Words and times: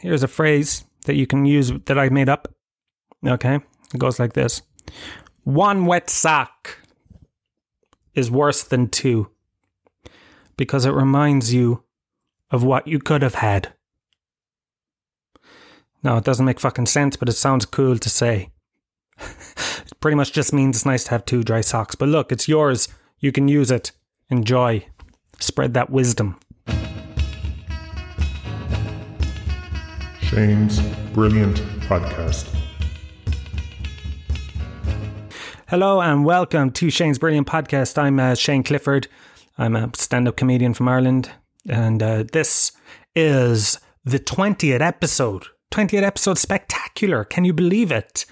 here's 0.00 0.22
a 0.22 0.28
phrase 0.28 0.84
that 1.06 1.16
you 1.16 1.26
can 1.26 1.44
use 1.44 1.72
that 1.86 1.98
I 1.98 2.08
made 2.08 2.28
up. 2.28 2.48
Okay, 3.26 3.56
it 3.56 3.98
goes 3.98 4.18
like 4.18 4.32
this 4.34 4.62
One 5.44 5.86
wet 5.86 6.10
sock 6.10 6.78
is 8.14 8.30
worse 8.30 8.62
than 8.62 8.88
two 8.88 9.30
because 10.56 10.84
it 10.84 10.90
reminds 10.90 11.52
you 11.52 11.82
of 12.50 12.62
what 12.62 12.86
you 12.86 12.98
could 12.98 13.22
have 13.22 13.36
had. 13.36 13.72
No, 16.02 16.18
it 16.18 16.24
doesn't 16.24 16.44
make 16.44 16.60
fucking 16.60 16.86
sense, 16.86 17.16
but 17.16 17.28
it 17.28 17.32
sounds 17.32 17.64
cool 17.64 17.98
to 17.98 18.08
say. 18.10 18.50
it 19.18 19.92
pretty 20.00 20.16
much 20.16 20.32
just 20.32 20.52
means 20.52 20.76
it's 20.76 20.86
nice 20.86 21.04
to 21.04 21.10
have 21.10 21.24
two 21.24 21.42
dry 21.42 21.62
socks. 21.62 21.94
But 21.94 22.10
look, 22.10 22.30
it's 22.30 22.46
yours. 22.46 22.88
You 23.18 23.32
can 23.32 23.48
use 23.48 23.70
it. 23.70 23.90
Enjoy. 24.28 24.86
Spread 25.40 25.74
that 25.74 25.90
wisdom. 25.90 26.38
Shane's 30.34 30.80
Brilliant 31.12 31.58
Podcast. 31.82 32.52
Hello 35.68 36.00
and 36.00 36.24
welcome 36.24 36.72
to 36.72 36.90
Shane's 36.90 37.20
Brilliant 37.20 37.46
Podcast. 37.46 37.96
I'm 37.96 38.18
uh, 38.18 38.34
Shane 38.34 38.64
Clifford. 38.64 39.06
I'm 39.58 39.76
a 39.76 39.92
stand 39.94 40.26
up 40.26 40.36
comedian 40.36 40.74
from 40.74 40.88
Ireland. 40.88 41.30
And 41.68 42.02
uh, 42.02 42.24
this 42.32 42.72
is 43.14 43.78
the 44.04 44.18
20th 44.18 44.80
episode. 44.80 45.46
20th 45.70 46.02
episode 46.02 46.38
spectacular. 46.38 47.22
Can 47.22 47.44
you 47.44 47.52
believe 47.52 47.92
it? 47.92 48.26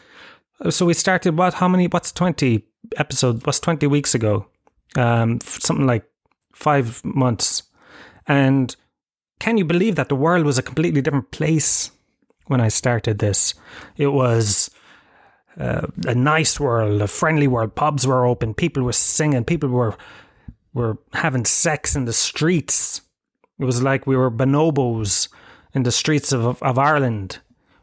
So 0.71 0.87
we 0.87 0.95
started 0.95 1.39
what? 1.39 1.55
How 1.55 1.69
many? 1.69 1.87
What's 1.87 2.11
20 2.11 2.67
episode? 2.97 3.47
What's 3.47 3.61
20 3.61 3.87
weeks 3.87 4.13
ago? 4.13 4.49
Um, 4.97 5.41
something 5.41 5.87
like 5.87 6.05
five 6.53 7.01
months. 7.05 7.63
And 8.27 8.75
can 9.43 9.57
you 9.59 9.65
believe 9.65 9.97
that 9.97 10.09
the 10.09 10.15
world 10.15 10.47
was 10.47 10.57
a 10.57 10.63
completely 10.63 11.03
different 11.03 11.33
place 11.33 11.91
when 12.47 12.61
I 12.61 12.69
started 12.69 13.19
this? 13.19 13.55
It 13.97 14.07
was 14.07 14.71
uh, 15.59 15.89
a 16.07 16.15
nice 16.15 16.61
world, 16.61 17.03
a 17.03 17.09
friendly 17.09 17.49
world. 17.49 17.75
Pubs 17.75 18.07
were 18.07 18.25
open. 18.25 18.55
People 18.55 18.85
were 18.85 18.93
singing. 18.93 19.43
People 19.45 19.69
were 19.69 19.97
were 20.75 20.97
having 21.13 21.45
sex 21.45 21.97
in 21.97 22.05
the 22.05 22.13
streets. 22.13 23.01
It 23.59 23.65
was 23.65 23.83
like 23.83 24.07
we 24.07 24.17
were 24.17 24.31
bonobos 24.31 25.27
in 25.75 25.83
the 25.83 25.91
streets 25.91 26.31
of 26.31 26.63
of 26.63 26.79
Ireland, 26.79 27.41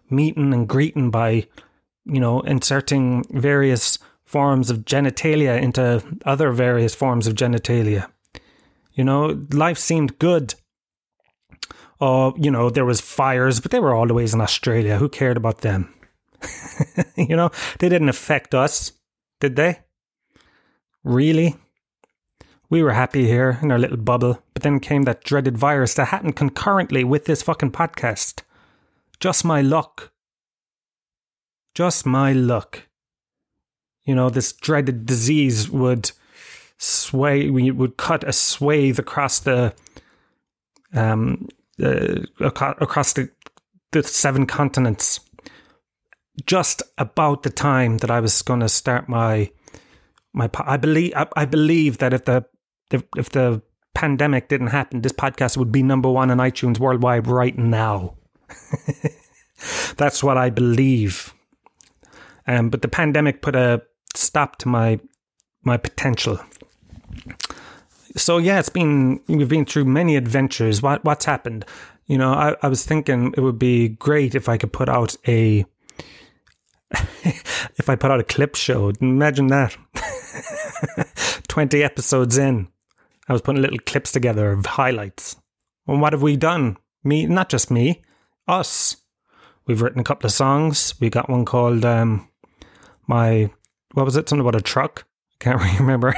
meeting 0.09 0.53
and 0.53 0.65
greeting 0.65 1.11
by, 1.11 1.45
you 2.05 2.21
know, 2.21 2.39
inserting 2.39 3.25
various 3.31 3.99
forms 4.23 4.69
of 4.69 4.85
genitalia 4.85 5.61
into 5.61 6.01
other 6.23 6.51
various 6.53 6.95
forms 6.95 7.27
of 7.27 7.33
genitalia. 7.33 8.09
You 8.93 9.03
know, 9.03 9.45
life 9.51 9.77
seemed 9.77 10.19
good 10.19 10.55
oh, 11.99 12.33
you 12.37 12.51
know, 12.51 12.69
there 12.69 12.85
was 12.85 13.01
fires, 13.01 13.59
but 13.59 13.71
they 13.71 13.79
were 13.79 13.93
always 13.93 14.33
in 14.33 14.41
Australia. 14.41 14.97
Who 14.97 15.09
cared 15.09 15.37
about 15.37 15.61
them? 15.61 15.93
you 17.15 17.35
know, 17.35 17.51
they 17.79 17.89
didn't 17.89 18.09
affect 18.09 18.55
us, 18.55 18.93
did 19.39 19.55
they? 19.55 19.79
Really? 21.03 21.55
We 22.69 22.83
were 22.83 22.91
happy 22.91 23.25
here 23.25 23.59
in 23.61 23.71
our 23.71 23.79
little 23.79 23.97
bubble, 23.97 24.43
but 24.53 24.63
then 24.63 24.79
came 24.79 25.03
that 25.03 25.23
dreaded 25.23 25.57
virus 25.57 25.95
that 25.95 26.09
happened 26.09 26.35
concurrently 26.35 27.03
with 27.03 27.25
this 27.25 27.41
fucking 27.41 27.71
podcast. 27.71 28.43
Just 29.19 29.43
my 29.43 29.61
luck. 29.61 30.11
Just 31.73 32.05
my 32.05 32.31
luck. 32.31 32.83
You 34.05 34.15
know, 34.15 34.29
this 34.29 34.53
dreaded 34.53 35.05
disease 35.05 35.69
would 35.69 36.11
sway, 36.77 37.49
we 37.49 37.71
would 37.71 37.97
cut 37.97 38.23
a 38.23 38.31
swathe 38.31 38.99
across 38.99 39.39
the 39.39 39.73
um, 40.93 41.47
uh, 41.83 42.21
across 42.39 43.13
the, 43.13 43.29
the 43.91 44.03
seven 44.03 44.45
continents 44.45 45.19
just 46.45 46.81
about 46.97 47.43
the 47.43 47.49
time 47.49 47.97
that 47.99 48.11
I 48.11 48.19
was 48.19 48.41
going 48.41 48.61
to 48.61 48.69
start 48.69 49.09
my 49.09 49.51
my 50.33 50.49
I 50.59 50.77
believe 50.77 51.13
I, 51.15 51.27
I 51.35 51.45
believe 51.45 51.97
that 51.99 52.13
if 52.13 52.25
the 52.25 52.45
if, 52.91 53.03
if 53.17 53.29
the 53.29 53.61
pandemic 53.93 54.47
didn't 54.47 54.67
happen, 54.67 55.01
this 55.01 55.11
podcast 55.11 55.57
would 55.57 55.71
be 55.71 55.83
number 55.83 56.09
one 56.09 56.31
on 56.31 56.37
iTunes 56.37 56.79
worldwide 56.79 57.27
right 57.27 57.57
now. 57.57 58.15
That's 59.97 60.23
what 60.23 60.37
I 60.37 60.49
believe. 60.49 61.33
Um, 62.47 62.69
but 62.69 62.81
the 62.81 62.87
pandemic 62.87 63.41
put 63.41 63.55
a 63.55 63.81
stop 64.15 64.57
to 64.57 64.67
my 64.67 64.99
my 65.63 65.77
potential 65.77 66.39
so 68.15 68.37
yeah, 68.37 68.59
it's 68.59 68.69
been 68.69 69.21
we've 69.27 69.49
been 69.49 69.65
through 69.65 69.85
many 69.85 70.15
adventures. 70.15 70.81
What 70.81 71.03
what's 71.03 71.25
happened? 71.25 71.65
You 72.07 72.17
know, 72.17 72.33
I, 72.33 72.55
I 72.61 72.67
was 72.67 72.85
thinking 72.85 73.33
it 73.37 73.41
would 73.41 73.59
be 73.59 73.89
great 73.89 74.35
if 74.35 74.49
I 74.49 74.57
could 74.57 74.73
put 74.73 74.89
out 74.89 75.15
a 75.27 75.65
if 76.91 77.89
I 77.89 77.95
put 77.95 78.11
out 78.11 78.19
a 78.19 78.23
clip 78.23 78.55
show. 78.55 78.91
Imagine 79.01 79.47
that. 79.47 79.77
Twenty 81.47 81.83
episodes 81.83 82.37
in, 82.37 82.67
I 83.27 83.33
was 83.33 83.41
putting 83.41 83.61
little 83.61 83.79
clips 83.79 84.11
together 84.11 84.51
of 84.51 84.65
highlights. 84.65 85.35
And 85.87 86.01
what 86.01 86.13
have 86.13 86.21
we 86.21 86.35
done? 86.35 86.77
Me, 87.03 87.25
not 87.25 87.49
just 87.49 87.71
me, 87.71 88.03
us. 88.47 88.97
We've 89.65 89.81
written 89.81 89.99
a 89.99 90.03
couple 90.03 90.27
of 90.27 90.33
songs. 90.33 90.95
We 90.99 91.09
got 91.09 91.29
one 91.29 91.45
called 91.45 91.85
um, 91.85 92.27
my 93.07 93.51
what 93.93 94.05
was 94.05 94.15
it? 94.15 94.29
Something 94.29 94.47
about 94.47 94.59
a 94.59 94.63
truck. 94.63 95.05
Can't 95.39 95.61
remember. 95.79 96.15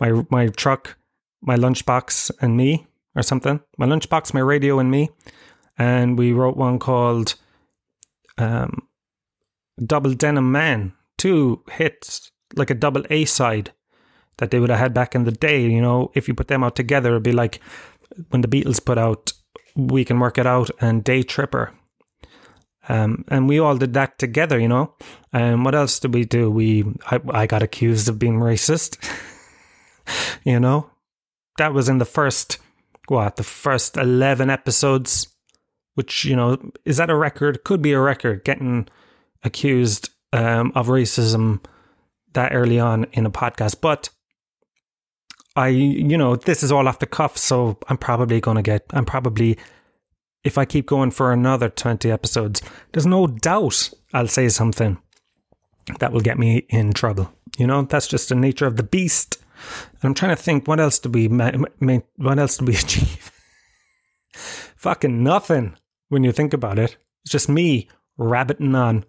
my 0.00 0.24
my 0.30 0.48
truck 0.48 0.96
my 1.44 1.56
lunchbox 1.56 2.30
and 2.40 2.56
me 2.56 2.86
or 3.14 3.22
something. 3.22 3.60
My 3.78 3.86
lunchbox, 3.86 4.34
my 4.34 4.40
radio, 4.40 4.78
and 4.78 4.90
me. 4.90 5.10
And 5.78 6.18
we 6.18 6.32
wrote 6.32 6.56
one 6.56 6.78
called 6.78 7.34
um, 8.38 8.88
Double 9.84 10.14
Denim 10.14 10.50
Man. 10.50 10.92
Two 11.16 11.62
hits, 11.70 12.32
like 12.56 12.70
a 12.70 12.74
double 12.74 13.04
A 13.10 13.24
side 13.24 13.72
that 14.38 14.50
they 14.50 14.58
would 14.58 14.70
have 14.70 14.78
had 14.78 14.94
back 14.94 15.14
in 15.14 15.24
the 15.24 15.32
day. 15.32 15.62
You 15.62 15.80
know, 15.80 16.10
if 16.14 16.26
you 16.28 16.34
put 16.34 16.48
them 16.48 16.64
out 16.64 16.76
together, 16.76 17.10
it'd 17.10 17.22
be 17.22 17.32
like 17.32 17.60
when 18.30 18.42
the 18.42 18.48
Beatles 18.48 18.84
put 18.84 18.98
out 18.98 19.32
We 19.76 20.04
Can 20.04 20.18
Work 20.18 20.38
It 20.38 20.46
Out 20.46 20.70
and 20.80 21.04
Day 21.04 21.22
Tripper. 21.22 21.72
Um, 22.88 23.24
and 23.28 23.48
we 23.48 23.58
all 23.58 23.76
did 23.76 23.94
that 23.94 24.18
together, 24.18 24.58
you 24.58 24.68
know. 24.68 24.94
And 25.32 25.64
what 25.64 25.74
else 25.74 25.98
did 25.98 26.12
we 26.12 26.24
do? 26.24 26.50
We 26.50 26.84
I, 27.06 27.20
I 27.30 27.46
got 27.46 27.62
accused 27.62 28.08
of 28.08 28.18
being 28.18 28.38
racist. 28.38 28.98
you 30.44 30.60
know, 30.60 30.90
that 31.58 31.72
was 31.72 31.88
in 31.88 31.98
the 31.98 32.04
first 32.04 32.58
what 33.08 33.36
the 33.36 33.42
first 33.42 33.96
11 33.96 34.48
episodes 34.50 35.28
which 35.94 36.24
you 36.24 36.34
know 36.34 36.58
is 36.84 36.96
that 36.96 37.10
a 37.10 37.14
record? 37.14 37.62
Could 37.64 37.80
be 37.80 37.92
a 37.92 38.00
record 38.00 38.44
getting 38.44 38.88
accused 39.44 40.10
um, 40.32 40.72
of 40.74 40.88
racism 40.88 41.64
that 42.32 42.52
early 42.52 42.80
on 42.80 43.04
in 43.12 43.26
a 43.26 43.30
podcast. 43.30 43.80
But 43.80 44.08
i 45.56 45.68
you 45.68 46.18
know 46.18 46.34
this 46.34 46.64
is 46.64 46.72
all 46.72 46.88
off 46.88 46.98
the 46.98 47.06
cuff 47.06 47.38
so 47.38 47.78
i'm 47.88 47.96
probably 47.96 48.40
going 48.40 48.56
to 48.56 48.62
get 48.62 48.84
i'm 48.90 49.04
probably 49.04 49.56
if 50.42 50.58
i 50.58 50.64
keep 50.64 50.84
going 50.84 51.12
for 51.12 51.32
another 51.32 51.68
20 51.68 52.10
episodes 52.10 52.60
there's 52.90 53.06
no 53.06 53.28
doubt 53.28 53.88
i'll 54.12 54.26
say 54.26 54.48
something 54.48 54.98
that 55.98 56.12
will 56.12 56.20
get 56.20 56.38
me 56.38 56.66
in 56.68 56.92
trouble. 56.92 57.32
You 57.58 57.66
know 57.66 57.82
that's 57.82 58.06
just 58.06 58.28
the 58.28 58.34
nature 58.34 58.66
of 58.66 58.76
the 58.76 58.82
beast 58.82 59.38
and 59.92 60.04
I'm 60.04 60.14
trying 60.14 60.36
to 60.36 60.42
think 60.42 60.66
what 60.66 60.80
else 60.80 60.98
did 60.98 61.14
we 61.14 61.28
ma- 61.28 61.52
ma- 61.80 61.98
what 62.16 62.38
else 62.38 62.56
did 62.56 62.68
we 62.68 62.74
achieve? 62.84 63.30
Fucking 64.32 65.22
nothing 65.22 65.76
when 66.08 66.24
you 66.24 66.32
think 66.32 66.52
about 66.52 66.78
it. 66.78 66.96
It's 67.22 67.32
just 67.32 67.48
me 67.48 67.88
rabbiting 68.18 68.74
on 68.74 69.04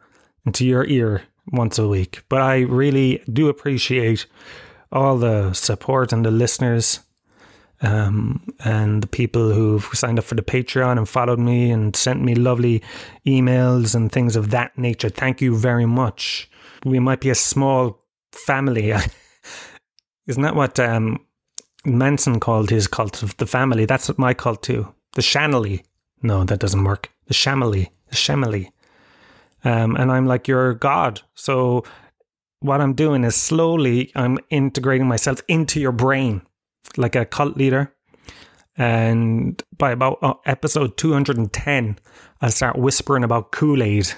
into 0.45 0.65
your 0.65 0.85
ear 0.85 1.23
once 1.51 1.77
a 1.77 1.87
week. 1.87 2.23
But 2.29 2.41
I 2.41 2.59
really 2.59 3.23
do 3.31 3.49
appreciate 3.49 4.25
all 4.91 5.17
the 5.17 5.53
support 5.53 6.13
and 6.13 6.25
the 6.25 6.31
listeners 6.31 7.01
um, 7.81 8.47
and 8.63 9.03
the 9.03 9.07
people 9.07 9.51
who've 9.51 9.83
signed 9.93 10.17
up 10.17 10.25
for 10.25 10.35
the 10.35 10.41
Patreon 10.41 10.97
and 10.97 11.09
followed 11.09 11.39
me 11.39 11.71
and 11.71 11.95
sent 11.95 12.21
me 12.21 12.35
lovely 12.35 12.81
emails 13.25 13.95
and 13.95 14.11
things 14.11 14.35
of 14.35 14.51
that 14.51 14.77
nature. 14.77 15.09
Thank 15.09 15.41
you 15.41 15.55
very 15.57 15.85
much. 15.85 16.49
We 16.85 16.99
might 16.99 17.19
be 17.19 17.29
a 17.29 17.35
small 17.35 18.01
family. 18.31 18.93
Isn't 20.27 20.43
that 20.43 20.55
what 20.55 20.79
um, 20.79 21.19
Manson 21.85 22.39
called 22.39 22.69
his 22.69 22.87
cult 22.87 23.23
of 23.23 23.37
the 23.37 23.45
family? 23.45 23.85
That's 23.85 24.07
what 24.07 24.17
my 24.17 24.33
cult 24.33 24.63
too. 24.63 24.93
The 25.13 25.21
Shanley. 25.21 25.83
No, 26.21 26.43
that 26.43 26.59
doesn't 26.59 26.83
work. 26.83 27.11
The 27.27 27.33
Shamily. 27.33 27.89
The 28.09 28.15
Shamily. 28.15 28.71
Um, 29.63 29.95
and 29.95 30.11
I'm 30.11 30.25
like, 30.25 30.47
you're 30.47 30.73
God. 30.73 31.21
So 31.33 31.83
what 32.59 32.81
I'm 32.81 32.93
doing 32.93 33.23
is 33.23 33.35
slowly 33.35 34.11
I'm 34.15 34.37
integrating 34.49 35.07
myself 35.07 35.41
into 35.47 35.79
your 35.79 35.91
brain 35.91 36.41
like 36.97 37.15
a 37.15 37.25
cult 37.25 37.57
leader. 37.57 37.91
And 38.77 39.61
by 39.77 39.91
about 39.91 40.19
uh, 40.21 40.33
episode 40.45 40.97
210, 40.97 41.97
I'll 42.41 42.51
start 42.51 42.77
whispering 42.77 43.23
about 43.23 43.51
Kool 43.51 43.81
Aid. 43.81 44.11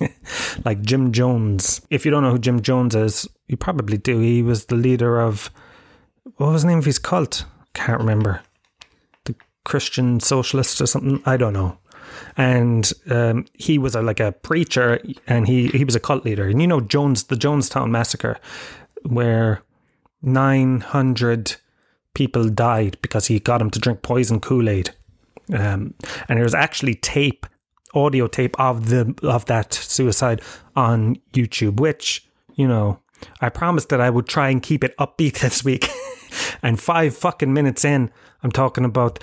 like 0.64 0.82
Jim 0.82 1.12
Jones. 1.12 1.80
If 1.90 2.04
you 2.04 2.10
don't 2.10 2.22
know 2.22 2.30
who 2.30 2.38
Jim 2.38 2.62
Jones 2.62 2.94
is, 2.94 3.28
you 3.48 3.56
probably 3.56 3.96
do. 3.96 4.18
He 4.20 4.42
was 4.42 4.66
the 4.66 4.76
leader 4.76 5.20
of 5.20 5.50
what 6.36 6.52
was 6.52 6.62
the 6.62 6.68
name 6.68 6.78
of 6.78 6.84
his 6.84 6.98
cult? 6.98 7.44
Can't 7.74 8.00
remember. 8.00 8.42
The 9.24 9.34
Christian 9.64 10.20
Socialists 10.20 10.80
or 10.80 10.86
something. 10.86 11.22
I 11.26 11.36
don't 11.36 11.52
know. 11.52 11.78
and 12.36 12.92
um, 13.10 13.46
he 13.54 13.78
was 13.78 13.94
a, 13.94 14.02
like 14.02 14.20
a 14.20 14.32
preacher, 14.32 15.00
and 15.26 15.46
he 15.46 15.68
he 15.68 15.84
was 15.84 15.94
a 15.94 16.00
cult 16.00 16.24
leader. 16.24 16.46
And 16.48 16.60
you 16.60 16.66
know 16.66 16.80
Jones, 16.80 17.24
the 17.24 17.36
Jonestown 17.36 17.90
massacre, 17.90 18.38
where 19.02 19.62
nine 20.22 20.80
hundred 20.80 21.56
people 22.14 22.48
died 22.48 22.96
because 23.02 23.26
he 23.26 23.40
got 23.40 23.60
him 23.60 23.70
to 23.70 23.78
drink 23.78 24.02
poison 24.02 24.40
Kool 24.40 24.68
Aid, 24.68 24.90
um, 25.52 25.94
and 26.28 26.38
there 26.38 26.44
was 26.44 26.54
actually 26.54 26.94
tape, 26.94 27.46
audio 27.94 28.26
tape 28.26 28.58
of 28.58 28.88
the 28.88 29.14
of 29.22 29.46
that 29.46 29.72
suicide 29.72 30.42
on 30.76 31.16
YouTube, 31.32 31.80
which 31.80 32.28
you 32.54 32.68
know 32.68 33.00
I 33.40 33.48
promised 33.48 33.88
that 33.90 34.00
I 34.00 34.10
would 34.10 34.26
try 34.26 34.50
and 34.50 34.62
keep 34.62 34.84
it 34.84 34.96
upbeat 34.98 35.38
this 35.40 35.64
week. 35.64 35.88
and 36.62 36.80
five 36.80 37.16
fucking 37.16 37.52
minutes 37.52 37.84
in, 37.84 38.10
I'm 38.42 38.50
talking 38.50 38.84
about 38.84 39.18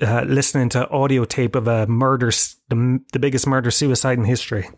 uh, 0.00 0.22
listening 0.26 0.68
to 0.70 0.88
audio 0.90 1.24
tape 1.24 1.54
of 1.54 1.68
a 1.68 1.86
murder, 1.86 2.30
the, 2.68 3.00
the 3.12 3.18
biggest 3.18 3.46
murder 3.46 3.70
suicide 3.70 4.18
in 4.18 4.24
history. 4.24 4.68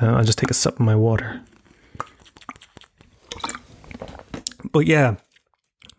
Uh, 0.00 0.06
I'll 0.06 0.24
just 0.24 0.38
take 0.38 0.50
a 0.50 0.54
sip 0.54 0.74
of 0.74 0.80
my 0.80 0.96
water. 0.96 1.42
But 4.72 4.86
yeah, 4.86 5.16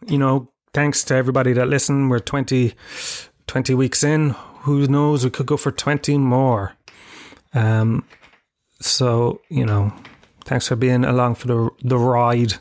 you 0.08 0.18
know, 0.18 0.52
thanks 0.74 1.04
to 1.06 1.16
everybody 1.16 1.54
that 1.54 1.68
listened. 1.68 2.10
We're 2.10 2.20
20, 2.20 2.74
20 3.48 3.74
weeks 3.74 4.04
in. 4.04 4.36
Who 4.62 4.86
knows? 4.88 5.24
We 5.24 5.32
could 5.32 5.46
go 5.46 5.58
for 5.58 5.72
20 5.72 6.18
more. 6.18 6.74
Um, 7.54 8.04
so, 8.80 9.42
you 9.50 9.66
know, 9.66 9.94
Thanks 10.50 10.68
for 10.68 10.76
being 10.76 11.06
along 11.06 11.36
for 11.36 11.46
the 11.46 11.70
the 11.84 12.00
ride. 12.00 12.56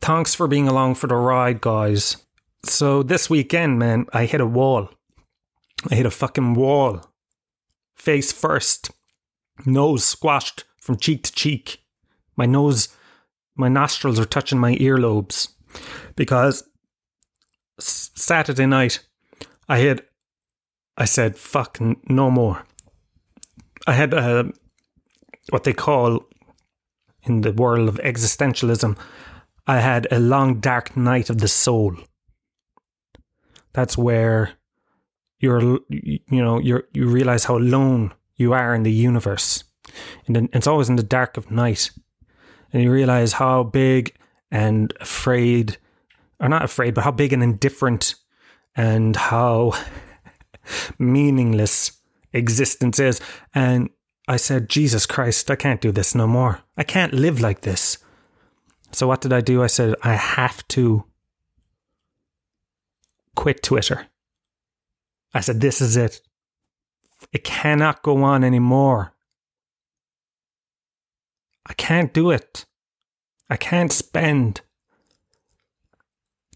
Thanks 0.00 0.32
for 0.32 0.46
being 0.46 0.68
along 0.68 0.94
for 0.94 1.08
the 1.08 1.16
ride, 1.16 1.60
guys. 1.60 2.18
So 2.64 3.02
this 3.02 3.28
weekend, 3.28 3.80
man, 3.80 4.06
I 4.12 4.26
hit 4.26 4.40
a 4.40 4.46
wall. 4.46 4.90
I 5.90 5.96
hit 5.96 6.06
a 6.06 6.10
fucking 6.12 6.54
wall. 6.54 7.00
Face 7.96 8.30
first. 8.30 8.92
Nose 9.66 10.04
squashed 10.04 10.62
from 10.80 10.96
cheek 10.98 11.24
to 11.24 11.32
cheek. 11.32 11.82
My 12.36 12.46
nose, 12.46 12.94
my 13.56 13.68
nostrils 13.68 14.20
are 14.20 14.24
touching 14.24 14.60
my 14.60 14.76
earlobes. 14.76 15.48
Because 16.14 16.62
Saturday 17.80 18.66
night, 18.66 19.00
I 19.68 19.78
had, 19.78 20.02
I 20.96 21.06
said, 21.06 21.36
fuck, 21.36 21.78
no 22.08 22.30
more. 22.30 22.64
I 23.86 23.92
had 23.92 24.14
uh, 24.14 24.44
what 25.50 25.64
they 25.64 25.72
call 25.72 26.24
in 27.24 27.40
the 27.40 27.52
world 27.52 27.88
of 27.88 27.96
existentialism, 27.96 28.98
I 29.66 29.80
had 29.80 30.06
a 30.10 30.20
long 30.20 30.60
dark 30.60 30.96
night 30.96 31.30
of 31.30 31.38
the 31.38 31.48
soul. 31.48 31.96
That's 33.72 33.96
where 33.96 34.52
you're, 35.38 35.80
you 35.88 36.20
know, 36.30 36.58
you 36.60 36.82
you 36.92 37.06
realize 37.06 37.44
how 37.44 37.56
alone 37.56 38.12
you 38.36 38.52
are 38.52 38.74
in 38.74 38.82
the 38.82 38.92
universe, 38.92 39.64
and 40.26 40.48
it's 40.52 40.66
always 40.66 40.88
in 40.88 40.96
the 40.96 41.02
dark 41.02 41.36
of 41.36 41.50
night, 41.50 41.90
and 42.72 42.82
you 42.82 42.90
realize 42.90 43.34
how 43.34 43.64
big 43.64 44.14
and 44.50 44.92
afraid, 45.00 45.78
or 46.40 46.48
not 46.48 46.62
afraid, 46.62 46.94
but 46.94 47.04
how 47.04 47.10
big 47.10 47.32
and 47.32 47.42
indifferent, 47.42 48.14
and 48.76 49.16
how 49.16 49.72
meaningless 50.98 52.00
existence 52.32 52.98
is, 52.98 53.20
and 53.54 53.90
I 54.26 54.36
said, 54.36 54.68
Jesus 54.68 55.06
Christ, 55.06 55.50
I 55.50 55.56
can't 55.56 55.80
do 55.80 55.92
this 55.92 56.14
no 56.14 56.26
more. 56.26 56.60
I 56.76 56.82
can't 56.82 57.12
live 57.12 57.40
like 57.40 57.60
this. 57.60 57.98
So 58.92 59.06
what 59.06 59.20
did 59.20 59.32
I 59.32 59.40
do? 59.40 59.62
I 59.62 59.66
said, 59.66 59.94
I 60.02 60.14
have 60.14 60.66
to 60.68 61.04
quit 63.34 63.62
Twitter. 63.62 64.06
I 65.34 65.40
said, 65.40 65.60
this 65.60 65.80
is 65.80 65.96
it. 65.96 66.20
It 67.32 67.44
cannot 67.44 68.02
go 68.02 68.22
on 68.22 68.44
anymore. 68.44 69.12
I 71.66 71.72
can't 71.74 72.12
do 72.12 72.30
it. 72.30 72.66
I 73.50 73.56
can't 73.56 73.92
spend 73.92 74.60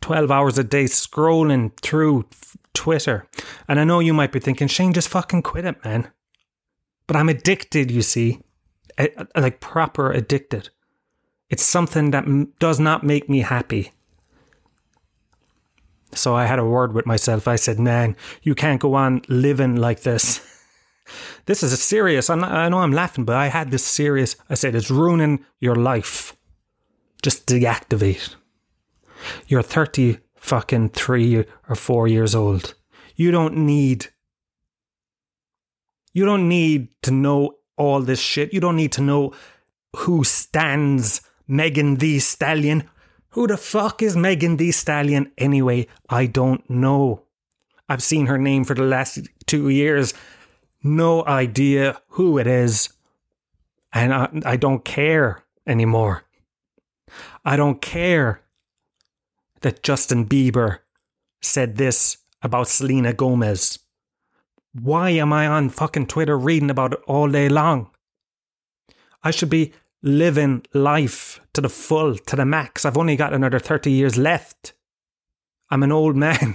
12 0.01 0.31
hours 0.31 0.59
a 0.59 0.65
day 0.65 0.85
scrolling 0.85 1.77
through 1.81 2.29
Twitter. 2.79 3.27
And 3.67 3.81
I 3.81 3.85
know 3.85 3.99
you 3.99 4.15
might 4.15 4.31
be 4.31 4.39
thinking, 4.39 4.69
Shane, 4.69 4.93
just 4.93 5.09
fucking 5.09 5.43
quit 5.43 5.65
it, 5.65 5.85
man. 5.85 6.13
But 7.09 7.17
I'm 7.17 7.29
addicted, 7.29 7.91
you 7.91 8.03
see, 8.03 8.41
like 9.35 9.59
proper 9.59 10.13
addicted. 10.13 10.71
It's 11.51 11.65
something 11.65 12.13
that 12.13 12.25
does 12.61 12.79
not 12.79 13.03
make 13.03 13.29
me 13.29 13.41
happy. 13.41 13.91
So 16.13 16.37
I 16.37 16.47
had 16.47 16.61
a 16.61 16.65
word 16.65 16.95
with 16.95 17.05
myself. 17.05 17.49
I 17.49 17.57
said, 17.57 17.81
man, 17.81 18.17
you 18.43 18.55
can't 18.55 18.81
go 18.81 18.95
on 18.95 19.23
living 19.29 19.75
like 19.75 20.03
this. 20.03 20.41
this 21.47 21.65
is 21.65 21.73
a 21.73 21.77
serious, 21.77 22.29
not, 22.29 22.45
I 22.45 22.69
know 22.69 22.79
I'm 22.79 22.93
laughing, 22.93 23.25
but 23.25 23.37
I 23.37 23.49
had 23.49 23.73
this 23.73 23.85
serious, 23.85 24.37
I 24.49 24.55
said, 24.55 24.77
it's 24.77 24.91
ruining 24.91 25.45
your 25.59 25.75
life. 25.75 26.37
Just 27.23 27.47
deactivate. 27.47 28.37
You're 29.49 29.63
30 29.63 30.19
fucking 30.41 30.91
three 30.91 31.45
or 31.69 31.75
four 31.75 32.09
years 32.09 32.35
old. 32.35 32.75
You 33.17 33.31
don't 33.31 33.57
need 33.57 34.09
you 36.13 36.25
don't 36.25 36.49
need 36.49 36.89
to 37.03 37.11
know 37.11 37.57
all 37.77 38.01
this 38.01 38.21
shit. 38.21 38.53
You 38.53 38.61
don't 38.61 38.77
need 38.77 38.93
to 38.93 39.03
know 39.03 39.33
who 39.97 40.25
stands 40.25 41.21
Megan 41.47 41.97
Thee 41.97 42.19
Stallion. 42.19 42.89
Who 43.31 43.47
the 43.47 43.57
fuck 43.57 44.03
is 44.03 44.17
Megan 44.17 44.57
Thee 44.57 44.73
Stallion 44.73 45.31
anyway? 45.39 45.87
I 46.09 46.27
don't 46.27 46.69
know. 46.69 47.23
I've 47.89 48.03
seen 48.03 48.27
her 48.27 48.39
name 48.39 48.65
for 48.65 48.75
the 48.75 48.83
last 48.83 49.21
two 49.47 49.69
years. 49.69 50.13
No 50.83 51.25
idea 51.25 52.01
who 52.09 52.39
it 52.39 52.47
is. 52.47 52.89
And 53.93 54.13
I, 54.13 54.29
I 54.45 54.57
don't 54.57 54.85
care 54.85 55.45
anymore. 55.67 56.25
I 57.45 57.57
don't 57.57 57.81
care 57.81 58.43
that 59.61 59.83
Justin 59.83 60.27
Bieber 60.27 60.79
said 61.41 61.77
this 61.77 62.19
about 62.43 62.69
Selena 62.69 63.13
Gomez. 63.13 63.79
Why 64.73 65.11
am 65.11 65.33
I 65.33 65.47
on 65.47 65.71
fucking 65.71 66.07
Twitter 66.07 66.39
reading 66.39 66.71
about 66.71 66.93
it 66.93 67.01
all 67.07 67.29
day 67.29 67.49
long? 67.49 67.91
I 69.23 69.31
should 69.31 69.51
be 69.51 69.73
living 70.03 70.65
life 70.73 71.41
to 71.55 71.61
the 71.61 71.69
full, 71.69 72.17
to 72.17 72.37
the 72.37 72.45
max. 72.45 72.85
I've 72.85 72.97
only 72.99 73.17
got 73.17 73.35
another 73.35 73.59
30 73.59 73.91
years 73.91 74.17
left. 74.17 74.73
I'm 75.71 75.83
an 75.83 75.93
old 75.93 76.17
man. 76.27 76.55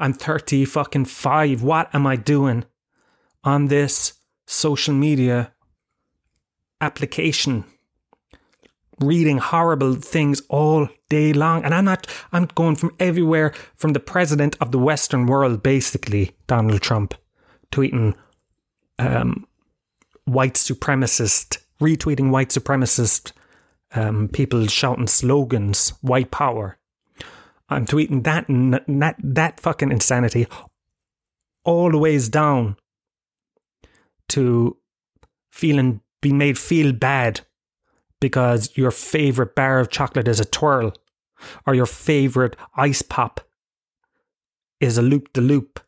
I'm 0.00 0.12
30 0.12 0.64
fucking 0.64 1.06
5. 1.06 1.62
What 1.62 1.94
am 1.94 2.06
I 2.06 2.16
doing 2.16 2.64
on 3.44 3.66
this 3.66 4.14
social 4.46 4.94
media 4.94 5.52
application? 6.80 7.64
Reading 9.00 9.38
horrible 9.38 9.94
things 9.94 10.42
all 10.48 10.88
day 11.08 11.32
long. 11.32 11.64
And 11.64 11.74
I'm 11.74 11.84
not, 11.84 12.06
I'm 12.32 12.46
going 12.46 12.76
from 12.76 12.94
everywhere 12.98 13.52
from 13.76 13.92
the 13.92 14.00
president 14.00 14.56
of 14.60 14.72
the 14.72 14.78
Western 14.78 15.26
world, 15.26 15.62
basically, 15.62 16.32
Donald 16.46 16.80
Trump, 16.80 17.14
tweeting 17.70 18.14
um, 18.98 19.46
white 20.24 20.54
supremacist, 20.54 21.58
retweeting 21.80 22.30
white 22.30 22.48
supremacist 22.48 23.32
um, 23.94 24.28
people 24.28 24.66
shouting 24.66 25.06
slogans, 25.06 25.90
white 26.00 26.30
power. 26.30 26.76
I'm 27.68 27.86
tweeting 27.86 28.24
that 28.24 28.46
that 28.48 29.16
that 29.18 29.60
fucking 29.60 29.92
insanity 29.92 30.46
all 31.64 31.90
the 31.90 31.98
ways 31.98 32.28
down 32.28 32.76
to 34.28 34.76
feeling 35.50 36.00
being 36.20 36.38
made 36.38 36.58
feel 36.58 36.92
bad 36.92 37.42
because 38.20 38.76
your 38.76 38.90
favorite 38.90 39.54
bar 39.54 39.80
of 39.80 39.90
chocolate 39.90 40.28
is 40.28 40.40
a 40.40 40.44
twirl 40.44 40.92
or 41.66 41.74
your 41.74 41.86
favorite 41.86 42.56
ice 42.76 43.02
pop 43.02 43.40
is 44.80 44.98
a 44.98 45.02
loop 45.02 45.32
de 45.32 45.40
loop 45.40 45.80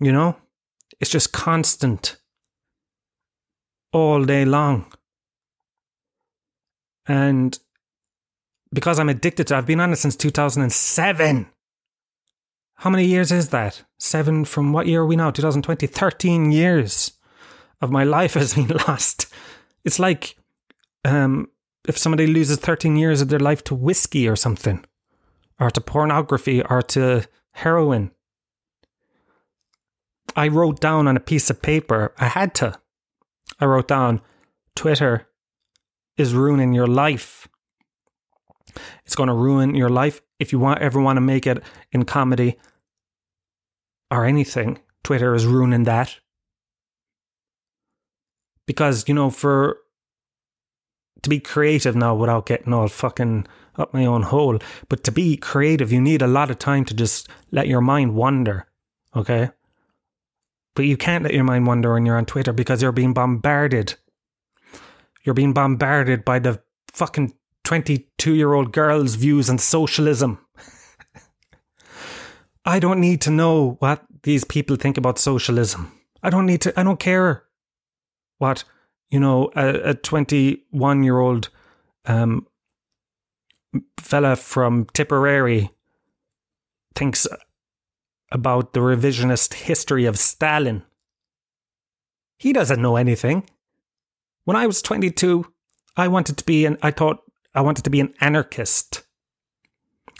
you 0.00 0.12
know? 0.12 0.36
It's 1.00 1.10
just 1.10 1.32
constant 1.32 2.16
all 3.92 4.24
day 4.24 4.44
long. 4.44 4.92
And 7.06 7.58
because 8.72 8.98
I'm 8.98 9.08
addicted 9.08 9.46
to 9.48 9.56
I've 9.56 9.66
been 9.66 9.80
on 9.80 9.92
it 9.92 9.96
since 9.96 10.16
2007. 10.16 11.46
How 12.80 12.90
many 12.90 13.04
years 13.06 13.32
is 13.32 13.50
that? 13.50 13.84
Seven 13.98 14.44
from 14.44 14.72
what 14.72 14.86
year 14.86 15.02
are 15.02 15.06
we 15.06 15.16
now? 15.16 15.30
2020? 15.30 15.86
13 15.86 16.52
years 16.52 17.12
of 17.80 17.90
my 17.90 18.04
life 18.04 18.34
has 18.34 18.54
been 18.54 18.68
lost. 18.88 19.26
It's 19.84 19.98
like 19.98 20.36
um, 21.04 21.48
if 21.88 21.96
somebody 21.98 22.26
loses 22.26 22.58
13 22.58 22.96
years 22.96 23.20
of 23.20 23.28
their 23.28 23.38
life 23.38 23.62
to 23.64 23.74
whiskey 23.74 24.28
or 24.28 24.36
something, 24.36 24.84
or 25.58 25.70
to 25.70 25.80
pornography, 25.80 26.62
or 26.62 26.82
to 26.82 27.26
heroin. 27.52 28.10
I 30.34 30.48
wrote 30.48 30.80
down 30.80 31.08
on 31.08 31.16
a 31.16 31.20
piece 31.20 31.48
of 31.48 31.62
paper, 31.62 32.12
I 32.18 32.26
had 32.26 32.54
to. 32.56 32.78
I 33.58 33.64
wrote 33.64 33.88
down, 33.88 34.20
Twitter 34.74 35.28
is 36.18 36.34
ruining 36.34 36.74
your 36.74 36.86
life. 36.86 37.48
It's 39.06 39.14
going 39.14 39.28
to 39.28 39.34
ruin 39.34 39.74
your 39.74 39.88
life 39.88 40.20
if 40.38 40.52
you 40.52 40.58
want 40.58 40.82
ever 40.82 41.00
want 41.00 41.16
to 41.16 41.22
make 41.22 41.46
it 41.46 41.62
in 41.92 42.04
comedy. 42.04 42.58
or 44.10 44.24
anything. 44.24 44.78
Twitter 45.02 45.34
is 45.34 45.46
ruining 45.46 45.84
that. 45.84 46.18
Because, 48.66 49.08
you 49.08 49.14
know, 49.14 49.30
for 49.30 49.78
to 51.22 51.30
be 51.30 51.40
creative 51.40 51.96
now 51.96 52.14
without 52.14 52.46
getting 52.46 52.72
all 52.72 52.88
fucking 52.88 53.46
up 53.76 53.92
my 53.92 54.04
own 54.04 54.22
hole, 54.22 54.58
but 54.88 55.04
to 55.04 55.12
be 55.12 55.36
creative, 55.36 55.92
you 55.92 56.00
need 56.00 56.22
a 56.22 56.26
lot 56.26 56.50
of 56.50 56.58
time 56.58 56.84
to 56.84 56.94
just 56.94 57.28
let 57.50 57.66
your 57.66 57.80
mind 57.80 58.14
wander. 58.14 58.66
Okay? 59.14 59.50
But 60.74 60.84
you 60.84 60.96
can't 60.96 61.24
let 61.24 61.34
your 61.34 61.44
mind 61.44 61.66
wander 61.66 61.94
when 61.94 62.06
you're 62.06 62.18
on 62.18 62.26
Twitter 62.26 62.52
because 62.52 62.82
you're 62.82 62.92
being 62.92 63.14
bombarded. 63.14 63.94
You're 65.24 65.34
being 65.34 65.52
bombarded 65.52 66.24
by 66.24 66.38
the 66.38 66.62
fucking 66.92 67.34
22 67.64 68.34
year 68.34 68.52
old 68.52 68.72
girl's 68.72 69.14
views 69.14 69.50
on 69.50 69.58
socialism. 69.58 70.38
I 72.64 72.78
don't 72.78 73.00
need 73.00 73.20
to 73.22 73.30
know 73.30 73.76
what 73.78 74.04
these 74.22 74.44
people 74.44 74.76
think 74.76 74.98
about 74.98 75.18
socialism. 75.18 75.92
I 76.22 76.30
don't 76.30 76.46
need 76.46 76.60
to, 76.62 76.78
I 76.78 76.82
don't 76.82 77.00
care 77.00 77.45
what, 78.38 78.64
you 79.10 79.20
know, 79.20 79.50
a 79.54 79.94
21 79.94 81.02
year 81.02 81.18
old 81.18 81.48
um, 82.04 82.46
fella 83.98 84.36
from 84.36 84.86
Tipperary 84.92 85.70
thinks 86.94 87.26
about 88.32 88.72
the 88.72 88.80
revisionist 88.80 89.54
history 89.54 90.04
of 90.04 90.18
Stalin. 90.18 90.82
He 92.38 92.52
doesn't 92.52 92.82
know 92.82 92.96
anything. 92.96 93.48
When 94.44 94.56
I 94.56 94.66
was 94.66 94.82
22, 94.82 95.46
I 95.96 96.08
wanted 96.08 96.36
to 96.36 96.44
be 96.44 96.66
an 96.66 96.76
I 96.82 96.90
thought 96.90 97.22
I 97.54 97.62
wanted 97.62 97.84
to 97.84 97.90
be 97.90 98.00
an 98.00 98.14
anarchist. 98.20 99.02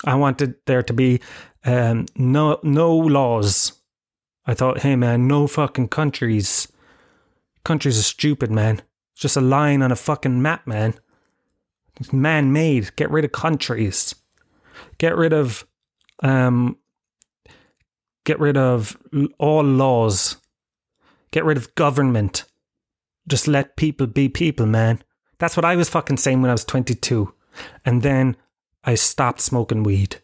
I 0.04 0.14
wanted 0.14 0.54
there 0.66 0.82
to 0.82 0.92
be 0.92 1.20
um, 1.64 2.06
no 2.16 2.58
no 2.62 2.96
laws. 2.96 3.72
I 4.46 4.54
thought, 4.54 4.80
hey 4.80 4.96
man, 4.96 5.26
no 5.26 5.46
fucking 5.46 5.88
countries. 5.88 6.68
Countries 7.66 7.98
are 7.98 8.02
stupid, 8.02 8.48
man. 8.48 8.80
It's 9.12 9.22
just 9.22 9.36
a 9.36 9.40
line 9.40 9.82
on 9.82 9.90
a 9.90 9.96
fucking 9.96 10.40
map, 10.40 10.68
man. 10.68 10.94
It's 11.98 12.12
man 12.12 12.52
made. 12.52 12.94
Get 12.94 13.10
rid 13.10 13.24
of 13.24 13.32
countries. 13.32 14.14
Get 14.98 15.16
rid 15.16 15.32
of 15.32 15.66
um 16.22 16.76
get 18.22 18.38
rid 18.38 18.56
of 18.56 18.96
all 19.40 19.64
laws. 19.64 20.36
Get 21.32 21.44
rid 21.44 21.56
of 21.56 21.74
government. 21.74 22.44
Just 23.26 23.48
let 23.48 23.74
people 23.74 24.06
be 24.06 24.28
people, 24.28 24.66
man. 24.66 25.02
That's 25.38 25.56
what 25.56 25.64
I 25.64 25.74
was 25.74 25.88
fucking 25.88 26.18
saying 26.18 26.42
when 26.42 26.50
I 26.50 26.54
was 26.54 26.64
22. 26.64 27.34
And 27.84 28.02
then 28.02 28.36
I 28.84 28.94
stopped 28.94 29.40
smoking 29.40 29.82
weed. 29.82 30.18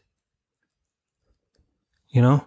You 2.08 2.22
know? 2.22 2.46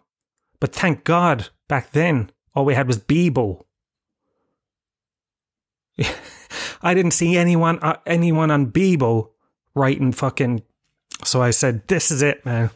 But 0.62 0.72
thank 0.72 1.04
God, 1.04 1.50
back 1.68 1.92
then, 1.92 2.32
all 2.54 2.64
we 2.64 2.76
had 2.76 2.88
was 2.88 2.98
Bebo. 2.98 3.65
I 6.82 6.94
didn't 6.94 7.12
see 7.12 7.38
anyone 7.38 7.80
uh, 7.82 7.98
anyone 8.06 8.52
on 8.52 8.72
Bebo 8.72 9.30
writing 9.74 10.12
fucking. 10.12 10.64
So 11.24 11.42
I 11.42 11.52
said, 11.52 11.88
"This 11.88 12.12
is 12.12 12.22
it, 12.22 12.46
man. 12.46 12.70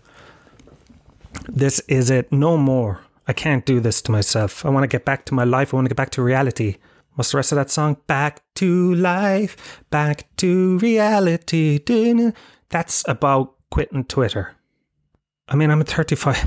This 1.47 1.79
is 1.87 2.09
it. 2.09 2.31
No 2.31 2.57
more. 2.57 3.01
I 3.27 3.33
can't 3.33 3.65
do 3.65 3.79
this 3.79 4.01
to 4.03 4.11
myself. 4.11 4.65
I 4.65 4.69
want 4.69 4.83
to 4.83 4.87
get 4.87 5.05
back 5.05 5.25
to 5.25 5.33
my 5.33 5.43
life. 5.43 5.73
I 5.73 5.77
want 5.77 5.85
to 5.85 5.89
get 5.89 5.97
back 5.97 6.11
to 6.11 6.21
reality." 6.21 6.77
What's 7.19 7.31
the 7.31 7.37
rest 7.37 7.51
of 7.51 7.57
that 7.57 7.69
song? 7.69 7.97
Back 8.07 8.41
to 8.55 8.93
life, 8.95 9.83
back 9.89 10.33
to 10.37 10.77
reality. 10.77 11.79
That's 12.69 13.03
about 13.09 13.55
quitting 13.71 14.05
Twitter. 14.05 14.55
I 15.49 15.57
mean, 15.57 15.69
I'm 15.69 15.83
35. 15.83 16.45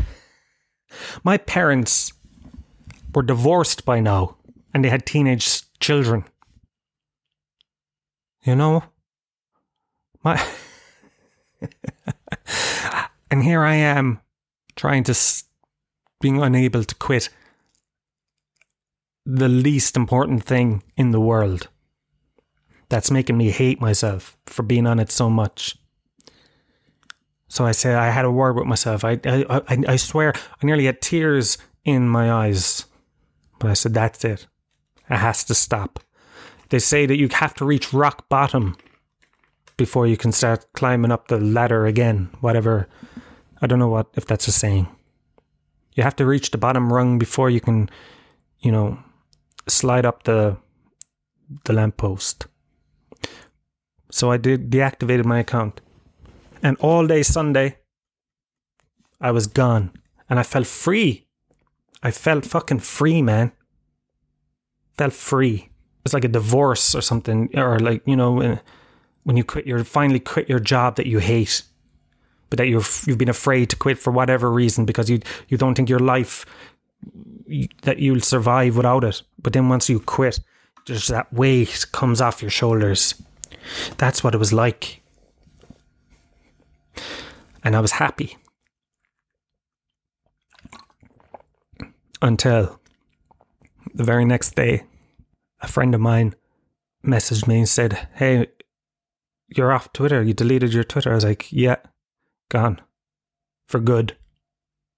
My 1.25 1.37
parents 1.37 2.15
were 3.15 3.23
divorced 3.23 3.85
by 3.85 4.01
now 4.01 4.37
and 4.73 4.83
they 4.83 4.89
had 4.89 5.05
teenage 5.05 5.63
children. 5.79 6.25
You 8.45 8.57
know? 8.57 8.85
My. 10.25 10.43
and 13.31 13.43
here 13.43 13.63
I 13.63 13.75
am 13.75 14.21
trying 14.77 15.05
to. 15.05 15.15
being 16.21 16.43
unable 16.43 16.85
to 16.85 16.95
quit 16.95 17.29
the 19.25 19.49
least 19.49 19.97
important 19.97 20.45
thing 20.45 20.83
in 20.97 21.11
the 21.13 21.21
world. 21.21 21.69
That's 22.89 23.11
making 23.11 23.37
me 23.37 23.51
hate 23.51 23.81
myself 23.81 24.37
for 24.47 24.63
being 24.63 24.87
on 24.87 24.99
it 24.99 25.11
so 25.11 25.31
much. 25.31 25.77
So 27.49 27.65
I 27.65 27.73
said 27.73 27.97
I 27.97 28.11
had 28.11 28.25
a 28.25 28.31
word 28.31 28.57
with 28.57 28.67
myself. 28.67 29.05
I, 29.05 29.21
I, 29.25 29.45
I, 29.69 29.79
I 29.89 29.97
swear 29.97 30.33
I 30.35 30.67
nearly 30.67 30.87
had 30.87 31.01
tears 31.01 31.59
in 31.85 32.09
my 32.09 32.33
eyes. 32.33 32.87
But 33.59 33.71
I 33.71 33.75
said, 33.75 33.95
that's 33.95 34.25
it. 34.25 34.47
It 35.09 35.17
has 35.17 35.45
to 35.45 35.55
stop. 35.55 36.01
They 36.73 36.79
say 36.79 37.05
that 37.05 37.19
you 37.19 37.29
have 37.29 37.53
to 37.57 37.67
reach 37.67 37.93
rock 37.93 38.31
bottom 38.31 38.79
before 39.77 40.07
you 40.07 40.17
can 40.17 40.33
start 40.33 40.65
climbing 40.73 41.13
up 41.13 41.29
the 41.29 41.39
ladder 41.39 41.85
again. 41.85 42.31
Whatever. 42.41 42.89
I 43.61 43.67
don't 43.67 43.79
know 43.79 43.91
what 43.91 44.07
if 44.15 44.25
that's 44.25 44.49
a 44.49 44.53
saying. 44.53 44.89
You 45.93 46.03
have 46.03 46.17
to 46.17 46.25
reach 46.25 46.51
the 46.51 46.57
bottom 46.57 46.91
rung 46.91 47.19
before 47.19 47.51
you 47.51 47.61
can, 47.61 47.91
you 48.61 48.73
know, 48.73 48.99
slide 49.69 50.07
up 50.07 50.23
the 50.23 50.57
the 51.65 51.75
lamppost. 51.75 52.47
So 54.11 54.31
I 54.31 54.39
did 54.39 54.71
deactivated 54.71 55.27
my 55.27 55.41
account. 55.41 55.83
And 56.63 56.79
all 56.79 57.07
day 57.07 57.23
Sunday 57.23 57.81
I 59.21 59.31
was 59.31 59.47
gone 59.47 59.93
and 60.31 60.41
I 60.41 60.43
felt 60.43 60.67
free. 60.67 61.27
I 62.03 62.11
felt 62.11 62.47
fucking 62.47 62.81
free, 62.81 63.21
man. 63.21 63.53
Felt 64.97 65.13
free. 65.13 65.69
It's 66.05 66.15
like 66.15 66.25
a 66.25 66.29
divorce 66.29 66.95
or 66.95 67.01
something 67.01 67.51
or 67.57 67.79
like, 67.79 68.03
you 68.07 68.17
know, 68.17 68.59
when 69.25 69.37
you 69.37 69.45
quit 69.45 69.67
your 69.67 69.85
finally 69.85 70.21
quit 70.21 70.49
your 70.49 70.59
job 70.59 70.97
that 70.97 71.07
you 71.07 71.19
hate 71.19 71.63
but 72.51 72.59
that 72.59 72.69
you've 72.69 73.05
you've 73.07 73.19
been 73.19 73.31
afraid 73.31 73.71
to 73.71 73.77
quit 73.77 73.99
for 73.99 74.11
whatever 74.11 74.51
reason 74.51 74.85
because 74.85 75.09
you 75.09 75.21
you 75.49 75.57
don't 75.57 75.75
think 75.75 75.89
your 75.89 76.01
life 76.01 76.45
that 77.83 77.99
you'll 77.99 78.21
survive 78.21 78.77
without 78.77 79.05
it. 79.05 79.23
But 79.41 79.53
then 79.53 79.69
once 79.69 79.89
you 79.89 80.01
quit, 80.01 80.41
just 80.85 81.09
that 81.09 81.33
weight 81.33 81.87
comes 81.93 82.21
off 82.21 82.43
your 82.43 82.51
shoulders. 82.51 83.15
That's 83.97 84.23
what 84.23 84.35
it 84.35 84.39
was 84.39 84.53
like. 84.53 85.01
And 87.65 87.77
I 87.77 87.81
was 87.81 87.93
happy. 87.93 88.37
Until 92.21 92.81
the 93.95 94.05
very 94.05 94.25
next 94.25 94.55
day, 94.55 94.85
a 95.63 95.69
friend 95.69 95.95
of 95.95 96.01
mine 96.01 96.35
messaged 97.05 97.47
me 97.47 97.59
and 97.59 97.69
said, 97.69 98.09
Hey, 98.15 98.49
you're 99.49 99.73
off 99.73 99.93
Twitter. 99.93 100.23
You 100.23 100.35
deleted 100.35 100.75
your 100.75 100.85
Twitter. 100.85 101.13
I 101.13 101.15
was 101.15 101.25
like, 101.25 101.51
Yeah, 101.51 101.77
gone. 102.49 102.81
For 103.67 103.81
good. 103.81 104.17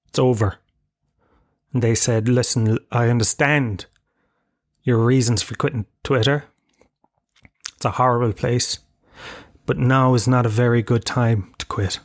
It's 0.09 0.19
over. 0.19 0.57
And 1.73 1.83
they 1.83 1.95
said, 1.95 2.29
Listen, 2.29 2.79
I 2.91 3.09
understand 3.09 3.87
your 4.83 4.99
reasons 4.99 5.43
for 5.43 5.55
quitting 5.55 5.87
Twitter. 6.03 6.45
It's 7.77 7.85
a 7.85 7.93
horrible 7.93 8.33
place. 8.33 8.79
But 9.67 9.79
now 9.79 10.15
is 10.15 10.29
not 10.29 10.47
a 10.47 10.51
very 10.51 10.83
good 10.83 11.05
time 11.05 11.55
to 11.59 11.67
quit. 11.67 12.01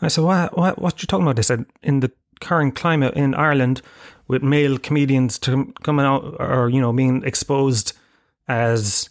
I 0.00 0.08
said, 0.08 0.24
What 0.24 0.56
what 0.56 0.80
what 0.80 1.02
you 1.02 1.06
talking 1.06 1.24
about? 1.24 1.36
They 1.36 1.42
said, 1.42 1.66
in 1.82 2.00
the 2.00 2.12
current 2.42 2.74
climate 2.74 3.14
in 3.14 3.34
Ireland 3.34 3.80
with 4.28 4.42
male 4.42 4.78
comedians 4.78 5.38
to 5.40 5.72
coming 5.82 6.04
out 6.04 6.36
or, 6.38 6.68
you 6.68 6.80
know, 6.80 6.92
being 6.92 7.22
exposed 7.24 7.94
as 8.48 9.08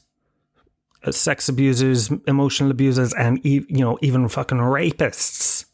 sex 1.10 1.50
abusers, 1.50 2.12
emotional 2.28 2.70
abusers, 2.70 3.14
and 3.14 3.44
you 3.44 3.66
know 3.70 3.98
even 4.02 4.28
fucking 4.28 4.60
rapists. 4.60 5.66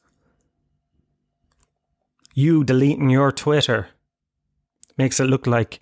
You 2.33 2.63
deleting 2.63 3.09
your 3.09 3.31
Twitter 3.31 3.89
makes 4.97 5.19
it 5.19 5.25
look 5.25 5.47
like 5.47 5.81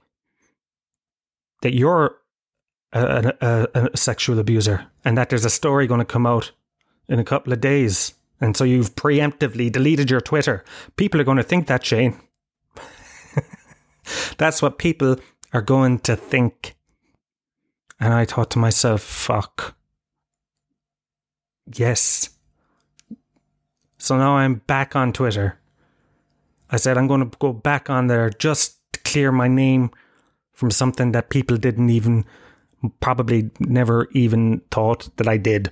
that 1.61 1.75
you're 1.75 2.17
a, 2.93 3.33
a, 3.41 3.67
a, 3.73 3.97
sexual 3.97 4.39
abuser 4.39 4.87
and 5.03 5.17
that 5.17 5.29
there's 5.29 5.45
a 5.45 5.49
story 5.49 5.85
going 5.85 5.99
to 5.99 6.05
come 6.05 6.25
out 6.25 6.51
in 7.07 7.19
a 7.19 7.23
couple 7.23 7.51
of 7.51 7.59
days. 7.59 8.13
And 8.41 8.55
so 8.55 8.63
you've 8.63 8.95
preemptively 8.95 9.71
deleted 9.71 10.11
your 10.11 10.21
Twitter. 10.21 10.63
People 10.97 11.21
are 11.21 11.25
going 11.25 11.37
to 11.37 11.43
think 11.43 11.67
that, 11.67 11.85
Shane. 11.85 12.19
That's 14.37 14.61
what 14.61 14.77
people 14.77 15.17
are 15.53 15.61
going 15.61 15.99
to 15.99 16.15
think. 16.15 16.75
And 17.99 18.13
I 18.13 18.25
thought 18.25 18.51
to 18.51 18.59
myself, 18.59 19.01
fuck. 19.01 19.75
Yes. 21.73 22.29
So 23.97 24.17
now 24.17 24.37
I'm 24.37 24.55
back 24.67 24.95
on 24.95 25.13
Twitter. 25.13 25.59
I 26.69 26.77
said, 26.77 26.97
I'm 26.97 27.07
going 27.07 27.29
to 27.29 27.37
go 27.39 27.53
back 27.53 27.89
on 27.89 28.07
there 28.07 28.29
just 28.29 28.79
to 28.93 28.99
clear 29.01 29.31
my 29.31 29.47
name 29.47 29.91
from 30.51 30.71
something 30.71 31.11
that 31.13 31.29
people 31.29 31.57
didn't 31.57 31.89
even, 31.89 32.25
probably 32.99 33.49
never 33.59 34.09
even 34.11 34.61
thought 34.71 35.09
that 35.17 35.27
I 35.27 35.37
did. 35.37 35.71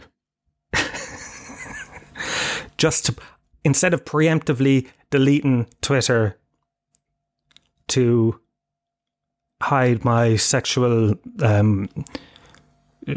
Just 2.83 3.05
to, 3.05 3.15
instead 3.63 3.93
of 3.93 4.03
preemptively 4.03 4.89
deleting 5.09 5.67
Twitter, 5.81 6.37
to 7.87 8.41
hide 9.61 10.03
my 10.03 10.35
sexual 10.35 11.15
um, 11.41 11.87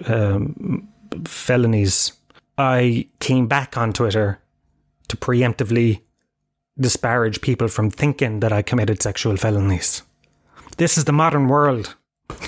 um, 0.04 0.88
felonies, 1.24 2.12
I 2.56 3.08
came 3.18 3.48
back 3.48 3.76
on 3.76 3.92
Twitter 3.92 4.40
to 5.08 5.16
preemptively 5.16 6.02
disparage 6.78 7.40
people 7.40 7.66
from 7.66 7.90
thinking 7.90 8.38
that 8.38 8.52
I 8.52 8.62
committed 8.62 9.02
sexual 9.02 9.36
felonies. 9.36 10.02
This 10.76 10.96
is 10.96 11.06
the 11.06 11.12
modern 11.12 11.48
world. 11.48 11.96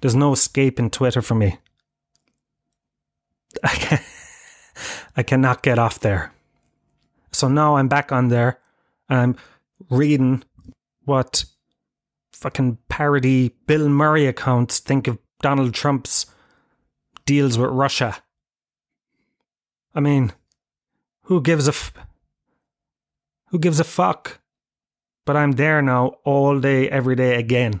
There's 0.00 0.16
no 0.16 0.32
escaping 0.32 0.90
Twitter 0.90 1.22
for 1.22 1.36
me. 1.36 1.58
I, 3.62 3.68
can, 3.68 4.00
I 5.16 5.22
cannot 5.22 5.62
get 5.62 5.78
off 5.78 6.00
there. 6.00 6.32
So 7.32 7.48
now 7.48 7.76
I'm 7.76 7.88
back 7.88 8.12
on 8.12 8.28
there 8.28 8.58
and 9.08 9.18
I'm 9.18 9.36
reading 9.90 10.44
what 11.04 11.44
fucking 12.32 12.78
parody 12.88 13.54
Bill 13.66 13.88
Murray 13.88 14.26
accounts 14.26 14.78
think 14.78 15.08
of 15.08 15.18
Donald 15.40 15.74
Trump's 15.74 16.26
deals 17.24 17.56
with 17.58 17.70
Russia. 17.70 18.16
I 19.94 20.00
mean, 20.00 20.32
who 21.22 21.40
gives 21.40 21.66
a 21.66 21.70
f- 21.70 21.92
who 23.48 23.58
gives 23.58 23.80
a 23.80 23.84
fuck? 23.84 24.40
But 25.24 25.36
I'm 25.36 25.52
there 25.52 25.82
now 25.82 26.16
all 26.24 26.60
day, 26.60 26.88
every 26.88 27.16
day 27.16 27.36
again. 27.36 27.80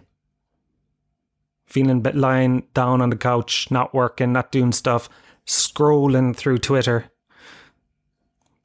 Feeling 1.66 2.00
bit 2.00 2.16
lying 2.16 2.66
down 2.74 3.00
on 3.00 3.10
the 3.10 3.16
couch, 3.16 3.70
not 3.70 3.94
working, 3.94 4.32
not 4.32 4.50
doing 4.50 4.72
stuff, 4.72 5.08
scrolling 5.46 6.34
through 6.34 6.58
Twitter, 6.58 7.10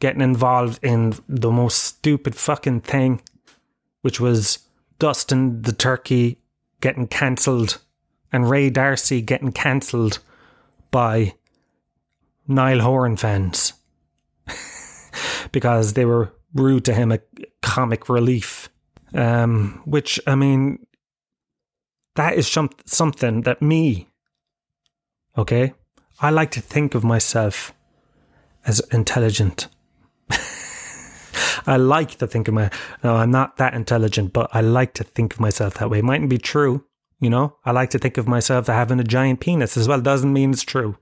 getting 0.01 0.21
involved 0.21 0.83
in 0.83 1.13
the 1.29 1.51
most 1.51 1.77
stupid 1.77 2.35
fucking 2.35 2.81
thing, 2.81 3.21
which 4.01 4.19
was 4.19 4.59
Dustin 4.99 5.61
the 5.61 5.71
Turkey 5.71 6.39
getting 6.81 7.07
cancelled 7.07 7.77
and 8.33 8.49
Ray 8.49 8.69
D'Arcy 8.69 9.21
getting 9.21 9.51
cancelled 9.51 10.19
by 10.89 11.35
Niall 12.47 12.81
Horan 12.81 13.15
fans 13.15 13.73
because 15.51 15.93
they 15.93 16.03
were 16.03 16.33
rude 16.53 16.83
to 16.85 16.93
him 16.93 17.11
at 17.11 17.23
comic 17.61 18.09
relief. 18.09 18.69
Um, 19.13 19.81
which, 19.85 20.19
I 20.25 20.35
mean, 20.35 20.85
that 22.15 22.35
is 22.35 22.47
some, 22.47 22.69
something 22.85 23.41
that 23.41 23.61
me, 23.61 24.07
okay, 25.37 25.73
I 26.19 26.29
like 26.29 26.51
to 26.51 26.61
think 26.61 26.95
of 26.95 27.03
myself 27.03 27.73
as 28.65 28.79
intelligent. 28.91 29.67
I 31.65 31.77
like 31.77 32.15
to 32.15 32.27
think 32.27 32.47
of 32.47 32.53
my. 32.53 32.69
No, 33.03 33.15
I'm 33.15 33.31
not 33.31 33.57
that 33.57 33.73
intelligent, 33.73 34.33
but 34.33 34.49
I 34.53 34.61
like 34.61 34.93
to 34.95 35.03
think 35.03 35.33
of 35.33 35.39
myself 35.39 35.75
that 35.75 35.89
way. 35.89 35.99
It 35.99 36.05
mightn't 36.05 36.29
be 36.29 36.37
true, 36.37 36.85
you 37.19 37.29
know. 37.29 37.57
I 37.65 37.71
like 37.71 37.89
to 37.91 37.99
think 37.99 38.17
of 38.17 38.27
myself 38.27 38.69
as 38.69 38.75
having 38.75 38.99
a 38.99 39.03
giant 39.03 39.39
penis 39.39 39.77
as 39.77 39.87
well. 39.87 40.01
Doesn't 40.01 40.33
mean 40.33 40.51
it's 40.51 40.63
true. 40.63 40.97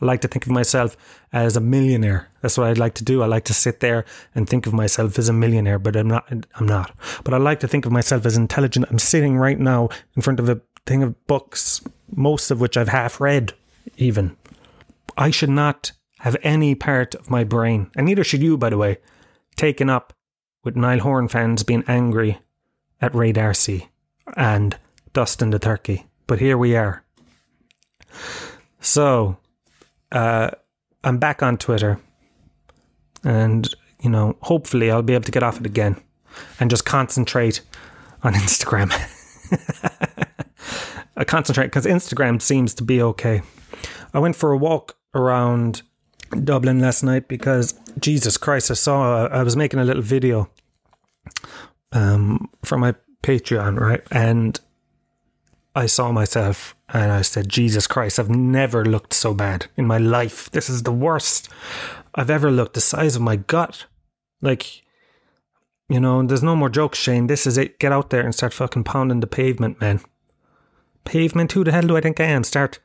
I 0.00 0.04
like 0.04 0.20
to 0.20 0.28
think 0.28 0.46
of 0.46 0.52
myself 0.52 0.96
as 1.32 1.56
a 1.56 1.60
millionaire. 1.60 2.28
That's 2.40 2.56
what 2.56 2.68
I'd 2.68 2.78
like 2.78 2.94
to 2.94 3.04
do. 3.04 3.22
I 3.22 3.26
like 3.26 3.44
to 3.46 3.54
sit 3.54 3.80
there 3.80 4.04
and 4.34 4.48
think 4.48 4.66
of 4.66 4.72
myself 4.72 5.18
as 5.18 5.28
a 5.28 5.32
millionaire, 5.32 5.78
but 5.78 5.96
I'm 5.96 6.08
not. 6.08 6.30
I'm 6.54 6.66
not. 6.66 6.94
But 7.24 7.34
I 7.34 7.38
like 7.38 7.60
to 7.60 7.68
think 7.68 7.84
of 7.84 7.92
myself 7.92 8.24
as 8.24 8.36
intelligent. 8.36 8.86
I'm 8.90 8.98
sitting 8.98 9.36
right 9.36 9.58
now 9.58 9.88
in 10.14 10.22
front 10.22 10.38
of 10.38 10.48
a 10.48 10.60
thing 10.86 11.02
of 11.02 11.26
books, 11.26 11.82
most 12.14 12.50
of 12.50 12.60
which 12.60 12.76
I've 12.76 12.88
half 12.88 13.20
read, 13.20 13.54
even. 13.96 14.36
I 15.16 15.30
should 15.30 15.50
not 15.50 15.92
have 16.20 16.36
any 16.42 16.74
part 16.74 17.14
of 17.14 17.30
my 17.30 17.44
brain, 17.44 17.90
and 17.96 18.06
neither 18.06 18.24
should 18.24 18.42
you, 18.42 18.56
by 18.56 18.70
the 18.70 18.78
way, 18.78 18.98
taken 19.58 19.90
up 19.90 20.14
with 20.64 20.76
Niall 20.76 21.00
Horan 21.00 21.28
fans 21.28 21.62
being 21.62 21.84
angry 21.86 22.38
at 23.00 23.14
Ray 23.14 23.32
D'Arcy 23.32 23.88
and 24.36 24.78
Dustin 25.12 25.50
the 25.50 25.58
Turkey. 25.58 26.06
But 26.26 26.38
here 26.38 26.56
we 26.56 26.76
are. 26.76 27.04
So, 28.80 29.36
uh, 30.12 30.50
I'm 31.04 31.18
back 31.18 31.42
on 31.42 31.58
Twitter, 31.58 32.00
and 33.24 33.68
you 34.00 34.10
know, 34.10 34.36
hopefully, 34.42 34.90
I'll 34.90 35.02
be 35.02 35.14
able 35.14 35.24
to 35.24 35.32
get 35.32 35.42
off 35.42 35.60
it 35.60 35.66
again 35.66 35.96
and 36.60 36.70
just 36.70 36.84
concentrate 36.84 37.60
on 38.22 38.34
Instagram. 38.34 38.92
I 41.16 41.24
concentrate 41.24 41.66
because 41.66 41.86
Instagram 41.86 42.40
seems 42.40 42.74
to 42.74 42.84
be 42.84 43.02
okay. 43.02 43.42
I 44.14 44.18
went 44.18 44.36
for 44.36 44.52
a 44.52 44.56
walk 44.56 44.96
around 45.14 45.82
Dublin 46.44 46.80
last 46.80 47.02
night 47.02 47.28
because 47.28 47.74
Jesus 47.98 48.36
Christ, 48.36 48.70
I 48.70 48.74
saw 48.74 49.26
I 49.26 49.42
was 49.42 49.56
making 49.56 49.80
a 49.80 49.84
little 49.84 50.02
video 50.02 50.50
um, 51.92 52.48
for 52.64 52.78
my 52.78 52.94
Patreon, 53.22 53.78
right? 53.80 54.02
And 54.10 54.58
I 55.74 55.86
saw 55.86 56.12
myself 56.12 56.74
and 56.88 57.12
I 57.12 57.22
said, 57.22 57.48
Jesus 57.48 57.86
Christ, 57.86 58.18
I've 58.18 58.30
never 58.30 58.84
looked 58.84 59.12
so 59.12 59.34
bad 59.34 59.66
in 59.76 59.86
my 59.86 59.98
life. 59.98 60.50
This 60.50 60.68
is 60.68 60.82
the 60.82 60.92
worst 60.92 61.48
I've 62.14 62.30
ever 62.30 62.50
looked. 62.50 62.74
The 62.74 62.80
size 62.80 63.16
of 63.16 63.22
my 63.22 63.36
gut. 63.36 63.86
Like, 64.40 64.82
you 65.88 66.00
know, 66.00 66.22
there's 66.22 66.42
no 66.42 66.56
more 66.56 66.68
jokes, 66.68 66.98
Shane. 66.98 67.26
This 67.26 67.46
is 67.46 67.58
it. 67.58 67.78
Get 67.78 67.92
out 67.92 68.10
there 68.10 68.22
and 68.22 68.34
start 68.34 68.54
fucking 68.54 68.84
pounding 68.84 69.20
the 69.20 69.26
pavement, 69.26 69.80
man. 69.80 70.00
Pavement? 71.04 71.52
Who 71.52 71.64
the 71.64 71.72
hell 71.72 71.82
do 71.82 71.96
I 71.96 72.00
think 72.00 72.20
I 72.20 72.24
am? 72.24 72.44
Start 72.44 72.78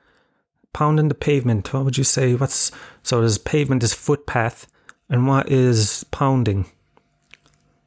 pounding 0.74 1.08
the 1.08 1.16
pavement. 1.16 1.74
What 1.74 1.86
would 1.86 1.98
you 1.98 2.04
say? 2.04 2.36
What's 2.36 2.72
so? 3.04 3.20
There's 3.20 3.38
pavement 3.38 3.84
is 3.84 3.94
footpath, 3.94 4.68
and 5.10 5.28
what 5.28 5.50
is 5.50 6.06
pounding? 6.12 6.66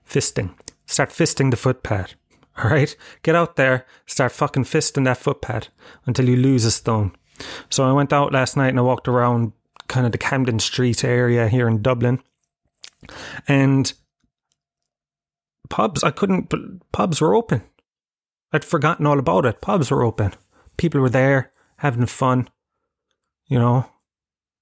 Fisting. 0.09 0.55
Start 0.87 1.11
fisting 1.11 1.51
the 1.51 1.57
footpath. 1.57 2.14
All 2.64 2.70
right, 2.70 2.96
get 3.22 3.35
out 3.35 3.57
there, 3.57 3.85
start 4.07 4.33
fucking 4.33 4.64
fisting 4.64 5.05
that 5.05 5.18
footpath 5.18 5.68
until 6.07 6.27
you 6.27 6.37
lose 6.37 6.64
a 6.64 6.70
stone. 6.70 7.14
So 7.68 7.85
I 7.85 7.92
went 7.92 8.14
out 8.14 8.33
last 8.33 8.57
night 8.57 8.70
and 8.70 8.79
I 8.79 8.83
walked 8.83 9.09
around 9.09 9.53
kind 9.88 10.07
of 10.07 10.12
the 10.12 10.18
Camden 10.18 10.59
Street 10.59 11.05
area 11.05 11.49
here 11.49 11.68
in 11.68 11.83
Dublin, 11.83 12.22
and 13.46 13.92
pubs. 15.68 16.03
I 16.03 16.11
couldn't. 16.11 16.53
Pubs 16.92 17.20
were 17.20 17.35
open. 17.35 17.62
I'd 18.53 18.64
forgotten 18.64 19.07
all 19.07 19.18
about 19.18 19.44
it. 19.44 19.61
Pubs 19.61 19.90
were 19.90 20.05
open. 20.05 20.33
People 20.77 21.01
were 21.01 21.11
there 21.11 21.53
having 21.79 22.07
fun 22.07 22.49
you 23.48 23.59
know, 23.59 23.87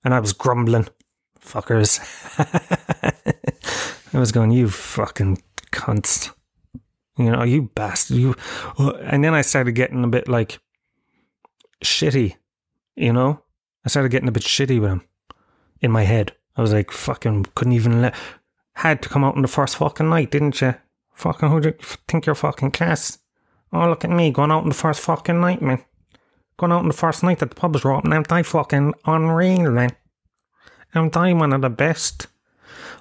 and 0.04 0.14
I 0.14 0.20
was 0.20 0.32
grumbling, 0.32 0.88
fuckers. 1.40 2.00
I 4.14 4.18
was 4.18 4.32
going, 4.32 4.50
you 4.50 4.68
fucking 4.68 5.42
cunts. 5.72 6.32
You 7.16 7.30
know, 7.30 7.42
you 7.42 7.70
bastard. 7.74 8.16
You, 8.16 8.34
uh, 8.78 8.94
and 9.02 9.24
then 9.24 9.34
I 9.34 9.42
started 9.42 9.72
getting 9.72 10.04
a 10.04 10.08
bit 10.08 10.28
like 10.28 10.58
shitty, 11.82 12.36
you 12.96 13.12
know? 13.12 13.40
I 13.84 13.88
started 13.88 14.10
getting 14.10 14.28
a 14.28 14.32
bit 14.32 14.42
shitty 14.42 14.80
with 14.80 14.90
him 14.90 15.02
in 15.80 15.90
my 15.90 16.02
head. 16.02 16.32
I 16.56 16.62
was 16.62 16.72
like, 16.72 16.90
fucking, 16.90 17.46
couldn't 17.54 17.72
even 17.72 18.02
let, 18.02 18.14
had 18.74 19.02
to 19.02 19.08
come 19.08 19.24
out 19.24 19.36
on 19.36 19.42
the 19.42 19.48
first 19.48 19.76
fucking 19.76 20.08
night, 20.08 20.30
didn't 20.30 20.60
you? 20.60 20.74
Fucking, 21.14 21.48
who 21.48 21.60
do 21.60 21.68
you 21.68 21.74
think 22.08 22.26
you're 22.26 22.34
fucking 22.34 22.72
class? 22.72 23.18
Oh, 23.72 23.88
look 23.88 24.04
at 24.04 24.10
me 24.10 24.30
going 24.30 24.50
out 24.50 24.62
on 24.62 24.68
the 24.68 24.74
first 24.74 25.00
fucking 25.00 25.40
night, 25.40 25.60
man. 25.60 25.84
Going 26.56 26.72
out 26.72 26.80
on 26.80 26.88
the 26.88 26.94
first 26.94 27.22
night 27.22 27.40
that 27.40 27.50
the 27.50 27.56
pubs 27.56 27.82
were 27.82 27.92
open, 27.92 28.12
aren't 28.12 28.30
I 28.30 28.42
fucking 28.42 28.94
unreal, 29.04 29.70
man? 29.70 29.90
Aren't 30.94 31.16
I 31.16 31.32
one 31.32 31.52
of 31.52 31.62
the 31.62 31.70
best? 31.70 32.28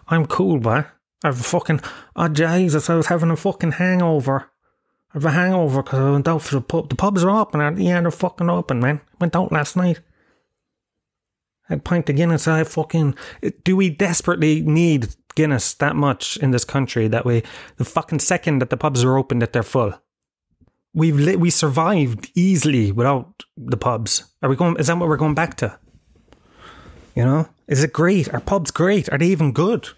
I'm 0.07 0.25
cool, 0.25 0.59
boy. 0.59 0.85
I've 1.23 1.37
fucking, 1.37 1.81
oh 2.15 2.27
Jesus, 2.27 2.89
I 2.89 2.95
was 2.95 3.07
having 3.07 3.29
a 3.29 3.35
fucking 3.35 3.73
hangover. 3.73 4.49
I 5.11 5.17
have 5.17 5.25
a 5.25 5.31
hangover 5.31 5.83
because 5.83 5.99
I 5.99 6.11
went 6.11 6.27
out 6.27 6.41
for 6.41 6.55
the 6.55 6.61
pub. 6.61 6.89
The 6.89 6.95
pubs 6.95 7.23
are 7.23 7.29
open, 7.29 7.61
at 7.61 7.75
the 7.75 7.83
yeah, 7.83 8.01
they're 8.01 8.11
fucking 8.11 8.49
open, 8.49 8.79
man. 8.79 9.01
Went 9.21 9.35
out 9.35 9.51
last 9.51 9.77
night. 9.77 9.99
Had 11.69 11.79
a 11.79 11.81
pint 11.81 12.09
of 12.09 12.15
Guinness. 12.15 12.47
I 12.47 12.63
fucking. 12.63 13.15
Do 13.63 13.75
we 13.75 13.89
desperately 13.89 14.61
need 14.61 15.15
Guinness 15.35 15.75
that 15.75 15.95
much 15.95 16.35
in 16.37 16.51
this 16.51 16.65
country 16.65 17.07
that 17.07 17.25
we, 17.25 17.43
The 17.77 17.85
fucking 17.85 18.19
second 18.19 18.59
that 18.59 18.69
the 18.69 18.77
pubs 18.77 19.03
are 19.03 19.17
open, 19.17 19.39
that 19.39 19.53
they're 19.53 19.63
full 19.63 19.93
we've 20.93 21.17
li- 21.17 21.35
we 21.35 21.49
survived 21.49 22.31
easily 22.35 22.91
without 22.91 23.43
the 23.57 23.77
pubs. 23.77 24.25
Are 24.41 24.49
we 24.49 24.55
going? 24.55 24.77
Is 24.77 24.87
that 24.87 24.97
what 24.97 25.09
we're 25.09 25.17
going 25.17 25.35
back 25.35 25.55
to? 25.57 25.77
You 27.15 27.25
know, 27.25 27.49
is 27.67 27.83
it 27.83 27.93
great? 27.93 28.33
Are 28.33 28.39
pubs 28.39 28.71
great? 28.71 29.11
Are 29.11 29.17
they 29.17 29.27
even 29.27 29.51
good? 29.51 29.89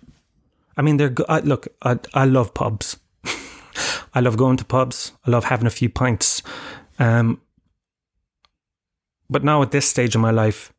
I 0.77 0.81
mean, 0.81 0.97
they're 0.97 1.09
good. 1.09 1.45
Look, 1.45 1.67
I 1.81 1.99
I 2.13 2.25
love 2.25 2.53
pubs. 2.53 2.97
I 4.13 4.19
love 4.19 4.37
going 4.37 4.57
to 4.57 4.65
pubs. 4.65 5.11
I 5.25 5.31
love 5.31 5.45
having 5.45 5.67
a 5.67 5.71
few 5.71 5.89
pints. 5.89 6.41
Um, 6.99 7.41
but 9.29 9.43
now 9.43 9.61
at 9.61 9.71
this 9.71 9.87
stage 9.87 10.15
of 10.15 10.21
my 10.21 10.31
life, 10.31 10.71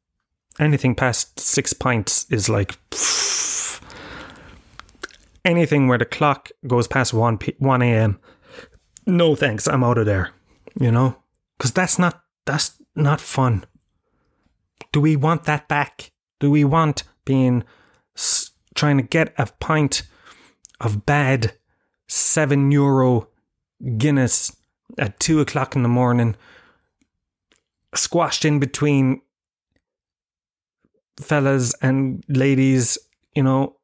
anything 0.59 0.95
past 0.95 1.41
six 1.41 1.73
pints 1.73 2.27
is 2.31 2.49
like 2.49 2.79
anything 5.45 5.89
where 5.89 5.99
the 5.99 6.05
clock 6.05 6.51
goes 6.67 6.87
past 6.87 7.13
one 7.13 7.39
p- 7.39 7.57
one 7.59 7.83
a.m 7.83 8.19
no 9.07 9.35
thanks, 9.35 9.67
I'm 9.67 9.85
out 9.85 9.99
of 9.99 10.07
there. 10.07 10.31
You 10.79 10.91
know? 10.91 11.17
Because 11.57 11.73
that's 11.73 11.99
not, 11.99 12.23
that's 12.45 12.81
not 12.95 13.21
fun. 13.21 13.65
Do 14.93 15.01
we 15.01 15.17
want 15.17 15.45
that 15.45 15.69
back? 15.69 16.13
Do 16.41 16.51
we 16.51 16.65
want 16.65 17.05
being, 17.25 17.65
trying 18.75 18.99
to 18.99 19.03
get 19.03 19.35
a 19.39 19.49
pint 19.59 20.03
of 20.81 21.07
bad 21.07 21.55
seven 22.09 22.71
euro 22.71 23.29
Guinness 23.99 24.57
at 24.97 25.21
two 25.21 25.41
o'clock 25.41 25.77
in 25.77 25.83
the 25.83 25.89
morning, 25.89 26.35
squashed 27.95 28.45
in 28.47 28.59
between 28.59 29.21
fellas 31.21 31.75
and 31.83 32.25
ladies, 32.29 32.97
you 33.35 33.43
know, 33.43 33.77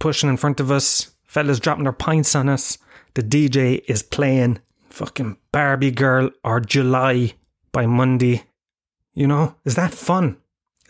pushing 0.00 0.28
in 0.28 0.36
front 0.36 0.58
of 0.58 0.72
us, 0.72 1.12
fellas 1.24 1.60
dropping 1.60 1.84
their 1.84 1.92
pints 1.92 2.34
on 2.34 2.48
us. 2.48 2.78
The 3.16 3.22
DJ 3.22 3.82
is 3.88 4.02
playing 4.02 4.58
fucking 4.90 5.38
Barbie 5.50 5.90
Girl 5.90 6.30
or 6.44 6.60
July 6.60 7.32
by 7.72 7.86
Mundy. 7.86 8.42
You 9.14 9.26
know, 9.26 9.54
is 9.64 9.74
that 9.76 9.94
fun? 9.94 10.36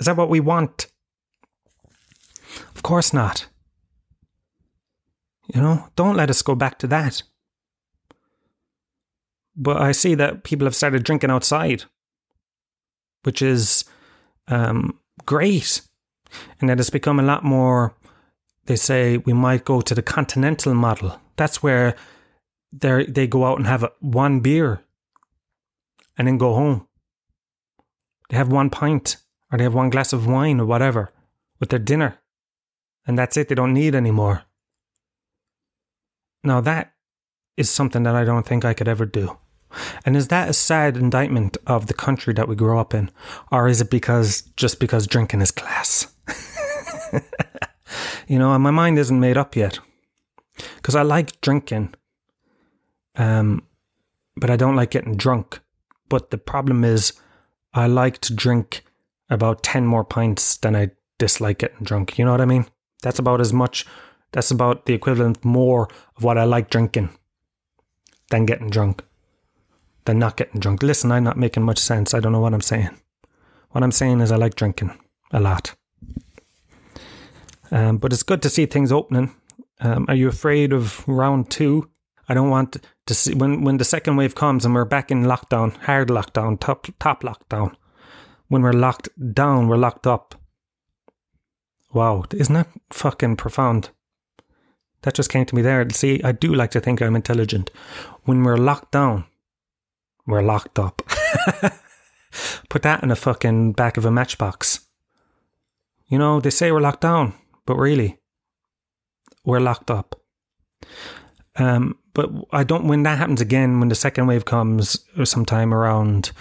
Is 0.01 0.07
that 0.07 0.17
what 0.17 0.29
we 0.29 0.41
want? 0.41 0.89
Of 2.75 2.83
course 2.83 3.13
not. 3.13 3.47
You 5.55 5.61
know, 5.61 5.89
don't 5.95 6.17
let 6.17 6.29
us 6.29 6.43
go 6.43 6.57
back 6.57 6.81
to 6.81 6.89
that. 6.89 7.23
But 9.55 9.77
I 9.77 9.93
see 9.93 10.17
that 10.17 10.43
people 10.43 10.67
have 10.67 10.75
started 10.75 11.05
drinking 11.05 11.31
outside, 11.31 11.85
which 13.23 13.41
is 13.41 13.85
um, 14.49 14.99
great. 15.27 15.81
And 16.61 16.69
that 16.69 16.81
it's 16.81 16.91
become 16.91 17.21
a 17.21 17.23
lot 17.23 17.45
more, 17.45 17.95
they 18.65 18.75
say 18.75 19.19
we 19.19 19.33
might 19.33 19.65
go 19.65 19.81
to 19.81 19.95
the 19.95 20.03
continental 20.03 20.75
model. 20.75 21.21
That's 21.37 21.63
where 21.63 21.95
they 22.81 23.07
they 23.07 23.27
go 23.27 23.45
out 23.45 23.59
and 23.59 23.67
have 23.67 23.85
one 24.01 24.41
beer 24.41 24.83
and 26.17 26.29
then 26.29 26.39
go 26.39 26.55
home. 26.55 26.87
They 28.29 28.37
have 28.37 28.51
one 28.51 28.71
pint 28.71 29.19
or 29.51 29.59
they 29.59 29.65
have 29.65 29.75
one 29.75 29.91
glass 29.91 30.13
of 30.13 30.27
wine 30.27 30.61
or 30.61 30.67
whatever 30.67 31.13
with 31.61 31.71
their 31.71 31.79
dinner. 31.79 32.19
And 33.07 33.19
that's 33.19 33.37
it. 33.37 33.49
They 33.49 33.55
don't 33.55 33.73
need 33.73 33.95
any 33.95 34.11
more. 34.11 34.43
Now, 36.43 36.61
that 36.61 36.93
is 37.57 37.71
something 37.71 38.03
that 38.03 38.15
I 38.15 38.25
don't 38.25 38.47
think 38.47 38.65
I 38.65 38.75
could 38.75 38.89
ever 38.89 39.07
do. 39.07 39.39
And 40.05 40.17
is 40.17 40.29
that 40.29 40.49
a 40.49 40.53
sad 40.53 40.97
indictment 40.97 41.57
of 41.67 41.87
the 41.87 41.95
country 41.95 42.35
that 42.35 42.49
we 42.49 42.57
grow 42.57 42.79
up 42.79 42.95
in? 42.95 43.11
Or 43.51 43.69
is 43.69 43.81
it 43.81 43.91
because 43.91 44.43
just 44.57 44.81
because 44.81 45.07
drinking 45.07 45.41
is 45.41 45.51
class? 45.51 46.13
you 48.27 48.39
know, 48.39 48.53
and 48.55 48.63
my 48.63 48.71
mind 48.71 48.99
isn't 48.99 49.21
made 49.21 49.37
up 49.37 49.55
yet. 49.55 49.79
Because 50.77 50.95
I 50.95 51.03
like 51.03 51.41
drinking, 51.41 51.95
um, 53.17 53.63
but 54.37 54.51
I 54.51 54.57
don't 54.57 54.77
like 54.77 54.91
getting 54.91 55.17
drunk. 55.17 55.61
But 56.09 56.31
the 56.31 56.39
problem 56.39 56.85
is, 56.85 57.13
I 57.75 57.87
like 57.87 58.19
to 58.23 58.35
drink 58.35 58.85
about 59.29 59.63
10 59.63 59.87
more 59.87 60.05
pints 60.05 60.57
than 60.57 60.77
I 60.77 60.91
dislike 61.19 61.59
getting 61.59 61.85
drunk. 61.85 62.19
You 62.19 62.25
know 62.25 62.31
what 62.31 62.41
I 62.41 62.47
mean? 62.47 62.67
That's 63.03 63.19
about 63.19 63.41
as 63.41 63.53
much 63.53 63.87
that's 64.33 64.51
about 64.51 64.87
the 64.87 64.93
equivalent 64.93 65.45
more 65.45 65.89
of 66.17 66.23
what 66.23 66.39
I 66.39 66.45
like 66.45 66.69
drinking 66.69 67.11
than 68.31 68.45
getting 68.45 68.71
drunk, 68.71 69.03
than 70.05 70.19
not 70.19 70.37
getting 70.37 70.61
drunk. 70.61 70.83
Listen, 70.83 71.13
I'm 71.13 71.25
not 71.25 71.39
making 71.39 71.63
much 71.63 71.79
sense. 71.79 72.13
I 72.13 72.21
don't 72.21 72.33
know 72.33 72.41
what 72.41 72.53
I'm 72.53 72.61
saying. 72.61 72.91
What 73.71 73.83
I'm 73.83 73.93
saying 73.93 74.21
is 74.21 74.33
I 74.33 74.37
like 74.37 74.55
drinking 74.55 74.99
a 75.31 75.41
lot. 75.41 75.75
Um, 77.71 77.99
but 77.99 78.13
it's 78.13 78.23
good 78.23 78.43
to 78.43 78.51
see 78.51 78.67
things 78.67 78.93
opening. 78.93 79.35
Um, 79.81 80.07
are 80.09 80.15
you 80.15 80.29
afraid 80.29 80.73
of 80.73 81.07
round 81.09 81.51
two? 81.51 81.91
I 82.29 82.35
don't 82.35 82.51
want 82.51 82.77
to 83.07 83.15
see 83.15 83.35
when 83.35 83.63
when 83.63 83.77
the 83.77 83.85
second 83.85 84.17
wave 84.17 84.35
comes 84.35 84.65
and 84.65 84.75
we're 84.75 84.85
back 84.85 85.11
in 85.11 85.25
lockdown, 85.25 85.77
hard 85.83 86.09
lockdown, 86.09 86.59
top 86.59 86.87
top 86.99 87.23
lockdown. 87.23 87.75
When 88.49 88.63
we're 88.63 88.73
locked 88.73 89.09
down, 89.35 89.69
we're 89.69 89.77
locked 89.77 90.07
up. 90.07 90.35
Wow, 91.93 92.25
isn't 92.33 92.55
that 92.55 92.69
fucking 92.91 93.37
profound? 93.37 93.91
That 95.03 95.15
just 95.15 95.31
came 95.31 95.47
to 95.47 95.55
me 95.55 95.63
there. 95.63 95.89
See, 95.91 96.21
I 96.23 96.33
do 96.33 96.53
like 96.53 96.73
to 96.73 96.81
think 96.81 97.01
I'm 97.01 97.17
intelligent. 97.17 97.71
When 98.25 98.43
we're 98.43 98.57
locked 98.57 98.93
down, 98.93 99.25
we're 100.27 100.43
locked 100.43 100.79
up. 100.79 101.03
Put 102.69 102.83
that 102.83 103.03
in 103.03 103.11
a 103.11 103.17
fucking 103.17 103.73
back 103.73 103.97
of 103.97 104.05
a 104.05 104.11
matchbox. 104.11 104.81
You 106.09 106.19
know, 106.19 106.41
they 106.41 106.51
say 106.51 106.71
we're 106.71 106.81
locked 106.81 107.01
down, 107.01 107.35
but 107.67 107.77
really, 107.77 108.19
we're 109.45 109.61
locked 109.61 109.91
up. 109.91 110.21
Um, 111.59 111.99
but 112.15 112.31
I 112.53 112.65
don't. 112.65 112.89
When 112.89 113.03
that 113.05 113.19
happens 113.19 113.41
again, 113.41 113.81
when 113.81 113.89
the 113.89 113.95
second 113.95 114.27
wave 114.27 114.45
comes, 114.45 115.05
or 115.19 115.25
sometime 115.25 115.73
around, 115.73 116.33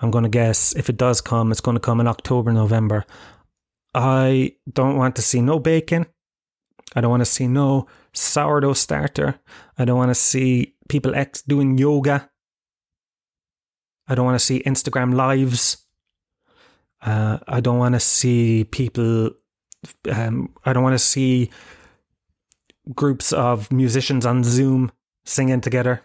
I'm 0.00 0.10
going 0.10 0.24
to 0.24 0.30
guess 0.30 0.74
if 0.76 0.88
it 0.88 0.96
does 0.96 1.20
come, 1.20 1.50
it's 1.50 1.60
going 1.60 1.76
to 1.76 1.80
come 1.80 2.00
in 2.00 2.06
October, 2.06 2.52
November. 2.52 3.04
I 3.94 4.52
don't 4.72 4.96
want 4.96 5.16
to 5.16 5.22
see 5.22 5.40
no 5.40 5.58
bacon. 5.58 6.06
I 6.94 7.00
don't 7.00 7.10
want 7.10 7.20
to 7.20 7.26
see 7.26 7.48
no 7.48 7.86
sourdough 8.12 8.74
starter. 8.74 9.40
I 9.78 9.84
don't 9.84 9.98
want 9.98 10.10
to 10.10 10.14
see 10.14 10.74
people 10.88 11.14
X 11.14 11.42
doing 11.42 11.78
yoga. 11.78 12.30
I 14.06 14.14
don't 14.14 14.24
want 14.24 14.38
to 14.38 14.44
see 14.44 14.62
Instagram 14.62 15.14
lives. 15.14 15.78
Uh, 17.02 17.38
I 17.46 17.60
don't 17.60 17.78
want 17.78 17.94
to 17.94 18.00
see 18.00 18.64
people. 18.64 19.30
Um, 20.10 20.54
I 20.64 20.72
don't 20.72 20.82
want 20.82 20.94
to 20.94 20.98
see 20.98 21.50
groups 22.94 23.32
of 23.32 23.70
musicians 23.72 24.24
on 24.26 24.44
Zoom 24.44 24.92
singing 25.24 25.60
together. 25.60 26.02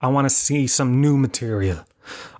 I 0.00 0.08
want 0.08 0.26
to 0.26 0.34
see 0.34 0.66
some 0.66 1.00
new 1.00 1.16
material. 1.16 1.84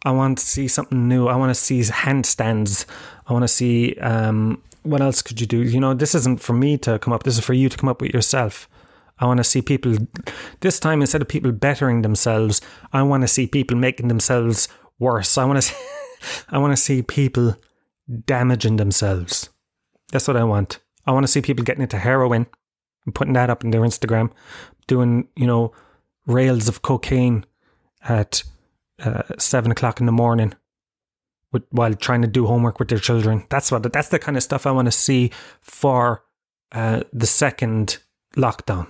I 0.05 0.13
want 0.13 0.39
to 0.39 0.45
see 0.45 0.69
something 0.69 1.09
new. 1.09 1.27
I 1.27 1.37
want 1.37 1.51
to 1.51 1.55
see 1.55 1.81
handstands. 1.81 2.87
I 3.27 3.33
want 3.33 3.43
to 3.43 3.49
see 3.49 3.95
um, 3.95 4.63
what 4.83 5.01
else 5.01 5.23
could 5.23 5.41
you 5.41 5.47
do? 5.47 5.63
You 5.63 5.81
know, 5.81 5.95
this 5.95 6.15
isn't 6.15 6.41
for 6.41 6.53
me 6.53 6.79
to 6.79 6.99
come 6.99 7.13
up. 7.13 7.25
This 7.25 7.39
is 7.39 7.45
for 7.45 7.55
you 7.55 7.69
to 7.69 7.77
come 7.77 7.89
up 7.89 8.01
with 8.01 8.15
yourself. 8.15 8.69
I 9.19 9.27
want 9.27 9.39
to 9.39 9.45
see 9.45 9.63
people, 9.63 9.97
this 10.61 10.79
time 10.79 11.01
instead 11.01 11.23
of 11.23 11.29
people 11.29 11.51
bettering 11.51 12.03
themselves, 12.03 12.61
I 12.93 13.03
want 13.03 13.23
to 13.23 13.29
see 13.29 13.47
people 13.47 13.77
making 13.77 14.09
themselves 14.09 14.69
worse. 14.99 15.39
I 15.39 15.45
want 15.45 15.57
to, 15.57 15.63
see, 15.63 15.77
I 16.51 16.59
want 16.59 16.73
to 16.73 16.77
see 16.77 17.03
people 17.03 17.57
damaging 18.27 18.77
themselves. 18.77 19.49
That's 20.13 20.29
what 20.29 20.37
I 20.37 20.45
want. 20.45 20.79
I 21.07 21.13
want 21.13 21.25
to 21.25 21.33
see 21.33 21.41
people 21.41 21.65
getting 21.65 21.83
into 21.83 21.99
heroin 21.99 22.47
and 23.07 23.15
putting 23.15 23.33
that 23.33 23.49
up 23.49 23.65
in 23.65 23.71
their 23.71 23.81
Instagram, 23.81 24.31
doing, 24.87 25.29
you 25.37 25.47
know, 25.47 25.73
rails 26.27 26.69
of 26.69 26.83
cocaine 26.83 27.47
at 28.07 28.43
uh, 29.03 29.23
seven 29.39 29.71
o'clock 29.71 30.01
in 30.01 30.07
the 30.07 30.13
morning 30.13 30.53
with, 31.53 31.65
while 31.71 31.95
trying 31.95 32.23
to 32.23 32.29
do 32.29 32.47
homework 32.47 32.79
with 32.79 32.89
their 32.89 32.99
children. 32.99 33.47
That's 33.49 33.73
what 33.73 33.91
that's 33.93 34.09
the 34.09 34.19
kind 34.19 34.37
of 34.37 34.43
stuff 34.43 34.67
I 34.67 34.73
want 34.73 34.87
to 34.87 34.93
see 34.93 35.31
for 35.63 36.25
uh, 36.73 37.03
the 37.13 37.27
second 37.27 37.99
lockdown 38.37 38.89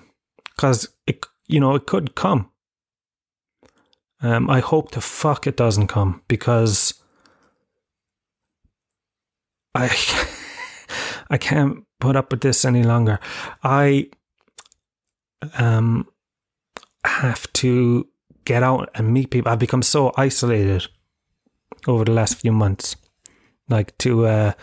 because 0.56 0.88
it 1.06 1.24
you 1.46 1.60
know 1.60 1.74
it 1.74 1.86
could 1.86 2.14
come. 2.14 2.50
Um, 4.20 4.48
I 4.48 4.60
hope 4.60 4.92
the 4.92 5.02
fuck 5.02 5.46
it 5.46 5.56
doesn't 5.56 5.88
come 5.88 6.22
because 6.26 6.94
I 9.74 9.94
I 11.30 11.38
can't 11.38 11.85
put 12.00 12.16
up 12.16 12.30
with 12.30 12.40
this 12.40 12.64
any 12.64 12.82
longer. 12.82 13.20
I 13.62 14.10
um 15.58 16.08
have 17.04 17.52
to 17.54 18.08
get 18.44 18.62
out 18.62 18.90
and 18.94 19.12
meet 19.12 19.30
people. 19.30 19.52
I've 19.52 19.58
become 19.58 19.82
so 19.82 20.12
isolated 20.16 20.86
over 21.86 22.04
the 22.04 22.12
last 22.12 22.40
few 22.40 22.52
months, 22.52 22.96
like 23.68 23.96
to 23.98 24.26
a 24.26 24.56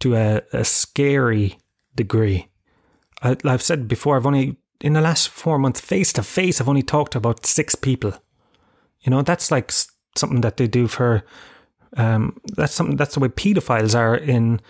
to 0.00 0.16
a, 0.16 0.42
a 0.52 0.64
scary 0.64 1.58
degree. 1.94 2.48
I, 3.22 3.36
I've 3.44 3.62
said 3.62 3.88
before, 3.88 4.16
I've 4.16 4.26
only 4.26 4.56
in 4.80 4.92
the 4.92 5.00
last 5.00 5.28
four 5.28 5.58
months, 5.58 5.80
face 5.80 6.12
to 6.14 6.22
face, 6.22 6.60
I've 6.60 6.68
only 6.68 6.82
talked 6.82 7.12
to 7.12 7.18
about 7.18 7.46
six 7.46 7.74
people. 7.74 8.12
You 9.00 9.10
know, 9.10 9.22
that's 9.22 9.50
like 9.50 9.72
something 10.16 10.40
that 10.40 10.56
they 10.56 10.66
do 10.66 10.88
for. 10.88 11.24
Um, 11.96 12.40
that's 12.56 12.74
something. 12.74 12.96
That's 12.96 13.14
the 13.14 13.20
way 13.20 13.28
pedophiles 13.28 13.96
are 13.96 14.16
in 14.16 14.60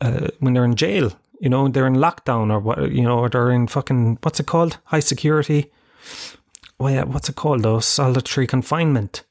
uh, 0.00 0.28
when 0.40 0.54
they're 0.54 0.64
in 0.64 0.74
jail. 0.74 1.12
You 1.40 1.48
know, 1.48 1.68
they're 1.68 1.86
in 1.86 1.96
lockdown 1.96 2.52
or 2.52 2.60
what. 2.60 2.92
You 2.92 3.02
know, 3.02 3.18
or 3.18 3.28
they're 3.28 3.50
in 3.50 3.66
fucking 3.66 4.18
what's 4.22 4.38
it 4.38 4.46
called? 4.46 4.78
High 4.84 5.00
security. 5.00 5.72
Well, 6.78 6.92
yeah, 6.92 7.04
what's 7.04 7.28
it 7.28 7.36
called 7.36 7.62
though? 7.62 7.80
Solitary 7.80 8.46
confinement. 8.46 9.24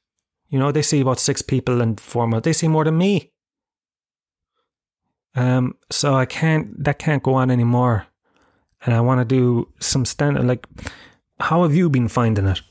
You 0.50 0.60
know, 0.60 0.72
they 0.72 0.82
see 0.82 1.00
about 1.00 1.20
six 1.20 1.42
people 1.42 1.80
in 1.82 1.96
four 1.96 2.28
months. 2.28 2.46
They 2.46 2.54
see 2.54 2.68
more 2.68 2.84
than 2.84 2.98
me. 2.98 3.32
Um, 5.36 5.78
so 5.90 6.16
I 6.16 6.26
can't. 6.26 6.84
That 6.84 7.00
can't 7.00 7.24
go 7.24 7.36
on 7.36 7.50
anymore 7.50 8.10
and 8.86 8.94
I 8.94 9.02
want 9.02 9.20
to 9.20 9.26
do 9.26 9.68
some 9.80 10.06
standard. 10.06 10.46
Like, 10.46 10.66
how 11.40 11.64
have 11.64 11.76
you 11.76 11.90
been 11.90 12.08
finding 12.08 12.46
it? 12.46 12.62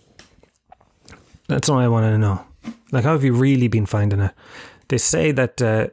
That's 1.48 1.68
all 1.68 1.79
I 1.79 1.88
want 1.88 2.05
to 2.05 2.18
know. 2.18 2.44
Like, 2.92 3.05
how 3.05 3.12
have 3.12 3.24
you 3.24 3.33
really 3.33 3.68
been 3.68 3.87
finding 3.87 4.20
it? 4.20 4.33
They 4.88 4.98
say 4.98 5.33
that 5.33 5.61
uh, 5.61 5.88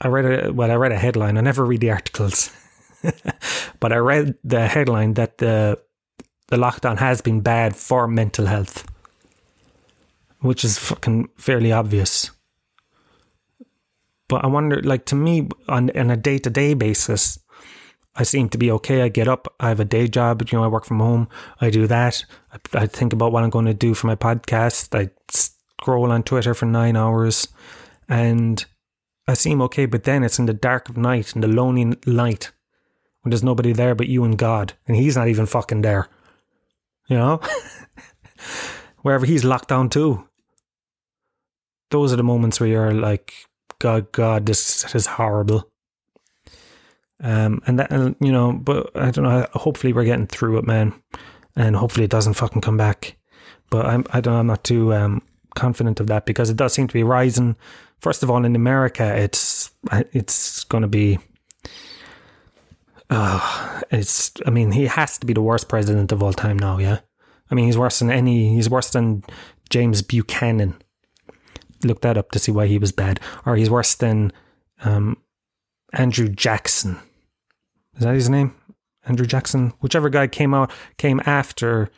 I 0.00 0.08
read 0.08 0.24
a 0.46 0.52
well, 0.52 0.70
I 0.70 0.74
read 0.74 0.92
a 0.92 0.98
headline. 0.98 1.36
I 1.36 1.40
never 1.40 1.64
read 1.64 1.80
the 1.80 1.90
articles, 1.90 2.50
but 3.80 3.92
I 3.92 3.96
read 3.96 4.34
the 4.44 4.66
headline 4.66 5.14
that 5.14 5.38
the 5.38 5.80
the 6.48 6.56
lockdown 6.56 6.98
has 6.98 7.20
been 7.20 7.40
bad 7.40 7.76
for 7.76 8.08
mental 8.08 8.46
health, 8.46 8.86
which 10.40 10.64
is 10.64 10.78
fucking 10.78 11.28
fairly 11.36 11.72
obvious. 11.72 12.30
But 14.28 14.44
I 14.44 14.48
wonder, 14.48 14.82
like 14.82 15.06
to 15.06 15.14
me, 15.14 15.48
on 15.68 15.90
on 15.96 16.10
a 16.10 16.16
day 16.16 16.38
to 16.38 16.50
day 16.50 16.74
basis, 16.74 17.38
I 18.14 18.24
seem 18.24 18.48
to 18.50 18.58
be 18.58 18.70
okay. 18.72 19.02
I 19.02 19.08
get 19.08 19.28
up. 19.28 19.54
I 19.60 19.68
have 19.68 19.80
a 19.80 19.84
day 19.84 20.08
job. 20.08 20.42
You 20.42 20.58
know, 20.58 20.64
I 20.64 20.68
work 20.68 20.84
from 20.84 21.00
home. 21.00 21.28
I 21.60 21.70
do 21.70 21.86
that. 21.86 22.24
I, 22.52 22.82
I 22.82 22.86
think 22.86 23.12
about 23.12 23.32
what 23.32 23.44
I'm 23.44 23.50
going 23.50 23.66
to 23.66 23.74
do 23.74 23.94
for 23.94 24.06
my 24.06 24.16
podcast. 24.16 24.94
I 24.98 25.10
scroll 25.30 26.10
on 26.12 26.22
Twitter 26.24 26.52
for 26.52 26.66
nine 26.66 26.96
hours, 26.96 27.48
and 28.08 28.64
I 29.26 29.34
seem 29.34 29.62
okay. 29.62 29.86
But 29.86 30.04
then 30.04 30.24
it's 30.24 30.38
in 30.38 30.46
the 30.46 30.52
dark 30.52 30.88
of 30.88 30.96
night, 30.96 31.34
in 31.34 31.40
the 31.40 31.48
lonely 31.48 31.96
night, 32.06 32.50
when 33.22 33.30
there's 33.30 33.44
nobody 33.44 33.72
there 33.72 33.94
but 33.94 34.08
you 34.08 34.24
and 34.24 34.38
God, 34.38 34.74
and 34.86 34.96
He's 34.96 35.16
not 35.16 35.28
even 35.28 35.46
fucking 35.46 35.82
there. 35.82 36.08
You 37.08 37.16
know, 37.16 37.40
wherever 39.02 39.26
He's 39.26 39.44
locked 39.44 39.68
down 39.68 39.88
too. 39.88 40.26
Those 41.90 42.12
are 42.12 42.16
the 42.16 42.22
moments 42.22 42.60
where 42.60 42.68
you're 42.68 42.92
like, 42.92 43.32
God, 43.78 44.12
God, 44.12 44.46
this 44.46 44.94
is 44.94 45.06
horrible. 45.06 45.70
Um, 47.20 47.62
and 47.66 47.78
that, 47.78 47.90
and, 47.90 48.14
you 48.20 48.30
know, 48.30 48.52
but 48.52 48.90
I 48.96 49.10
don't 49.10 49.24
know. 49.24 49.46
Hopefully, 49.52 49.92
we're 49.92 50.04
getting 50.04 50.26
through 50.26 50.58
it, 50.58 50.66
man, 50.66 50.94
and 51.56 51.74
hopefully, 51.74 52.04
it 52.04 52.10
doesn't 52.10 52.34
fucking 52.34 52.60
come 52.60 52.76
back. 52.76 53.16
But 53.70 53.86
I'm, 53.86 54.04
I 54.10 54.20
don't, 54.20 54.34
know, 54.34 54.40
I'm 54.40 54.46
not 54.46 54.64
too 54.64 54.94
um, 54.94 55.22
confident 55.54 56.00
of 56.00 56.06
that 56.08 56.26
because 56.26 56.50
it 56.50 56.56
does 56.56 56.72
seem 56.72 56.86
to 56.86 56.94
be 56.94 57.02
rising. 57.02 57.56
First 57.98 58.22
of 58.22 58.30
all, 58.30 58.44
in 58.44 58.54
America, 58.54 59.16
it's 59.16 59.70
it's 60.12 60.64
going 60.64 60.82
to 60.82 60.88
be. 60.88 61.18
Uh, 63.10 63.80
it's. 63.90 64.32
I 64.46 64.50
mean, 64.50 64.72
he 64.72 64.86
has 64.86 65.18
to 65.18 65.26
be 65.26 65.32
the 65.32 65.42
worst 65.42 65.68
president 65.68 66.12
of 66.12 66.22
all 66.22 66.32
time 66.32 66.58
now. 66.58 66.78
Yeah, 66.78 67.00
I 67.50 67.54
mean, 67.54 67.66
he's 67.66 67.78
worse 67.78 67.98
than 67.98 68.10
any. 68.10 68.54
He's 68.54 68.68
worse 68.68 68.90
than 68.90 69.24
James 69.70 70.02
Buchanan. 70.02 70.80
Look 71.84 72.02
that 72.02 72.18
up 72.18 72.32
to 72.32 72.38
see 72.38 72.52
why 72.52 72.66
he 72.66 72.78
was 72.78 72.92
bad, 72.92 73.20
or 73.46 73.56
he's 73.56 73.70
worse 73.70 73.94
than 73.94 74.32
um, 74.84 75.16
Andrew 75.92 76.28
Jackson 76.28 76.98
is 77.98 78.04
that 78.04 78.14
his 78.14 78.30
name? 78.30 78.54
Andrew 79.06 79.26
Jackson, 79.26 79.72
whichever 79.80 80.08
guy 80.08 80.28
came 80.28 80.54
out 80.54 80.70
came 80.98 81.20
after 81.26 81.90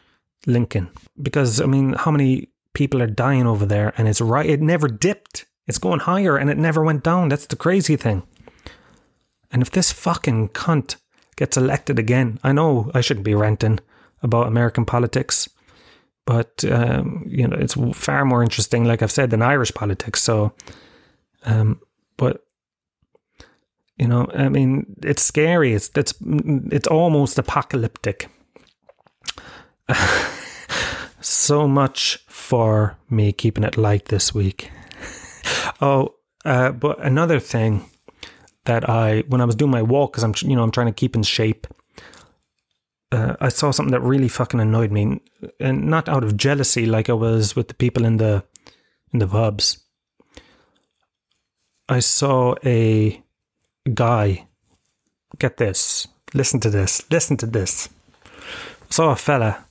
Lincoln. 0.47 0.91
Because 1.21 1.61
I 1.61 1.67
mean, 1.67 1.93
how 1.93 2.11
many 2.11 2.49
people 2.73 3.03
are 3.03 3.07
dying 3.07 3.47
over 3.47 3.67
there 3.67 3.93
and 3.99 4.09
it's 4.09 4.21
right 4.21 4.47
it 4.47 4.61
never 4.61 4.89
dipped. 4.89 5.47
It's 5.67 5.79
going 5.79 6.01
higher 6.01 6.37
and 6.37 6.51
it 6.51 6.57
never 6.57 6.83
went 6.83 7.05
down. 7.05 7.29
That's 7.29 7.47
the 7.47 7.57
crazy 7.57 7.97
thing. 7.97 8.23
And 9.51 9.63
if 9.63 9.71
this 9.71 9.93
fucking 9.93 10.51
cunt 10.51 10.97
gets 11.37 11.57
elected 11.57 11.99
again, 11.99 12.39
I 12.43 12.53
know 12.53 12.91
I 12.95 13.01
shouldn't 13.01 13.25
be 13.25 13.35
ranting 13.35 13.81
about 14.23 14.47
American 14.47 14.85
politics, 14.85 15.49
but 16.27 16.65
um, 16.71 17.25
you 17.27 17.49
know 17.49 17.57
it's 17.57 17.75
far 17.95 18.25
more 18.25 18.43
interesting, 18.43 18.85
like 18.85 19.03
I've 19.03 19.11
said, 19.11 19.31
than 19.31 19.43
Irish 19.43 19.73
politics. 19.73 20.23
So, 20.23 20.53
um, 21.45 21.81
but 22.17 22.45
you 23.99 24.09
know, 24.09 24.29
I 24.35 24.49
mean, 24.49 24.97
it's 25.03 25.23
scary. 25.23 25.75
It's 25.75 25.91
it's 25.95 26.15
it's 26.71 26.89
almost 26.89 27.39
apocalyptic. 27.39 28.29
so 31.21 31.67
much 31.69 32.19
for 32.29 32.97
me 33.09 33.33
keeping 33.33 33.65
it 33.65 33.77
light 33.77 34.07
this 34.07 34.35
week. 34.35 34.71
oh, 35.81 36.15
uh, 36.45 36.73
but 36.73 36.99
another 37.05 37.41
thing 37.41 37.85
that 38.65 38.89
I, 38.89 39.21
when 39.29 39.41
I 39.41 39.45
was 39.45 39.55
doing 39.55 39.71
my 39.71 39.83
walk, 39.83 40.13
because 40.13 40.25
I'm, 40.25 40.35
you 40.49 40.57
know, 40.57 40.63
I'm 40.63 40.71
trying 40.71 40.87
to 40.87 40.93
keep 40.93 41.17
in 41.17 41.23
shape. 41.23 41.67
Uh, 43.13 43.35
I 43.41 43.49
saw 43.49 43.71
something 43.71 43.93
that 43.93 44.01
really 44.01 44.29
fucking 44.29 44.61
annoyed 44.61 44.93
me, 44.93 45.21
and 45.59 45.87
not 45.87 46.09
out 46.09 46.23
of 46.23 46.37
jealousy, 46.37 46.87
like 46.87 47.11
I 47.11 47.15
was 47.15 47.57
with 47.57 47.69
the 47.69 47.75
people 47.75 48.05
in 48.05 48.19
the 48.19 48.45
in 49.13 49.19
the 49.19 49.27
pubs. 49.27 49.79
I 51.89 51.99
saw 51.99 52.55
a 52.65 53.21
guy. 53.95 54.47
Get 55.39 55.57
this. 55.57 56.07
Listen 56.35 56.61
to 56.61 56.71
this. 56.71 57.03
Listen 57.11 57.37
to 57.39 57.47
this. 57.47 57.89
Saw 58.91 59.11
a 59.11 59.17
fella. 59.17 59.67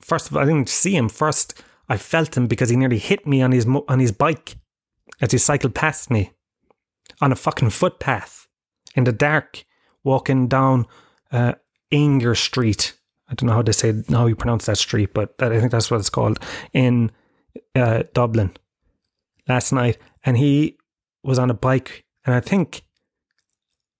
First 0.00 0.28
of 0.28 0.36
all, 0.36 0.42
I 0.42 0.46
didn't 0.46 0.68
see 0.68 0.96
him. 0.96 1.08
First, 1.08 1.62
I 1.88 1.96
felt 1.96 2.36
him 2.36 2.48
because 2.48 2.70
he 2.70 2.76
nearly 2.76 2.98
hit 2.98 3.26
me 3.26 3.42
on 3.42 3.52
his 3.52 3.66
on 3.66 4.00
his 4.00 4.10
bike 4.10 4.56
as 5.20 5.30
he 5.30 5.38
cycled 5.38 5.74
past 5.74 6.10
me 6.10 6.32
on 7.20 7.32
a 7.32 7.36
fucking 7.36 7.70
footpath 7.70 8.46
in 8.94 9.04
the 9.04 9.12
dark, 9.12 9.64
walking 10.04 10.48
down 10.48 10.86
uh, 11.32 11.54
Aungier 11.92 12.36
Street. 12.36 12.94
I 13.28 13.34
don't 13.34 13.48
know 13.48 13.54
how 13.54 13.62
they 13.62 13.72
say 13.72 13.92
how 14.08 14.26
you 14.26 14.36
pronounce 14.36 14.66
that 14.66 14.78
street, 14.78 15.12
but 15.12 15.34
I 15.40 15.58
think 15.60 15.70
that's 15.70 15.90
what 15.90 16.00
it's 16.00 16.10
called 16.10 16.38
in 16.72 17.10
uh, 17.74 18.04
Dublin 18.14 18.56
last 19.48 19.72
night. 19.72 19.98
And 20.24 20.38
he 20.38 20.78
was 21.22 21.38
on 21.38 21.50
a 21.50 21.54
bike 21.54 22.04
and 22.24 22.34
I 22.34 22.40
think 22.40 22.82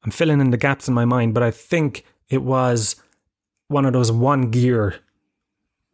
I'm 0.04 0.10
filling 0.10 0.40
in 0.40 0.50
the 0.50 0.56
gaps 0.56 0.86
in 0.86 0.94
my 0.94 1.04
mind, 1.04 1.34
but 1.34 1.42
I 1.42 1.50
think 1.50 2.04
it 2.28 2.42
was 2.42 2.96
one 3.68 3.84
of 3.84 3.92
those 3.92 4.12
one 4.12 4.50
gear 4.50 4.96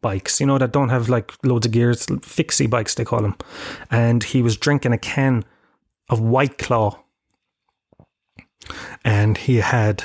bikes, 0.00 0.40
you 0.40 0.46
know, 0.46 0.58
that 0.58 0.72
don't 0.72 0.88
have 0.88 1.08
like 1.08 1.32
loads 1.44 1.66
of 1.66 1.72
gears, 1.72 2.06
fixie 2.22 2.66
bikes, 2.66 2.94
they 2.94 3.04
call 3.04 3.22
them. 3.22 3.36
And 3.90 4.22
he 4.22 4.42
was 4.42 4.56
drinking 4.56 4.92
a 4.92 4.98
can 4.98 5.44
of 6.10 6.20
White 6.20 6.58
Claw. 6.58 7.03
And 9.04 9.36
he 9.36 9.56
had 9.56 10.04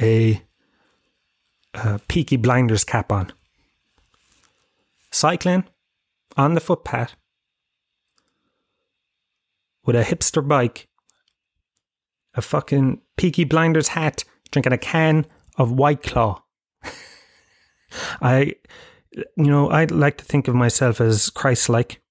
a, 0.00 0.42
a 1.74 2.00
Peaky 2.08 2.36
Blinders 2.36 2.84
cap 2.84 3.12
on. 3.12 3.32
Cycling 5.10 5.64
on 6.36 6.54
the 6.54 6.60
footpath 6.60 7.16
with 9.84 9.96
a 9.96 10.02
hipster 10.02 10.46
bike 10.46 10.88
a 12.36 12.42
fucking 12.42 13.00
Peaky 13.16 13.44
Blinders 13.44 13.88
hat, 13.88 14.22
drinking 14.50 14.72
a 14.72 14.78
can 14.78 15.26
of 15.56 15.72
White 15.72 16.02
Claw. 16.02 16.42
I, 18.20 18.54
you 19.12 19.24
know, 19.36 19.70
I 19.70 19.84
like 19.86 20.18
to 20.18 20.24
think 20.24 20.46
of 20.46 20.54
myself 20.54 21.00
as 21.00 21.30
Christ 21.30 21.68
like. 21.68 22.02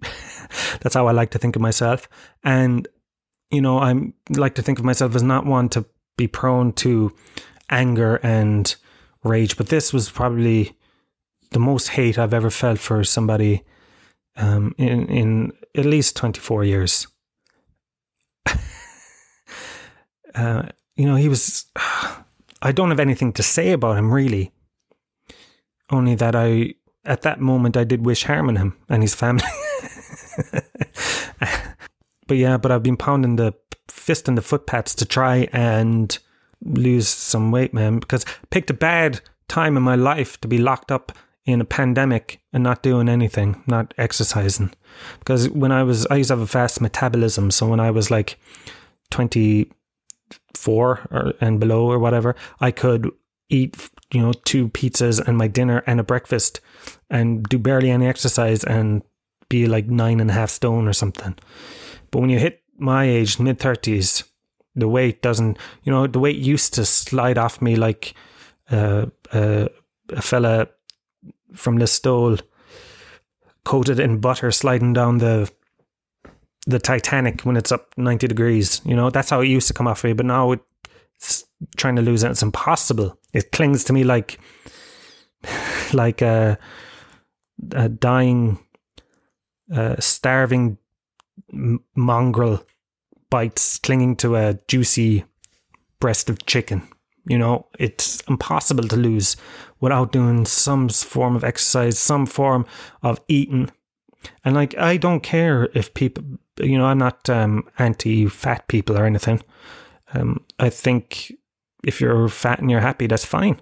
That's 0.80 0.94
how 0.94 1.08
I 1.08 1.12
like 1.12 1.30
to 1.30 1.38
think 1.38 1.56
of 1.56 1.62
myself. 1.62 2.08
And, 2.44 2.86
you 3.54 3.60
know, 3.60 3.78
I 3.78 3.94
like 4.30 4.54
to 4.56 4.62
think 4.62 4.78
of 4.78 4.84
myself 4.84 5.14
as 5.14 5.22
not 5.22 5.46
one 5.46 5.68
to 5.70 5.84
be 6.16 6.26
prone 6.26 6.72
to 6.74 7.12
anger 7.70 8.16
and 8.22 8.74
rage. 9.22 9.56
But 9.56 9.68
this 9.68 9.92
was 9.92 10.10
probably 10.10 10.76
the 11.50 11.58
most 11.58 11.88
hate 11.88 12.18
I've 12.18 12.34
ever 12.34 12.50
felt 12.50 12.78
for 12.78 13.04
somebody 13.04 13.62
um, 14.36 14.74
in, 14.78 15.06
in 15.08 15.52
at 15.76 15.84
least 15.84 16.16
24 16.16 16.64
years 16.64 17.06
uh, 20.34 20.62
you 20.96 21.06
know, 21.06 21.16
he 21.16 21.28
was. 21.28 21.66
I 22.62 22.72
don't 22.72 22.88
have 22.88 23.00
anything 23.00 23.34
to 23.34 23.42
say 23.42 23.72
about 23.72 23.98
him 23.98 24.10
really. 24.10 24.50
Only 25.90 26.14
that 26.14 26.34
I, 26.34 26.74
at 27.04 27.20
that 27.22 27.38
moment, 27.38 27.76
I 27.76 27.84
did 27.84 28.06
wish 28.06 28.24
harm 28.24 28.48
on 28.48 28.56
him 28.56 28.78
and 28.88 29.02
his 29.02 29.14
family. 29.14 29.44
but 32.34 32.40
yeah, 32.40 32.56
but 32.56 32.72
I've 32.72 32.82
been 32.82 32.96
pounding 32.96 33.36
the 33.36 33.54
fist 33.86 34.26
in 34.26 34.34
the 34.34 34.42
footpaths 34.42 34.92
to 34.96 35.04
try 35.04 35.48
and 35.52 36.18
lose 36.64 37.06
some 37.06 37.52
weight, 37.52 37.72
man, 37.72 38.00
because 38.00 38.26
I 38.26 38.46
picked 38.50 38.70
a 38.70 38.74
bad 38.74 39.20
time 39.46 39.76
in 39.76 39.84
my 39.84 39.94
life 39.94 40.40
to 40.40 40.48
be 40.48 40.58
locked 40.58 40.90
up 40.90 41.12
in 41.44 41.60
a 41.60 41.64
pandemic 41.64 42.40
and 42.52 42.64
not 42.64 42.82
doing 42.82 43.08
anything, 43.08 43.62
not 43.68 43.94
exercising. 43.98 44.72
Because 45.20 45.48
when 45.50 45.70
I 45.70 45.84
was, 45.84 46.08
I 46.08 46.16
used 46.16 46.26
to 46.26 46.34
have 46.34 46.40
a 46.40 46.46
fast 46.48 46.80
metabolism. 46.80 47.52
So 47.52 47.68
when 47.68 47.78
I 47.78 47.92
was 47.92 48.10
like 48.10 48.36
24 49.12 51.08
or 51.12 51.34
and 51.40 51.60
below 51.60 51.86
or 51.86 52.00
whatever, 52.00 52.34
I 52.58 52.72
could 52.72 53.12
eat 53.48 53.76
you 54.12 54.20
know 54.20 54.32
two 54.32 54.70
pizzas 54.70 55.24
and 55.24 55.38
my 55.38 55.46
dinner 55.46 55.84
and 55.86 56.00
a 56.00 56.02
breakfast 56.02 56.60
and 57.10 57.44
do 57.44 57.60
barely 57.60 57.92
any 57.92 58.08
exercise 58.08 58.64
and 58.64 59.02
be 59.48 59.68
like 59.68 59.86
nine 59.86 60.18
and 60.18 60.30
a 60.30 60.34
half 60.34 60.50
stone 60.50 60.88
or 60.88 60.92
something. 60.92 61.36
But 62.14 62.20
when 62.20 62.30
you 62.30 62.38
hit 62.38 62.62
my 62.78 63.06
age, 63.06 63.40
mid 63.40 63.58
thirties, 63.58 64.22
the 64.76 64.86
weight 64.86 65.20
doesn't 65.20 65.58
you 65.82 65.90
know 65.90 66.06
the 66.06 66.20
weight 66.20 66.36
used 66.36 66.72
to 66.74 66.84
slide 66.84 67.38
off 67.38 67.60
me 67.60 67.74
like 67.74 68.14
uh, 68.70 69.06
uh, 69.32 69.66
a 70.10 70.22
fella 70.22 70.68
from 71.54 71.76
Listowel 71.76 72.40
coated 73.64 73.98
in 73.98 74.20
butter 74.20 74.52
sliding 74.52 74.92
down 74.92 75.18
the 75.18 75.50
the 76.68 76.78
Titanic 76.78 77.40
when 77.40 77.56
it's 77.56 77.72
up 77.72 77.92
90 77.96 78.28
degrees. 78.28 78.80
You 78.84 78.94
know, 78.94 79.10
that's 79.10 79.30
how 79.30 79.40
it 79.40 79.48
used 79.48 79.66
to 79.66 79.74
come 79.74 79.88
off 79.88 80.04
me, 80.04 80.12
but 80.12 80.24
now 80.24 80.54
it's 81.16 81.44
trying 81.76 81.96
to 81.96 82.02
lose 82.02 82.22
it. 82.22 82.30
It's 82.30 82.44
impossible. 82.44 83.18
It 83.32 83.50
clings 83.50 83.82
to 83.84 83.92
me 83.92 84.04
like, 84.04 84.38
like 85.92 86.22
a, 86.22 86.58
a 87.72 87.88
dying, 87.88 88.60
uh, 89.74 89.96
starving 89.98 90.78
mongrel 91.94 92.64
bites 93.30 93.78
clinging 93.78 94.16
to 94.16 94.36
a 94.36 94.58
juicy 94.68 95.24
breast 96.00 96.30
of 96.30 96.46
chicken. 96.46 96.86
You 97.26 97.38
know, 97.38 97.66
it's 97.78 98.20
impossible 98.28 98.86
to 98.88 98.96
lose 98.96 99.36
without 99.80 100.12
doing 100.12 100.44
some 100.44 100.88
form 100.88 101.36
of 101.36 101.44
exercise, 101.44 101.98
some 101.98 102.26
form 102.26 102.66
of 103.02 103.20
eating. 103.28 103.70
And 104.44 104.54
like, 104.54 104.76
I 104.76 104.98
don't 104.98 105.22
care 105.22 105.70
if 105.74 105.94
people 105.94 106.24
you 106.60 106.78
know, 106.78 106.86
I'm 106.86 106.98
not 106.98 107.28
um, 107.28 107.68
anti 107.78 108.26
fat 108.28 108.68
people 108.68 108.98
or 108.98 109.04
anything. 109.04 109.42
Um, 110.12 110.44
I 110.58 110.70
think 110.70 111.32
if 111.82 112.00
you're 112.00 112.28
fat 112.28 112.60
and 112.60 112.70
you're 112.70 112.80
happy, 112.80 113.06
that's 113.06 113.24
fine. 113.24 113.60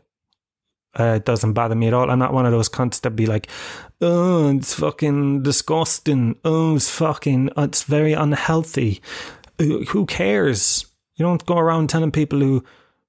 Uh, 0.99 1.15
it 1.17 1.25
doesn't 1.25 1.55
bother 1.55 1.75
me 1.75 1.87
at 1.89 1.95
all. 1.95 2.11
I'm 2.11 2.19
not 2.19 2.35
one 2.35 2.45
of 2.45 2.53
those 2.53 2.69
cunts 2.69 3.01
that 3.01 3.13
be 3.13 3.27
like, 3.27 3.49
oh, 4.01 4.55
it's 4.55 4.75
fucking 4.75 5.43
disgusting. 5.43 6.37
Oh, 6.45 6.77
it's 6.77 6.91
fucking, 6.91 7.51
it's 7.57 7.85
very 7.85 8.13
unhealthy. 8.13 9.01
Uh, 9.59 9.85
who 9.89 10.05
cares? 10.07 10.87
You 11.17 11.25
don't 11.25 11.47
go 11.47 11.57
around 11.57 11.89
telling 11.89 12.11
people 12.11 12.41
who, 12.41 12.65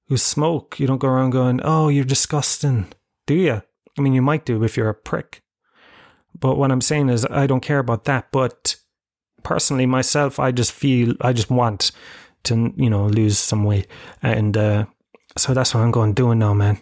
who 0.08 0.16
smoke, 0.16 0.78
you 0.80 0.86
don't 0.86 0.98
go 0.98 1.08
around 1.08 1.30
going, 1.30 1.60
oh, 1.62 1.88
you're 1.88 2.04
disgusting, 2.04 2.86
do 3.26 3.34
you? 3.34 3.62
I 3.98 4.00
mean, 4.00 4.14
you 4.14 4.22
might 4.22 4.44
do 4.44 4.62
if 4.64 4.76
you're 4.76 4.88
a 4.88 4.94
prick. 4.94 5.42
But 6.38 6.56
what 6.56 6.72
I'm 6.72 6.80
saying 6.80 7.10
is, 7.10 7.24
I 7.26 7.46
don't 7.46 7.60
care 7.60 7.78
about 7.78 8.04
that. 8.04 8.32
But 8.32 8.76
personally, 9.42 9.86
myself, 9.86 10.40
I 10.40 10.52
just 10.52 10.72
feel, 10.72 11.14
I 11.20 11.32
just 11.32 11.50
want 11.50 11.92
to, 12.44 12.74
you 12.76 12.90
know, 12.90 13.06
lose 13.06 13.38
some 13.38 13.64
weight. 13.64 13.86
And 14.22 14.56
uh, 14.56 14.86
so 15.36 15.54
that's 15.54 15.74
what 15.74 15.82
I'm 15.82 15.92
going 15.92 16.12
doing 16.12 16.38
now, 16.38 16.54
man. 16.54 16.80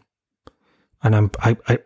And 1.03 1.17
I'm, 1.17 1.31
I, 1.41 1.57
I, 1.69 1.79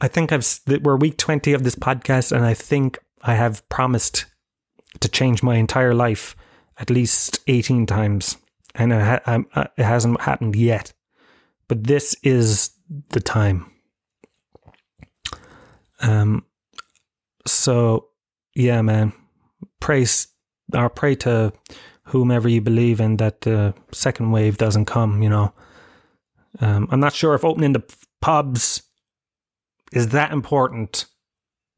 I 0.00 0.08
think 0.08 0.32
I've, 0.32 0.60
we're 0.82 0.96
week 0.96 1.16
20 1.18 1.52
of 1.52 1.64
this 1.64 1.74
podcast, 1.74 2.32
and 2.32 2.44
I 2.44 2.54
think 2.54 2.98
I 3.22 3.34
have 3.34 3.66
promised 3.68 4.26
to 5.00 5.08
change 5.08 5.42
my 5.42 5.56
entire 5.56 5.94
life 5.94 6.36
at 6.78 6.90
least 6.90 7.40
18 7.46 7.86
times. 7.86 8.36
And 8.74 8.92
it, 8.92 9.00
ha- 9.00 9.20
uh, 9.54 9.64
it 9.76 9.84
hasn't 9.84 10.20
happened 10.20 10.56
yet. 10.56 10.92
But 11.68 11.84
this 11.84 12.16
is 12.22 12.70
the 13.10 13.20
time. 13.20 13.70
Um, 16.00 16.44
so 17.46 18.08
yeah, 18.54 18.82
man, 18.82 19.12
praise 19.80 20.28
or 20.72 20.88
pray 20.88 21.14
to 21.16 21.52
whomever 22.04 22.48
you 22.48 22.60
believe 22.60 23.00
in 23.00 23.16
that 23.16 23.42
the 23.42 23.74
second 23.92 24.30
wave 24.30 24.58
doesn't 24.58 24.84
come. 24.86 25.22
You 25.22 25.28
know, 25.28 25.52
um, 26.60 26.88
I'm 26.90 27.00
not 27.00 27.14
sure 27.14 27.34
if 27.34 27.44
opening 27.44 27.72
the 27.72 27.82
pubs 28.20 28.82
is 29.92 30.08
that 30.08 30.32
important 30.32 31.06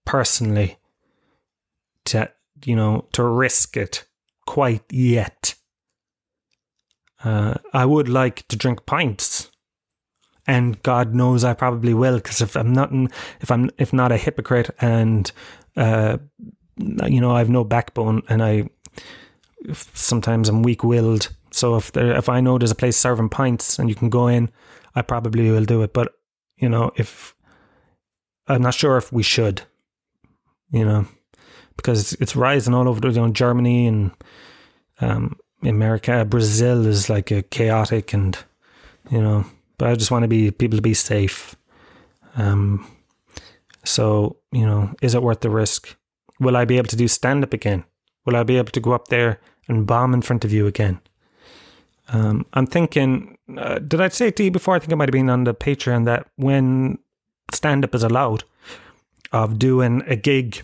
personally 0.05 0.79
to 2.07 2.31
you 2.65 2.77
know 2.77 3.07
to 3.13 3.23
risk 3.23 3.77
it 3.77 4.05
quite 4.47 4.85
yet. 4.91 5.55
Uh, 7.25 7.55
I 7.73 7.85
would 7.85 8.09
like 8.09 8.47
to 8.49 8.57
drink 8.57 8.87
pints 8.87 9.51
and 10.47 10.81
God 10.83 11.15
knows 11.15 11.45
I 11.45 11.55
probably 11.55 11.95
will 11.95 12.17
because 12.17 12.41
if 12.41 12.57
I'm 12.57 12.73
not 12.73 12.93
if 13.41 13.51
I'm 13.51 13.71
if 13.79 13.93
not 13.93 14.13
a 14.13 14.17
hypocrite 14.17 14.71
and 14.81 15.31
uh, 15.77 16.19
you 16.77 17.21
know 17.21 17.33
I 17.33 17.39
have 17.39 17.51
no 17.51 17.65
backbone 17.65 18.23
and 18.29 18.43
I 18.43 18.69
sometimes 19.73 20.49
I'm 20.49 20.63
weak 20.63 20.85
willed. 20.85 21.35
So 21.51 21.77
if 21.77 21.93
there 21.93 22.17
if 22.17 22.29
I 22.29 22.41
know 22.41 22.59
there's 22.59 22.71
a 22.71 22.77
place 22.77 22.97
serving 22.97 23.31
pints 23.31 23.79
and 23.79 23.89
you 23.89 23.95
can 23.95 24.11
go 24.11 24.29
in, 24.29 24.51
I 24.95 25.03
probably 25.03 25.51
will 25.51 25.65
do 25.65 25.83
it. 25.83 25.93
But 25.93 26.15
you 26.57 26.69
know 26.69 26.91
if 26.97 27.35
I'm 28.49 28.63
not 28.63 28.75
sure 28.75 28.97
if 28.97 29.13
we 29.13 29.23
should, 29.23 29.63
you 30.71 30.85
know, 30.85 31.07
because 31.77 32.13
it's 32.15 32.37
rising 32.37 32.75
all 32.75 32.89
over 32.89 33.07
you 33.09 33.15
know 33.15 33.31
Germany 33.31 33.87
and 33.87 34.11
um, 35.01 35.37
America, 35.63 36.25
Brazil 36.25 36.87
is 36.87 37.09
like 37.09 37.31
a 37.31 37.43
chaotic 37.43 38.13
and 38.13 38.39
you 39.11 39.21
know 39.21 39.45
but 39.79 39.89
I 39.89 39.95
just 39.95 40.11
want 40.11 40.23
to 40.23 40.29
be 40.29 40.51
people 40.51 40.79
to 40.79 40.83
be 40.83 40.95
safe. 40.95 41.55
Um, 42.37 42.87
so 43.85 44.37
you 44.53 44.67
know, 44.67 44.95
is 45.03 45.15
it 45.15 45.23
worth 45.23 45.41
the 45.41 45.51
risk? 45.51 45.97
Will 46.41 46.57
I 46.57 46.65
be 46.65 46.79
able 46.79 46.89
to 46.89 46.97
do 46.97 47.09
stand 47.09 47.45
up 47.45 47.53
again? 47.53 47.85
Will 48.25 48.37
I 48.37 48.43
be 48.43 48.57
able 48.57 48.73
to 48.73 48.81
go 48.81 48.93
up 48.93 49.09
there 49.09 49.41
and 49.69 49.87
bomb 49.87 50.15
in 50.15 50.23
front 50.23 50.45
of 50.45 50.53
you 50.53 50.67
again? 50.67 51.01
Um, 52.09 52.47
I'm 52.53 52.67
thinking, 52.67 53.37
uh, 53.57 53.79
did 53.79 54.01
I 54.01 54.09
say 54.09 54.31
to 54.31 54.45
you 54.45 54.51
before? 54.51 54.77
I 54.77 54.79
think 54.79 54.93
it 54.93 54.97
might 54.97 55.09
have 55.09 55.13
been 55.13 55.31
on 55.31 55.45
the 55.45 55.55
Patreon 55.55 56.05
that 56.05 56.29
when 56.37 56.99
stand 57.53 57.85
up 57.85 57.95
is 57.95 58.03
allowed, 58.03 58.45
of 59.33 59.59
doing 59.59 60.03
a 60.07 60.17
gig, 60.17 60.63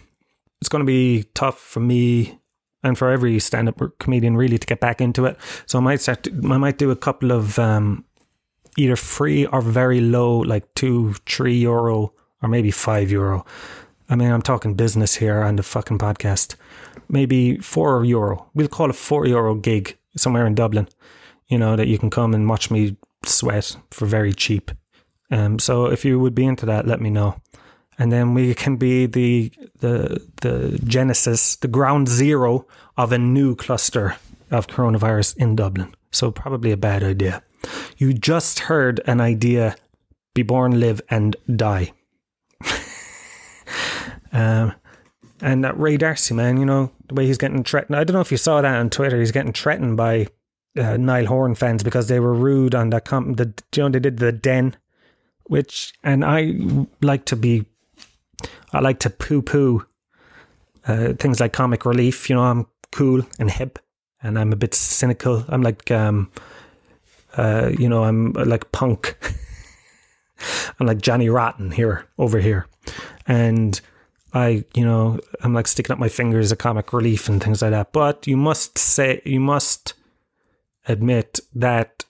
it's 0.61 0.69
going 0.69 0.81
to 0.81 0.87
be 0.87 1.25
tough 1.35 1.59
for 1.59 1.81
me 1.81 2.39
and 2.83 2.99
for 2.99 3.11
every 3.11 3.39
stand 3.39 3.69
up 3.69 3.81
comedian 3.99 4.37
really 4.37 4.59
to 4.59 4.67
get 4.67 4.81
back 4.81 5.01
into 5.01 5.25
it. 5.25 5.37
So 5.67 5.79
I 5.79 5.83
might 5.83 6.01
start, 6.01 6.25
to, 6.25 6.31
I 6.31 6.59
might 6.59 6.79
do 6.79 6.91
a 6.91 6.97
couple 6.97 7.33
of 7.33 7.59
um, 7.59 8.05
either 8.77 8.97
free 8.97 9.47
or 9.47 9.61
very 9.61 10.01
low, 10.01 10.39
like 10.39 10.73
two, 10.75 11.15
three 11.27 11.57
euro, 11.57 12.13
or 12.43 12.49
maybe 12.49 12.71
five 12.71 13.11
euro. 13.11 13.45
I 14.09 14.17
mean, 14.17 14.31
I'm 14.31 14.43
talking 14.43 14.75
business 14.75 15.17
here 15.17 15.43
on 15.43 15.57
the 15.57 15.63
fucking 15.63 15.99
podcast. 15.99 16.57
Maybe 17.09 17.59
four 17.59 18.05
euro. 18.05 18.51
We'll 18.55 18.69
call 18.69 18.91
it 18.91 18.97
four 18.97 19.27
euro 19.27 19.55
gig 19.55 19.97
somewhere 20.17 20.47
in 20.47 20.55
Dublin. 20.55 20.89
You 21.53 21.59
know 21.59 21.77
that 21.77 21.87
you 21.87 21.99
can 21.99 22.09
come 22.09 22.33
and 22.33 22.49
watch 22.49 22.71
me 22.71 22.97
sweat 23.27 23.77
for 23.91 24.07
very 24.07 24.33
cheap. 24.33 24.71
Um, 25.31 25.59
so 25.59 25.85
if 25.85 26.03
you 26.03 26.19
would 26.19 26.35
be 26.35 26.47
into 26.47 26.65
that, 26.65 26.87
let 26.87 26.99
me 26.99 27.11
know, 27.11 27.43
and 27.99 28.11
then 28.11 28.33
we 28.33 28.55
can 28.55 28.77
be 28.77 29.05
the 29.05 29.53
the 29.81 30.27
the 30.41 30.81
genesis, 30.87 31.57
the 31.57 31.69
ground 31.69 32.09
zero 32.09 32.67
of 32.97 33.13
a 33.13 33.19
new 33.19 33.55
cluster 33.55 34.17
of 34.51 34.67
coronavirus 34.67 35.37
in 35.37 35.55
Dublin. 35.55 35.95
So 36.11 36.31
probably 36.31 36.73
a 36.73 36.77
bad 36.79 37.05
idea. 37.05 37.43
You 37.99 38.15
just 38.15 38.61
heard 38.61 39.03
an 39.05 39.21
idea 39.21 39.77
be 40.33 40.43
born, 40.43 40.81
live, 40.81 41.03
and 41.11 41.37
die. 41.55 41.93
um, 44.33 44.73
and 45.43 45.63
that 45.65 45.79
Ray 45.79 45.99
D'Arcy, 45.99 46.33
man, 46.33 46.57
you 46.57 46.65
know, 46.65 46.91
the 47.09 47.15
way 47.15 47.27
he's 47.27 47.37
getting 47.37 47.63
threatened. 47.63 47.95
I 47.95 48.05
don't 48.05 48.15
know 48.15 48.23
if 48.23 48.33
you 48.33 48.39
saw 48.39 48.63
that 48.63 48.75
on 48.75 48.89
Twitter. 48.89 49.21
He's 49.21 49.33
getting 49.33 49.53
threatened 49.53 49.99
by 49.99 50.29
uh, 50.77 50.97
Niall 50.97 51.27
Horan 51.27 51.55
fans 51.55 51.83
because 51.83 52.09
they 52.09 52.21
were 52.21 52.35
rude 52.35 52.75
on 52.75 52.91
that 52.91 53.05
comp. 53.05 53.37
The, 53.37 53.53
you 53.75 53.83
know, 53.83 53.89
they 53.89 54.01
did 54.01 54.19
the 54.19 54.33
den, 54.33 54.77
which, 55.45 55.93
and 56.03 56.25
I 56.25 56.55
like 57.01 57.25
to 57.27 57.37
be, 57.37 57.65
I 58.73 58.81
like 58.81 59.01
to 59.01 59.11
poo 59.11 59.43
poo 59.43 59.87
uh, 60.87 61.13
things 61.15 61.41
like 61.41 61.53
comic 61.53 61.85
relief. 61.85 62.29
You 62.29 62.37
know, 62.37 62.43
I'm 62.43 62.67
cool 62.91 63.23
and 63.39 63.51
hip 63.51 63.79
and 64.23 64.39
I'm 64.39 64.53
a 64.53 64.57
bit 64.57 64.75
cynical. 64.75 65.45
I'm 65.49 65.63
like, 65.63 65.91
um, 65.91 66.31
uh, 67.37 67.71
you 67.79 67.89
know, 67.89 68.05
I'm 68.05 68.33
like 68.33 68.73
punk. 68.73 69.17
I'm 70.81 70.87
like 70.87 71.01
Johnny 71.01 71.29
Rotten 71.29 71.71
here, 71.71 72.07
over 72.19 72.39
here. 72.39 72.67
And 73.27 73.81
I, 74.35 74.65
you 74.75 74.85
know, 74.85 75.21
I'm 75.43 75.55
like 75.55 75.69
sticking 75.69 75.93
up 75.93 75.99
my 75.99 76.09
fingers 76.09 76.51
at 76.51 76.59
comic 76.59 76.93
relief 76.93 77.29
and 77.29 77.43
things 77.43 77.63
like 77.63 77.71
that. 77.71 77.93
But 77.93 78.27
you 78.27 78.37
must 78.37 78.79
say, 78.79 79.23
you 79.25 79.41
must 79.41 79.95
admit 80.87 81.41
that, 81.55 82.05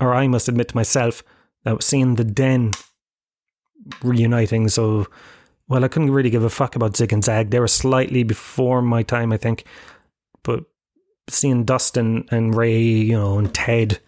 or 0.00 0.14
I 0.14 0.26
must 0.28 0.48
admit 0.48 0.68
to 0.68 0.76
myself 0.76 1.22
that 1.64 1.82
seeing 1.82 2.14
the 2.14 2.24
den 2.24 2.72
reuniting, 4.02 4.68
so, 4.68 5.06
well, 5.68 5.84
I 5.84 5.88
couldn't 5.88 6.10
really 6.10 6.30
give 6.30 6.44
a 6.44 6.50
fuck 6.50 6.76
about 6.76 6.96
Zig 6.96 7.12
and 7.12 7.24
Zag. 7.24 7.50
They 7.50 7.60
were 7.60 7.68
slightly 7.68 8.22
before 8.22 8.82
my 8.82 9.02
time, 9.02 9.32
I 9.32 9.36
think. 9.36 9.64
But 10.42 10.64
seeing 11.28 11.64
Dustin 11.64 12.26
and 12.30 12.54
Ray, 12.54 12.80
you 12.80 13.12
know, 13.12 13.38
and 13.38 13.54
Ted 13.54 13.98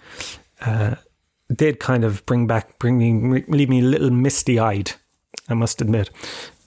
uh, 0.60 0.96
did 1.54 1.80
kind 1.80 2.04
of 2.04 2.24
bring 2.26 2.46
back, 2.46 2.78
bring 2.78 2.98
me, 2.98 3.44
leave 3.48 3.68
me 3.68 3.80
a 3.80 3.84
little 3.84 4.10
misty 4.10 4.58
eyed. 4.58 4.92
I 5.48 5.54
must 5.54 5.80
admit. 5.80 6.10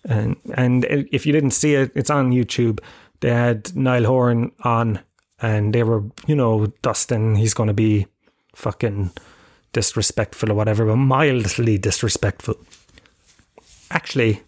And 0.05 0.35
and 0.55 0.85
if 0.89 1.25
you 1.25 1.31
didn't 1.31 1.51
see 1.51 1.75
it, 1.75 1.91
it's 1.95 2.09
on 2.09 2.31
YouTube. 2.31 2.79
They 3.21 3.29
had 3.29 3.73
Niall 3.75 4.03
Horan 4.03 4.51
on, 4.63 4.99
and 5.43 5.75
they 5.75 5.83
were, 5.83 6.03
you 6.25 6.35
know, 6.35 6.67
Dustin. 6.81 7.35
He's 7.35 7.53
going 7.53 7.67
to 7.67 7.73
be 7.73 8.07
fucking 8.55 9.11
disrespectful 9.73 10.51
or 10.51 10.55
whatever, 10.55 10.85
but 10.85 10.95
mildly 10.95 11.77
disrespectful. 11.77 12.55
Actually, 13.91 14.41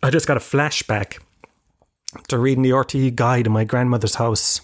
I 0.00 0.10
just 0.10 0.28
got 0.28 0.36
a 0.36 0.40
flashback 0.40 1.18
to 2.28 2.38
reading 2.38 2.62
the 2.62 2.70
RTE 2.70 3.16
guide 3.16 3.46
in 3.46 3.52
my 3.52 3.64
grandmother's 3.64 4.14
house 4.14 4.60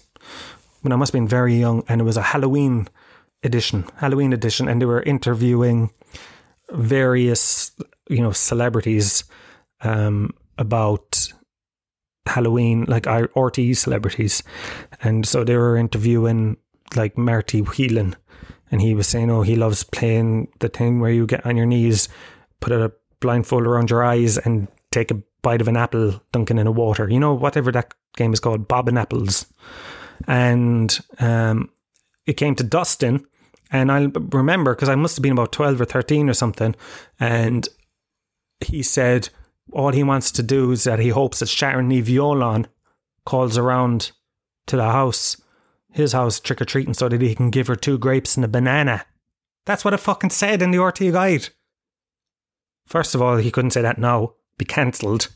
when 0.81 0.93
I 0.93 0.95
must 0.95 1.11
have 1.11 1.19
been 1.19 1.27
very 1.27 1.55
young, 1.55 1.83
and 1.89 1.99
it 1.99 2.05
was 2.05 2.17
a 2.17 2.21
Halloween 2.21 2.87
edition, 3.43 3.85
Halloween 3.97 4.31
edition, 4.31 4.69
and 4.69 4.81
they 4.81 4.85
were 4.85 5.03
interviewing 5.03 5.91
various, 6.71 7.71
you 8.09 8.21
know, 8.21 8.31
celebrities 8.31 9.25
um, 9.81 10.31
about 10.57 11.33
Halloween, 12.25 12.85
like 12.87 13.03
RTE 13.03 13.77
celebrities, 13.77 14.43
and 15.01 15.27
so 15.27 15.43
they 15.43 15.55
were 15.55 15.77
interviewing 15.77 16.57
like 16.95 17.17
Marty 17.17 17.59
Whelan, 17.61 18.15
and 18.71 18.81
he 18.81 18.93
was 18.93 19.07
saying, 19.07 19.29
oh, 19.29 19.41
he 19.41 19.55
loves 19.55 19.83
playing 19.83 20.47
the 20.59 20.69
thing 20.69 20.99
where 20.99 21.11
you 21.11 21.25
get 21.25 21.45
on 21.45 21.57
your 21.57 21.65
knees, 21.65 22.09
put 22.59 22.71
a 22.71 22.91
blindfold 23.19 23.63
around 23.63 23.89
your 23.89 24.03
eyes, 24.03 24.37
and 24.37 24.67
take 24.91 25.11
a 25.11 25.21
bite 25.41 25.61
of 25.61 25.67
an 25.67 25.77
apple 25.77 26.21
dunking 26.31 26.57
in 26.57 26.67
a 26.67 26.71
water. 26.71 27.09
You 27.09 27.19
know, 27.19 27.33
whatever 27.33 27.71
that 27.71 27.93
game 28.15 28.33
is 28.33 28.39
called, 28.39 28.67
bobbing 28.67 28.97
apples. 28.97 29.45
And 30.27 30.97
um, 31.19 31.69
it 32.25 32.33
came 32.33 32.55
to 32.55 32.63
Dustin, 32.63 33.25
and 33.71 33.91
I 33.91 34.09
remember 34.31 34.73
because 34.73 34.89
I 34.89 34.95
must 34.95 35.17
have 35.17 35.23
been 35.23 35.33
about 35.33 35.51
12 35.51 35.81
or 35.81 35.85
13 35.85 36.29
or 36.29 36.33
something. 36.33 36.75
And 37.19 37.67
he 38.59 38.81
said 38.81 39.29
all 39.71 39.91
he 39.91 40.03
wants 40.03 40.31
to 40.31 40.43
do 40.43 40.71
is 40.71 40.83
that 40.83 40.99
he 40.99 41.09
hopes 41.09 41.39
that 41.39 41.49
Sharon 41.49 41.89
Ní 41.89 42.03
Bheoláin 42.03 42.65
calls 43.25 43.57
around 43.57 44.11
to 44.67 44.75
the 44.75 44.91
house, 44.91 45.41
his 45.91 46.13
house, 46.13 46.39
trick 46.39 46.61
or 46.61 46.65
treating, 46.65 46.93
so 46.93 47.09
that 47.09 47.21
he 47.21 47.35
can 47.35 47.49
give 47.49 47.67
her 47.67 47.75
two 47.75 47.97
grapes 47.97 48.35
and 48.35 48.45
a 48.45 48.47
banana. 48.47 49.05
That's 49.65 49.83
what 49.83 49.93
it 49.93 49.99
fucking 49.99 50.29
said 50.29 50.61
in 50.61 50.71
the 50.71 50.83
RT 50.83 51.11
guide. 51.11 51.49
First 52.85 53.15
of 53.15 53.21
all, 53.21 53.37
he 53.37 53.51
couldn't 53.51 53.71
say 53.71 53.81
that 53.81 53.97
now, 53.97 54.33
be 54.57 54.65
cancelled. 54.65 55.29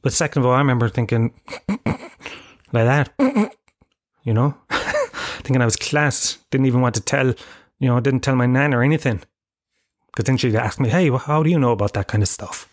But 0.00 0.12
second 0.12 0.42
of 0.42 0.46
all, 0.46 0.54
I 0.54 0.58
remember 0.58 0.88
thinking 0.88 1.34
like 1.68 1.88
that, 2.72 3.12
you 4.22 4.32
know, 4.32 4.56
thinking 4.70 5.60
I 5.60 5.64
was 5.64 5.76
class. 5.76 6.38
Didn't 6.50 6.66
even 6.66 6.80
want 6.80 6.94
to 6.94 7.00
tell, 7.00 7.34
you 7.80 7.88
know, 7.88 7.98
didn't 7.98 8.20
tell 8.20 8.36
my 8.36 8.46
nan 8.46 8.72
or 8.72 8.82
anything. 8.82 9.22
Because 10.06 10.24
then 10.26 10.36
she'd 10.36 10.54
ask 10.54 10.78
me, 10.78 10.88
hey, 10.88 11.10
how 11.10 11.42
do 11.42 11.50
you 11.50 11.58
know 11.58 11.72
about 11.72 11.94
that 11.94 12.06
kind 12.06 12.22
of 12.22 12.28
stuff? 12.28 12.68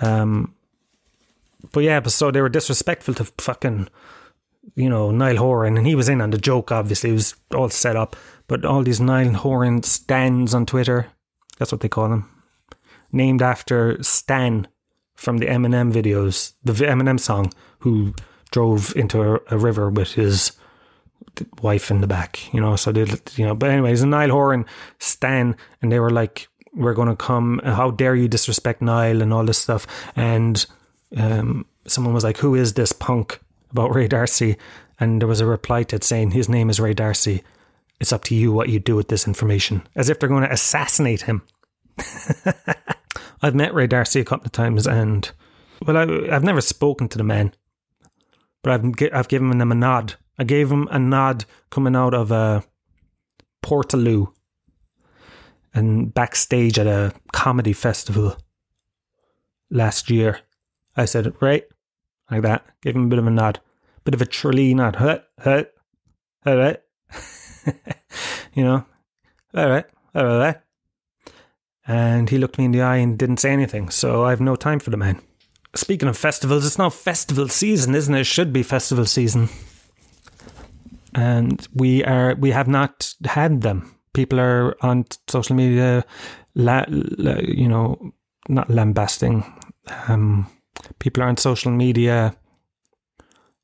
Um, 0.00 0.54
but 1.72 1.80
yeah, 1.80 2.00
but 2.00 2.12
so 2.12 2.30
they 2.30 2.40
were 2.40 2.48
disrespectful 2.48 3.14
to 3.14 3.24
fucking, 3.38 3.88
you 4.74 4.88
know, 4.88 5.10
Niall 5.10 5.36
Horan, 5.36 5.76
and 5.76 5.86
he 5.86 5.94
was 5.94 6.08
in 6.08 6.20
on 6.20 6.30
the 6.30 6.38
joke. 6.38 6.72
Obviously, 6.72 7.10
it 7.10 7.14
was 7.14 7.34
all 7.54 7.68
set 7.68 7.96
up. 7.96 8.16
But 8.48 8.64
all 8.64 8.82
these 8.82 9.00
Niall 9.00 9.34
Horan 9.34 9.82
stands 9.82 10.54
on 10.54 10.66
Twitter, 10.66 11.06
that's 11.58 11.70
what 11.70 11.82
they 11.82 11.88
call 11.88 12.08
them, 12.08 12.28
named 13.12 13.42
after 13.42 14.02
Stan 14.02 14.66
from 15.14 15.38
the 15.38 15.46
Eminem 15.46 15.92
videos, 15.92 16.54
the 16.64 16.72
Eminem 16.72 17.20
song, 17.20 17.52
who 17.80 18.14
drove 18.50 18.96
into 18.96 19.22
a, 19.22 19.40
a 19.50 19.58
river 19.58 19.90
with 19.90 20.14
his 20.14 20.52
wife 21.62 21.90
in 21.90 22.00
the 22.00 22.06
back, 22.06 22.52
you 22.52 22.60
know. 22.60 22.74
So 22.76 22.90
they, 22.90 23.04
you 23.36 23.46
know, 23.46 23.54
but 23.54 23.70
anyways, 23.70 24.02
Niall 24.04 24.30
Horan, 24.30 24.66
Stan, 24.98 25.56
and 25.80 25.92
they 25.92 26.00
were 26.00 26.10
like, 26.10 26.48
"We're 26.74 26.94
going 26.94 27.08
to 27.08 27.16
come. 27.16 27.60
How 27.64 27.90
dare 27.90 28.14
you 28.14 28.28
disrespect 28.28 28.82
Niall 28.82 29.22
and 29.22 29.32
all 29.32 29.44
this 29.44 29.58
stuff?" 29.58 29.86
And 30.16 30.64
um, 31.16 31.66
someone 31.86 32.14
was 32.14 32.24
like, 32.24 32.38
"Who 32.38 32.54
is 32.54 32.74
this 32.74 32.92
punk 32.92 33.40
about 33.70 33.94
Ray 33.94 34.08
D'Arcy?" 34.08 34.56
And 34.98 35.20
there 35.20 35.28
was 35.28 35.40
a 35.40 35.46
reply 35.46 35.82
to 35.84 35.96
it 35.96 36.04
saying, 36.04 36.32
"His 36.32 36.48
name 36.48 36.70
is 36.70 36.80
Ray 36.80 36.94
D'Arcy. 36.94 37.42
It's 38.00 38.12
up 38.12 38.24
to 38.24 38.34
you 38.34 38.52
what 38.52 38.68
you 38.68 38.78
do 38.78 38.96
with 38.96 39.08
this 39.08 39.26
information." 39.26 39.86
As 39.94 40.08
if 40.08 40.18
they're 40.18 40.28
going 40.28 40.44
to 40.44 40.52
assassinate 40.52 41.22
him. 41.22 41.42
I've 43.42 43.54
met 43.54 43.74
Ray 43.74 43.86
D'Arcy 43.86 44.20
a 44.20 44.24
couple 44.24 44.46
of 44.46 44.52
times, 44.52 44.86
and 44.86 45.30
well, 45.86 45.96
I, 45.96 46.34
I've 46.34 46.44
never 46.44 46.60
spoken 46.60 47.08
to 47.08 47.18
the 47.18 47.24
man, 47.24 47.54
but 48.62 48.72
I've 48.72 49.12
I've 49.12 49.28
given 49.28 49.60
him 49.60 49.72
a 49.72 49.74
nod. 49.74 50.14
I 50.38 50.44
gave 50.44 50.70
him 50.70 50.88
a 50.90 50.98
nod 50.98 51.44
coming 51.70 51.96
out 51.96 52.14
of 52.14 52.30
a 52.30 52.64
Portaloo 53.62 54.32
and 55.74 56.12
backstage 56.12 56.78
at 56.78 56.86
a 56.86 57.12
comedy 57.32 57.72
festival 57.72 58.36
last 59.70 60.10
year. 60.10 60.40
I 60.96 61.04
said, 61.04 61.32
right, 61.40 61.64
like 62.30 62.42
that. 62.42 62.66
Gave 62.82 62.96
him 62.96 63.04
a 63.04 63.08
bit 63.08 63.18
of 63.18 63.26
a 63.26 63.30
nod, 63.30 63.60
bit 64.04 64.14
of 64.14 64.22
a 64.22 64.26
Tralee 64.26 64.74
nod. 64.74 64.96
Hut, 64.96 65.28
hut, 65.38 65.72
all 66.46 66.56
right. 66.56 66.80
you 68.54 68.64
know, 68.64 68.84
all 69.54 69.68
right, 69.68 69.86
all 70.14 70.24
right. 70.24 70.60
And 71.86 72.30
he 72.30 72.38
looked 72.38 72.58
me 72.58 72.66
in 72.66 72.72
the 72.72 72.82
eye 72.82 72.96
and 72.96 73.18
didn't 73.18 73.38
say 73.38 73.50
anything. 73.50 73.88
So 73.90 74.24
I 74.24 74.30
have 74.30 74.40
no 74.40 74.56
time 74.56 74.78
for 74.78 74.90
the 74.90 74.96
man. 74.96 75.20
Speaking 75.74 76.08
of 76.08 76.16
festivals, 76.16 76.66
it's 76.66 76.78
now 76.78 76.90
festival 76.90 77.48
season, 77.48 77.94
isn't 77.94 78.14
it? 78.14 78.20
It 78.20 78.24
should 78.24 78.52
be 78.52 78.62
festival 78.62 79.06
season 79.06 79.48
and 81.14 81.66
we 81.74 82.04
are 82.04 82.34
we 82.36 82.50
have 82.50 82.68
not 82.68 83.14
had 83.24 83.62
them. 83.62 83.94
People 84.12 84.40
are 84.40 84.76
on 84.84 85.04
social 85.28 85.56
media, 85.56 86.04
la, 86.54 86.84
la, 86.88 87.36
you 87.40 87.68
know, 87.68 88.12
not 88.48 88.68
lambasting. 88.68 89.44
Um, 90.08 90.46
people 90.98 91.22
are 91.22 91.28
on 91.28 91.36
social 91.36 91.70
media, 91.70 92.34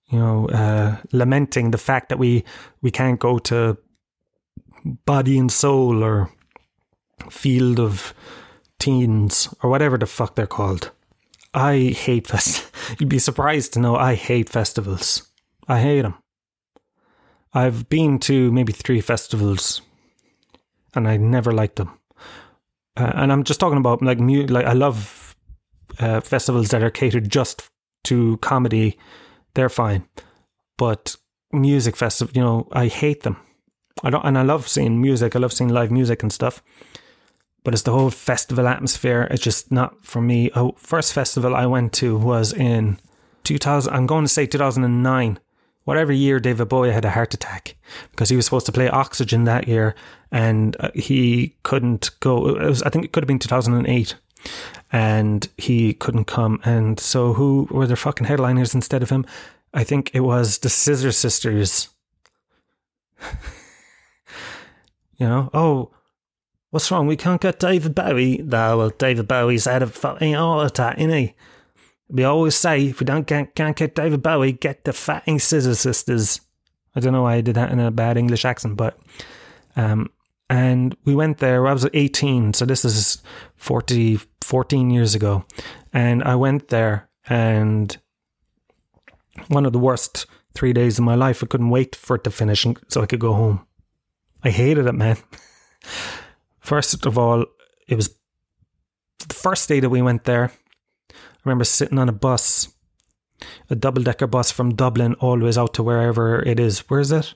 you 0.08 0.18
know, 0.18 0.48
uh, 0.48 0.96
lamenting 1.12 1.70
the 1.70 1.78
fact 1.78 2.08
that 2.08 2.18
we 2.18 2.44
we 2.82 2.90
can't 2.90 3.18
go 3.18 3.38
to 3.38 3.76
Body 5.04 5.38
and 5.38 5.50
Soul 5.50 6.04
or 6.04 6.30
Field 7.30 7.80
of 7.80 8.14
Teens 8.78 9.52
or 9.62 9.70
whatever 9.70 9.98
the 9.98 10.06
fuck 10.06 10.34
they're 10.34 10.46
called. 10.46 10.90
I 11.54 11.94
hate 11.96 12.26
fest. 12.26 12.70
You'd 12.98 13.08
be 13.08 13.18
surprised 13.18 13.72
to 13.72 13.80
know 13.80 13.96
I 13.96 14.14
hate 14.14 14.48
festivals. 14.48 15.26
I 15.66 15.80
hate 15.80 16.02
them. 16.02 16.14
I've 17.52 17.88
been 17.88 18.18
to 18.20 18.52
maybe 18.52 18.72
three 18.72 19.00
festivals, 19.00 19.80
and 20.96 21.08
I 21.08 21.16
never 21.16 21.52
liked 21.52 21.76
them. 21.76 21.98
Uh, 22.96 23.12
and 23.14 23.32
I'm 23.32 23.44
just 23.44 23.60
talking 23.60 23.78
about 23.78 24.02
like 24.02 24.18
mu- 24.18 24.46
like 24.46 24.66
I 24.66 24.72
love 24.72 25.36
uh, 25.98 26.20
festivals 26.20 26.70
that 26.70 26.82
are 26.82 26.90
catered 26.90 27.28
just 27.30 27.68
to 28.04 28.38
comedy. 28.38 28.98
They're 29.54 29.68
fine, 29.68 30.08
but 30.78 31.16
music 31.52 31.96
festival, 31.96 32.32
you 32.34 32.42
know, 32.42 32.68
I 32.72 32.88
hate 32.88 33.22
them. 33.22 33.36
I 34.02 34.10
don't, 34.10 34.24
and 34.24 34.36
I 34.36 34.42
love 34.42 34.68
seeing 34.68 35.00
music. 35.00 35.34
I 35.34 35.38
love 35.38 35.52
seeing 35.52 35.70
live 35.70 35.90
music 35.90 36.22
and 36.22 36.32
stuff. 36.32 36.62
But 37.64 37.74
it's 37.74 37.82
the 37.82 37.92
whole 37.92 38.10
festival 38.10 38.68
atmosphere. 38.68 39.26
It's 39.30 39.42
just 39.42 39.72
not 39.72 40.04
for 40.04 40.20
me. 40.20 40.50
Oh, 40.54 40.72
first 40.78 41.12
festival 41.12 41.54
I 41.54 41.66
went 41.66 41.92
to 41.94 42.16
was 42.16 42.52
in 42.52 42.98
2000. 43.44 43.92
I'm 43.92 44.06
going 44.06 44.24
to 44.24 44.28
say 44.28 44.46
2009 44.46 45.40
whatever 45.86 46.12
year 46.12 46.38
David 46.40 46.68
Bowie 46.68 46.90
had 46.90 47.04
a 47.04 47.10
heart 47.10 47.32
attack 47.32 47.76
because 48.10 48.28
he 48.28 48.36
was 48.36 48.44
supposed 48.44 48.66
to 48.66 48.72
play 48.72 48.88
Oxygen 48.88 49.44
that 49.44 49.68
year 49.68 49.94
and 50.32 50.76
uh, 50.80 50.90
he 50.94 51.54
couldn't 51.62 52.10
go. 52.20 52.40
Was, 52.40 52.82
I 52.82 52.90
think 52.90 53.04
it 53.04 53.12
could 53.12 53.22
have 53.22 53.28
been 53.28 53.38
2008 53.38 54.16
and 54.92 55.48
he 55.56 55.94
couldn't 55.94 56.24
come. 56.24 56.60
And 56.64 56.98
so 56.98 57.34
who 57.34 57.68
were 57.70 57.86
the 57.86 57.94
fucking 57.94 58.26
headliners 58.26 58.74
instead 58.74 59.02
of 59.04 59.10
him? 59.10 59.24
I 59.72 59.84
think 59.84 60.10
it 60.12 60.20
was 60.20 60.58
the 60.58 60.68
Scissor 60.68 61.12
Sisters. 61.12 61.88
you 65.16 65.28
know, 65.28 65.50
oh, 65.54 65.92
what's 66.70 66.90
wrong? 66.90 67.06
We 67.06 67.16
can't 67.16 67.40
get 67.40 67.60
David 67.60 67.94
Bowie. 67.94 68.38
No, 68.38 68.76
well, 68.76 68.90
David 68.90 69.28
Bowie's 69.28 69.66
had 69.66 69.84
a 69.84 69.86
fucking 69.86 70.34
heart 70.34 70.66
attack, 70.66 70.98
isn't 70.98 71.12
he? 71.12 71.34
We 72.08 72.24
always 72.24 72.54
say 72.54 72.86
if 72.86 73.00
we 73.00 73.04
don't 73.04 73.26
get, 73.26 73.54
can't 73.54 73.76
get 73.76 73.94
David 73.94 74.22
Bowie, 74.22 74.52
get 74.52 74.84
the 74.84 74.92
fatting 74.92 75.38
Scissor 75.38 75.74
Sisters. 75.74 76.40
I 76.94 77.00
don't 77.00 77.12
know 77.12 77.22
why 77.22 77.34
I 77.34 77.40
did 77.40 77.56
that 77.56 77.72
in 77.72 77.80
a 77.80 77.90
bad 77.90 78.16
English 78.16 78.44
accent, 78.44 78.76
but 78.76 78.98
um, 79.74 80.10
and 80.48 80.96
we 81.04 81.14
went 81.14 81.38
there. 81.38 81.66
I 81.66 81.72
was 81.72 81.86
18, 81.92 82.54
so 82.54 82.64
this 82.64 82.84
is 82.84 83.22
40, 83.56 84.20
14 84.40 84.90
years 84.90 85.14
ago, 85.14 85.44
and 85.92 86.22
I 86.22 86.36
went 86.36 86.68
there, 86.68 87.08
and 87.28 87.96
one 89.48 89.66
of 89.66 89.72
the 89.72 89.78
worst 89.78 90.26
three 90.56 90.72
days 90.72 90.98
of 90.98 91.04
my 91.04 91.14
life. 91.14 91.42
I 91.42 91.46
couldn't 91.46 91.70
wait 91.70 91.94
for 91.94 92.16
it 92.16 92.24
to 92.24 92.30
finish 92.30 92.66
so 92.88 93.02
I 93.02 93.06
could 93.06 93.20
go 93.20 93.34
home. 93.34 93.66
I 94.42 94.50
hated 94.50 94.86
it, 94.86 94.94
man. 94.94 95.18
First 96.60 97.06
of 97.06 97.16
all, 97.18 97.44
it 97.86 97.94
was 97.94 98.08
the 99.28 99.34
first 99.34 99.68
day 99.68 99.78
that 99.80 99.90
we 99.90 100.02
went 100.02 100.24
there 100.24 100.50
remember 101.46 101.64
sitting 101.64 101.98
on 101.98 102.08
a 102.08 102.12
bus, 102.12 102.74
a 103.70 103.76
double 103.76 104.02
decker 104.02 104.26
bus 104.26 104.50
from 104.50 104.74
Dublin 104.74 105.14
always 105.14 105.56
out 105.56 105.74
to 105.74 105.82
wherever 105.82 106.42
it 106.42 106.58
is. 106.58 106.80
Where 106.90 107.00
is 107.00 107.12
it? 107.12 107.34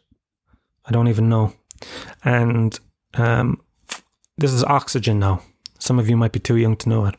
I 0.84 0.90
don't 0.90 1.08
even 1.08 1.28
know. 1.28 1.54
And 2.24 2.78
um, 3.14 3.60
this 4.36 4.52
is 4.52 4.64
oxygen 4.64 5.20
now. 5.20 5.42
Some 5.78 5.98
of 5.98 6.10
you 6.10 6.16
might 6.16 6.32
be 6.32 6.40
too 6.40 6.56
young 6.56 6.76
to 6.78 6.88
know 6.88 7.06
it. 7.06 7.14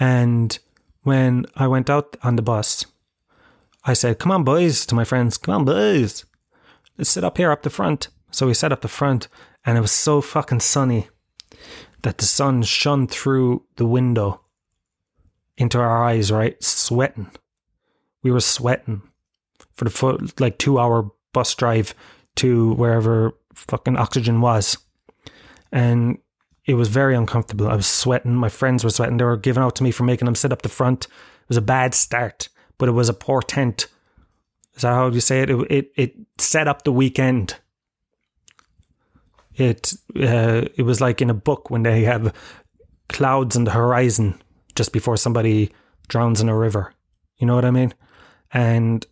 And 0.00 0.58
when 1.02 1.46
I 1.56 1.68
went 1.68 1.88
out 1.88 2.16
on 2.22 2.36
the 2.36 2.42
bus, 2.42 2.84
I 3.84 3.94
said, 3.94 4.18
Come 4.18 4.32
on, 4.32 4.44
boys, 4.44 4.84
to 4.86 4.94
my 4.94 5.04
friends, 5.04 5.38
come 5.38 5.54
on, 5.54 5.64
boys. 5.64 6.24
Let's 6.98 7.10
sit 7.10 7.24
up 7.24 7.38
here 7.38 7.50
up 7.50 7.62
the 7.62 7.70
front. 7.70 8.08
So 8.30 8.46
we 8.46 8.54
sat 8.54 8.72
up 8.72 8.80
the 8.80 8.88
front, 8.88 9.28
and 9.64 9.78
it 9.78 9.80
was 9.80 9.92
so 9.92 10.20
fucking 10.20 10.60
sunny 10.60 11.08
that 12.02 12.18
the 12.18 12.24
sun 12.24 12.62
shone 12.62 13.06
through 13.06 13.64
the 13.76 13.86
window 13.86 14.41
into 15.62 15.78
our 15.78 16.04
eyes, 16.04 16.30
right? 16.30 16.62
Sweating. 16.62 17.30
We 18.22 18.30
were 18.30 18.40
sweating 18.40 19.02
for 19.72 19.84
the 19.84 19.90
foot, 19.90 20.38
like 20.40 20.58
two 20.58 20.78
hour 20.78 21.10
bus 21.32 21.54
drive 21.54 21.94
to 22.36 22.74
wherever 22.74 23.32
fucking 23.54 23.96
oxygen 23.96 24.40
was. 24.40 24.76
And 25.70 26.18
it 26.66 26.74
was 26.74 26.88
very 26.88 27.16
uncomfortable. 27.16 27.68
I 27.68 27.76
was 27.76 27.86
sweating. 27.86 28.34
My 28.34 28.48
friends 28.48 28.84
were 28.84 28.90
sweating. 28.90 29.16
They 29.16 29.24
were 29.24 29.36
giving 29.36 29.62
out 29.62 29.76
to 29.76 29.82
me 29.82 29.90
for 29.90 30.04
making 30.04 30.26
them 30.26 30.34
sit 30.34 30.52
up 30.52 30.62
the 30.62 30.68
front. 30.68 31.06
It 31.06 31.48
was 31.48 31.56
a 31.56 31.62
bad 31.62 31.94
start, 31.94 32.48
but 32.78 32.88
it 32.88 32.92
was 32.92 33.08
a 33.08 33.14
portent. 33.14 33.86
Is 34.74 34.82
that 34.82 34.92
how 34.92 35.08
you 35.08 35.20
say 35.20 35.42
it? 35.42 35.50
It 35.50 35.70
it, 35.70 35.92
it 35.96 36.14
set 36.38 36.68
up 36.68 36.82
the 36.82 36.92
weekend. 36.92 37.56
It 39.54 39.92
uh, 40.16 40.66
it 40.76 40.82
was 40.82 41.00
like 41.00 41.20
in 41.20 41.30
a 41.30 41.34
book 41.34 41.70
when 41.70 41.82
they 41.82 42.02
have 42.02 42.34
clouds 43.08 43.56
on 43.56 43.64
the 43.64 43.70
horizon 43.70 44.41
just 44.74 44.92
before 44.92 45.16
somebody 45.16 45.72
drowns 46.08 46.40
in 46.40 46.48
a 46.48 46.56
river. 46.56 46.92
You 47.38 47.46
know 47.46 47.54
what 47.54 47.64
I 47.64 47.70
mean? 47.70 47.94
And 48.52 49.06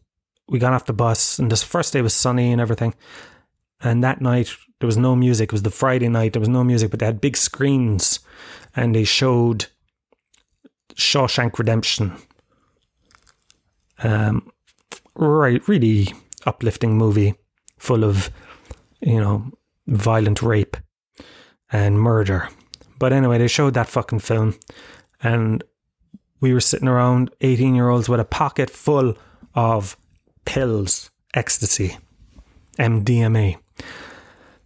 we 0.49 0.59
got 0.59 0.73
off 0.73 0.87
the 0.87 0.93
bus, 0.93 1.39
and 1.39 1.51
this 1.51 1.63
first 1.63 1.93
day 1.93 2.03
was 2.03 2.15
sunny 2.15 2.53
and 2.53 2.61
everything. 2.61 2.95
And 3.83 4.05
that 4.05 4.21
night, 4.21 4.55
there 4.81 4.87
was 4.87 4.97
no 4.97 5.15
music. 5.15 5.49
It 5.49 5.53
was 5.53 5.63
the 5.63 5.71
Friday 5.71 6.09
night. 6.09 6.33
There 6.33 6.41
was 6.41 6.49
no 6.49 6.65
music, 6.65 6.91
but 6.91 7.01
they 7.01 7.07
had 7.07 7.21
big 7.21 7.37
screens 7.37 8.21
and 8.75 8.95
they 8.95 9.05
showed 9.05 9.67
Shawshank 10.95 11.59
Redemption. 11.59 12.17
Um, 14.03 14.51
right, 15.15 15.67
really 15.69 16.09
uplifting 16.47 16.97
movie 16.97 17.35
full 17.79 18.05
of, 18.05 18.31
you 19.01 19.21
know, 19.21 19.53
violent 19.87 20.43
rape 20.43 20.77
and 21.71 22.01
murder. 22.01 22.49
But 22.99 23.13
anyway, 23.13 23.39
they 23.39 23.49
showed 23.49 23.75
that 23.75 23.89
fucking 23.89 24.21
film, 24.21 24.59
and 25.23 25.63
we 26.41 26.53
were 26.53 26.61
sitting 26.61 26.89
around 26.89 27.31
18 27.41 27.75
year 27.75 27.89
olds 27.89 28.09
with 28.09 28.21
a 28.21 28.25
pocket 28.25 28.71
full 28.71 29.17
of 29.55 29.97
pills, 30.45 31.11
ecstasy, 31.35 31.99
MDMA. 32.79 33.59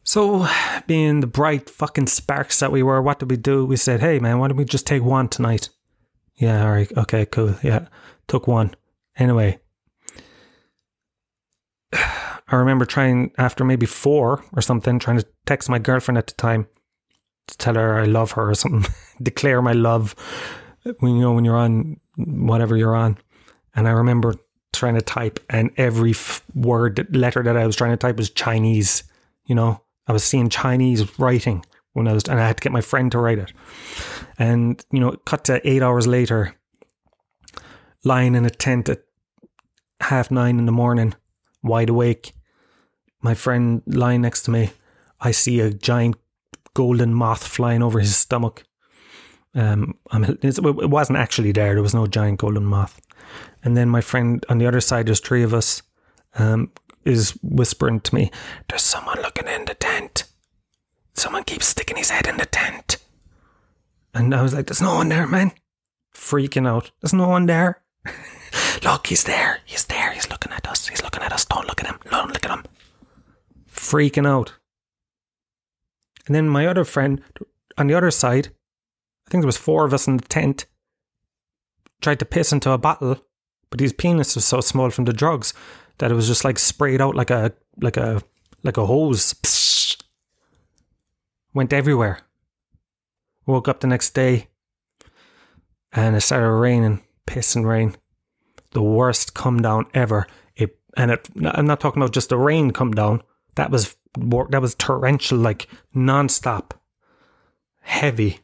So, 0.06 0.46
being 0.86 1.20
the 1.20 1.26
bright 1.26 1.70
fucking 1.70 2.08
sparks 2.08 2.60
that 2.60 2.70
we 2.70 2.82
were, 2.82 3.00
what 3.00 3.18
did 3.18 3.30
we 3.30 3.38
do? 3.38 3.64
We 3.64 3.76
said, 3.76 4.00
hey 4.00 4.18
man, 4.18 4.38
why 4.38 4.48
don't 4.48 4.56
we 4.56 4.64
just 4.64 4.86
take 4.86 5.02
one 5.02 5.28
tonight? 5.28 5.70
Yeah, 6.36 6.64
all 6.64 6.72
right, 6.72 6.92
okay, 6.96 7.26
cool. 7.26 7.56
Yeah, 7.62 7.86
took 8.28 8.46
one. 8.46 8.74
Anyway, 9.16 9.58
I 11.92 12.56
remember 12.56 12.84
trying 12.84 13.32
after 13.38 13.64
maybe 13.64 13.86
four 13.86 14.44
or 14.52 14.60
something, 14.60 14.98
trying 14.98 15.18
to 15.18 15.26
text 15.46 15.70
my 15.70 15.78
girlfriend 15.78 16.18
at 16.18 16.26
the 16.26 16.34
time 16.34 16.66
to 17.46 17.58
tell 17.58 17.74
her 17.74 17.98
I 17.98 18.04
love 18.04 18.32
her 18.32 18.50
or 18.50 18.54
something, 18.54 18.92
declare 19.22 19.62
my 19.62 19.72
love 19.72 20.14
when 20.98 21.14
you 21.14 21.20
know 21.20 21.32
when 21.32 21.44
you're 21.44 21.56
on 21.56 22.00
whatever 22.16 22.76
you're 22.76 22.94
on. 22.94 23.18
And 23.74 23.88
I 23.88 23.92
remember 23.92 24.34
trying 24.72 24.94
to 24.94 25.02
type, 25.02 25.40
and 25.48 25.70
every 25.76 26.10
f- 26.10 26.44
word 26.54 27.06
letter 27.14 27.42
that 27.42 27.56
I 27.56 27.66
was 27.66 27.76
trying 27.76 27.92
to 27.92 27.96
type 27.96 28.16
was 28.16 28.30
Chinese. 28.30 29.04
You 29.46 29.54
know, 29.54 29.80
I 30.06 30.12
was 30.12 30.24
seeing 30.24 30.48
Chinese 30.48 31.18
writing 31.18 31.64
when 31.92 32.08
I 32.08 32.12
was, 32.12 32.24
and 32.24 32.40
I 32.40 32.46
had 32.46 32.58
to 32.58 32.62
get 32.62 32.72
my 32.72 32.80
friend 32.80 33.10
to 33.12 33.18
write 33.18 33.38
it. 33.38 33.52
And 34.38 34.84
you 34.90 35.00
know, 35.00 35.12
cut 35.24 35.44
to 35.44 35.66
eight 35.68 35.82
hours 35.82 36.06
later, 36.06 36.54
lying 38.04 38.34
in 38.34 38.44
a 38.44 38.50
tent 38.50 38.88
at 38.88 39.04
half 40.00 40.30
nine 40.30 40.58
in 40.58 40.66
the 40.66 40.72
morning, 40.72 41.14
wide 41.62 41.88
awake. 41.88 42.32
My 43.22 43.34
friend 43.34 43.82
lying 43.86 44.20
next 44.20 44.42
to 44.42 44.50
me, 44.50 44.70
I 45.20 45.30
see 45.30 45.60
a 45.60 45.70
giant 45.70 46.16
golden 46.74 47.14
moth 47.14 47.46
flying 47.46 47.82
over 47.82 48.00
his 48.00 48.16
stomach. 48.16 48.64
Um, 49.54 49.94
it 50.12 50.90
wasn't 50.90 51.18
actually 51.18 51.52
there. 51.52 51.74
There 51.74 51.82
was 51.82 51.94
no 51.94 52.06
giant 52.06 52.40
golden 52.40 52.64
moth. 52.64 53.00
And 53.62 53.76
then 53.76 53.88
my 53.88 54.00
friend 54.00 54.44
on 54.48 54.58
the 54.58 54.66
other 54.66 54.80
side, 54.80 55.06
there's 55.06 55.20
three 55.20 55.42
of 55.42 55.54
us, 55.54 55.82
um, 56.34 56.70
is 57.04 57.38
whispering 57.42 58.00
to 58.00 58.14
me, 58.14 58.30
"There's 58.68 58.82
someone 58.82 59.20
looking 59.22 59.46
in 59.46 59.66
the 59.66 59.74
tent. 59.74 60.24
Someone 61.14 61.44
keeps 61.44 61.66
sticking 61.66 61.96
his 61.96 62.10
head 62.10 62.26
in 62.26 62.36
the 62.36 62.46
tent." 62.46 62.96
And 64.12 64.34
I 64.34 64.42
was 64.42 64.54
like, 64.54 64.66
"There's 64.66 64.82
no 64.82 64.96
one 64.96 65.08
there, 65.08 65.26
man." 65.26 65.52
Freaking 66.14 66.66
out. 66.68 66.90
There's 67.00 67.12
no 67.12 67.28
one 67.28 67.46
there. 67.46 67.82
look, 68.84 69.06
he's 69.06 69.24
there. 69.24 69.60
He's 69.64 69.84
there. 69.86 70.12
He's 70.12 70.30
looking 70.30 70.52
at 70.52 70.66
us. 70.66 70.88
He's 70.88 71.02
looking 71.02 71.22
at 71.22 71.32
us. 71.32 71.44
Don't 71.44 71.66
look 71.66 71.80
at 71.82 71.86
him. 71.88 71.98
Don't 72.10 72.32
look 72.32 72.44
at 72.44 72.50
him. 72.50 72.64
Freaking 73.70 74.26
out. 74.26 74.54
And 76.26 76.34
then 76.34 76.48
my 76.48 76.66
other 76.66 76.84
friend 76.84 77.20
on 77.76 77.86
the 77.86 77.94
other 77.94 78.10
side, 78.10 78.48
I 79.26 79.30
think 79.30 79.42
there 79.42 79.48
was 79.48 79.56
four 79.56 79.84
of 79.84 79.94
us 79.94 80.06
in 80.06 80.16
the 80.16 80.24
tent, 80.24 80.66
tried 82.00 82.18
to 82.20 82.24
piss 82.24 82.52
into 82.52 82.70
a 82.70 82.78
bottle, 82.78 83.18
but 83.70 83.80
his 83.80 83.92
penis 83.92 84.34
was 84.34 84.44
so 84.44 84.60
small 84.60 84.90
from 84.90 85.04
the 85.04 85.12
drugs 85.12 85.54
that 85.98 86.10
it 86.10 86.14
was 86.14 86.26
just 86.26 86.44
like 86.44 86.58
sprayed 86.58 87.00
out 87.00 87.14
like 87.14 87.30
a 87.30 87.52
like 87.80 87.96
a 87.96 88.22
like 88.62 88.76
a 88.76 88.86
hose. 88.86 89.34
Psh, 89.34 90.02
went 91.54 91.72
everywhere. 91.72 92.20
Woke 93.46 93.68
up 93.68 93.80
the 93.80 93.86
next 93.86 94.14
day 94.14 94.48
and 95.94 96.16
it 96.16 96.20
started 96.20 96.50
raining, 96.50 97.02
piss 97.26 97.54
and 97.54 97.66
rain. 97.66 97.94
The 98.72 98.82
worst 98.82 99.34
come 99.34 99.62
down 99.62 99.86
ever. 99.94 100.26
It 100.56 100.78
and 100.96 101.10
it 101.12 101.28
I'm 101.44 101.66
not 101.66 101.80
talking 101.80 102.02
about 102.02 102.12
just 102.12 102.28
the 102.28 102.36
rain 102.36 102.72
come 102.72 102.92
down. 102.92 103.22
That 103.54 103.70
was 103.70 103.96
that 104.16 104.60
was 104.60 104.74
torrential, 104.74 105.38
like 105.38 105.68
non-stop, 105.92 106.80
heavy. 107.80 108.40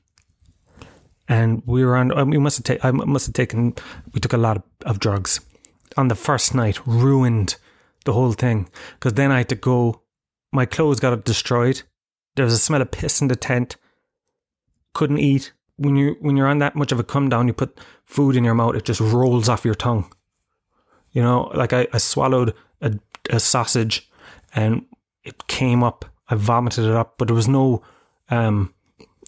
And 1.29 1.63
we 1.65 1.85
were 1.85 1.97
on. 1.97 2.31
We 2.31 2.39
must 2.39 2.59
have 2.59 2.65
taken. 2.65 2.87
I 2.87 2.91
must 2.91 3.27
have 3.27 3.35
taken. 3.35 3.75
We 4.13 4.21
took 4.21 4.33
a 4.33 4.37
lot 4.37 4.57
of, 4.57 4.63
of 4.85 4.99
drugs 4.99 5.41
on 5.97 6.09
the 6.09 6.17
first 6.17 6.55
night. 6.55 6.85
Ruined 6.87 7.57
the 8.05 8.13
whole 8.13 8.33
thing 8.33 8.69
because 8.95 9.15
then 9.15 9.31
I 9.31 9.39
had 9.39 9.49
to 9.51 9.55
go. 9.55 10.03
My 10.53 10.67
clothes 10.67 10.99
got 10.99 11.25
destroyed. 11.25 11.83
There 12.35 12.45
was 12.45 12.55
a 12.55 12.59
smell 12.59 12.83
of 12.83 12.91
piss 12.91 13.21
in 13.21 13.29
the 13.29 13.37
tent. 13.37 13.77
Couldn't 14.93 15.19
eat 15.19 15.53
when 15.77 15.95
you 15.95 16.17
when 16.21 16.37
you're 16.37 16.49
on 16.49 16.59
that 16.59 16.75
much 16.75 16.91
of 16.91 16.99
a 16.99 17.05
come 17.05 17.29
down. 17.29 17.47
You 17.47 17.53
put 17.53 17.79
food 18.05 18.35
in 18.35 18.43
your 18.43 18.55
mouth. 18.55 18.75
It 18.75 18.85
just 18.85 19.01
rolls 19.01 19.49
off 19.49 19.65
your 19.65 19.77
tongue. 19.77 20.13
You 21.13 21.23
know, 21.23 21.51
like 21.55 21.73
I, 21.73 21.87
I 21.93 21.99
swallowed 21.99 22.55
a, 22.81 22.95
a 23.31 23.39
sausage 23.39 24.11
and 24.53 24.85
it 25.25 25.47
came 25.47 25.83
up. 25.83 26.05
I 26.29 26.35
vomited 26.35 26.85
it 26.85 26.95
up, 26.95 27.15
but 27.19 27.29
there 27.29 27.35
was 27.35 27.49
no 27.49 27.83
um 28.31 28.75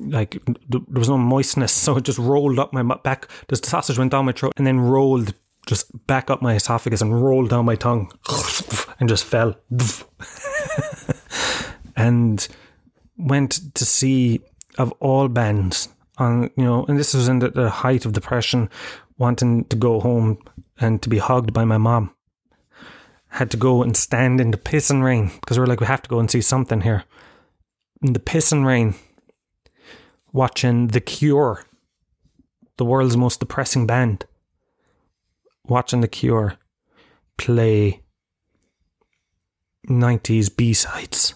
like 0.01 0.43
there 0.69 0.81
was 0.89 1.09
no 1.09 1.19
moistness, 1.19 1.73
so 1.85 1.97
it 1.97 2.05
just 2.05 2.19
rolled 2.19 2.59
up 2.59 2.73
my 2.73 2.83
back. 2.83 3.29
The 3.49 3.57
sausage 3.57 3.99
went 3.99 4.13
down 4.13 4.27
my 4.27 4.33
throat 4.33 4.53
and 4.57 4.67
then 4.67 4.81
rolled 4.81 5.35
just 5.67 6.07
back 6.07 6.29
up 6.29 6.43
my 6.43 6.55
esophagus 6.55 7.01
and 7.01 7.23
rolled 7.23 7.51
down 7.51 7.65
my 7.65 7.77
tongue 7.77 8.13
and 9.01 9.09
just 9.09 9.25
fell. 9.25 9.55
and 11.97 12.49
went 13.17 13.75
to 13.75 13.85
see 13.85 14.41
of 14.79 14.93
all 15.01 15.29
bands 15.29 15.89
on 16.19 16.51
you 16.57 16.65
know, 16.65 16.85
and 16.87 16.99
this 16.99 17.15
was 17.15 17.29
in 17.29 17.39
the, 17.39 17.51
the 17.51 17.71
height 17.71 18.05
of 18.05 18.13
depression, 18.13 18.69
wanting 19.19 19.65
to 19.67 19.77
go 19.77 20.01
home 20.01 20.39
and 20.81 21.01
to 21.03 21.09
be 21.09 21.19
hugged 21.19 21.53
by 21.53 21.65
my 21.65 21.79
mom 21.79 22.15
had 23.33 23.51
to 23.51 23.57
go 23.57 23.83
and 23.83 23.97
stand 23.97 24.41
in 24.41 24.51
the 24.51 24.59
piss 24.59 24.91
and 24.91 25.03
rain 25.03 25.31
because 25.41 25.59
we 25.59 25.65
are 25.65 25.67
like, 25.67 25.81
we 25.81 25.87
have 25.87 26.03
to 26.03 26.11
go 26.11 26.19
and 26.19 26.31
see 26.31 26.43
something 26.43 26.83
here. 26.83 27.05
In 28.03 28.13
the 28.13 28.21
piss 28.21 28.53
and 28.53 28.67
rain, 28.67 28.95
watching 30.33 30.89
The 30.89 31.01
Cure, 31.01 31.65
the 32.77 32.85
world's 32.85 33.17
most 33.17 33.41
depressing 33.41 33.87
band, 33.87 34.27
watching 35.65 36.03
The 36.03 36.09
Cure 36.09 36.59
play 37.39 38.03
90s 39.89 40.55
B 40.55 40.75
sides. 40.75 41.35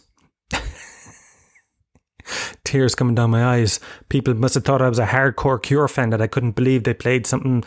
Tears 2.64 2.94
coming 2.94 3.14
down 3.14 3.30
my 3.30 3.42
eyes. 3.42 3.80
People 4.11 4.34
must 4.34 4.55
have 4.55 4.64
thought 4.64 4.82
I 4.82 4.88
was 4.88 4.99
a 4.99 5.07
hardcore 5.07 5.62
Cure 5.62 5.88
fan 5.88 6.11
that 6.11 6.20
I 6.20 6.26
couldn't 6.26 6.57
believe 6.57 6.84
they 6.84 6.92
played 6.92 7.26
something 7.26 7.64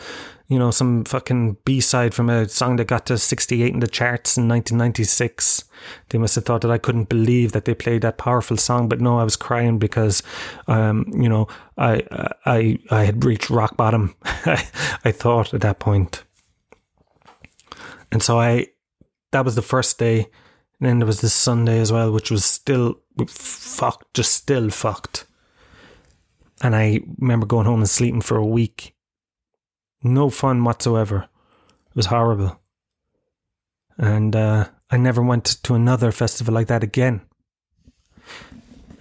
you 0.50 0.58
know, 0.58 0.72
some 0.72 1.04
fucking 1.04 1.56
B 1.64 1.80
side 1.80 2.12
from 2.12 2.28
a 2.28 2.48
song 2.48 2.74
that 2.76 2.88
got 2.88 3.06
to 3.06 3.16
68 3.16 3.72
in 3.72 3.78
the 3.78 3.86
charts 3.86 4.36
in 4.36 4.48
1996. 4.48 5.62
They 6.08 6.18
must 6.18 6.34
have 6.34 6.44
thought 6.44 6.62
that 6.62 6.72
I 6.72 6.76
couldn't 6.76 7.08
believe 7.08 7.52
that 7.52 7.66
they 7.66 7.74
played 7.74 8.02
that 8.02 8.18
powerful 8.18 8.56
song, 8.56 8.88
but 8.88 9.00
no, 9.00 9.20
I 9.20 9.22
was 9.22 9.36
crying 9.36 9.78
because, 9.78 10.24
um, 10.66 11.06
you 11.14 11.28
know, 11.28 11.46
I, 11.78 12.02
I, 12.44 12.78
I 12.90 13.04
had 13.04 13.24
reached 13.24 13.48
rock 13.48 13.76
bottom. 13.76 14.16
I 14.24 15.12
thought 15.12 15.54
at 15.54 15.60
that 15.60 15.78
point. 15.78 16.24
And 18.10 18.20
so 18.20 18.40
I, 18.40 18.66
that 19.30 19.44
was 19.44 19.54
the 19.54 19.62
first 19.62 20.00
day. 20.00 20.26
And 20.80 20.88
then 20.88 20.98
there 20.98 21.06
was 21.06 21.20
this 21.20 21.32
Sunday 21.32 21.78
as 21.78 21.92
well, 21.92 22.10
which 22.10 22.32
was 22.32 22.44
still 22.44 22.96
fucked, 23.28 24.14
just 24.14 24.34
still 24.34 24.68
fucked. 24.70 25.26
And 26.60 26.74
I 26.74 27.02
remember 27.18 27.46
going 27.46 27.66
home 27.66 27.78
and 27.78 27.88
sleeping 27.88 28.20
for 28.20 28.36
a 28.36 28.44
week 28.44 28.96
no 30.02 30.30
fun 30.30 30.64
whatsoever. 30.64 31.28
It 31.88 31.96
was 31.96 32.06
horrible. 32.06 32.60
And 33.98 34.34
uh, 34.34 34.68
I 34.90 34.96
never 34.96 35.22
went 35.22 35.44
to 35.44 35.74
another 35.74 36.12
festival 36.12 36.54
like 36.54 36.68
that 36.68 36.82
again. 36.82 37.22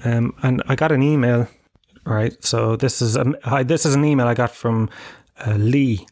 Um, 0.04 0.34
and 0.42 0.62
I 0.68 0.76
got 0.76 0.92
an 0.92 1.04
email, 1.04 1.48
right? 2.06 2.34
So 2.44 2.76
this 2.76 3.02
is 3.02 3.16
a, 3.16 3.34
hi, 3.44 3.64
this 3.64 3.86
is 3.86 3.96
an 3.96 4.06
email 4.06 4.28
I 4.28 4.34
got 4.34 4.52
from 4.52 4.90
uh, 5.46 5.56
Lee, 5.56 6.08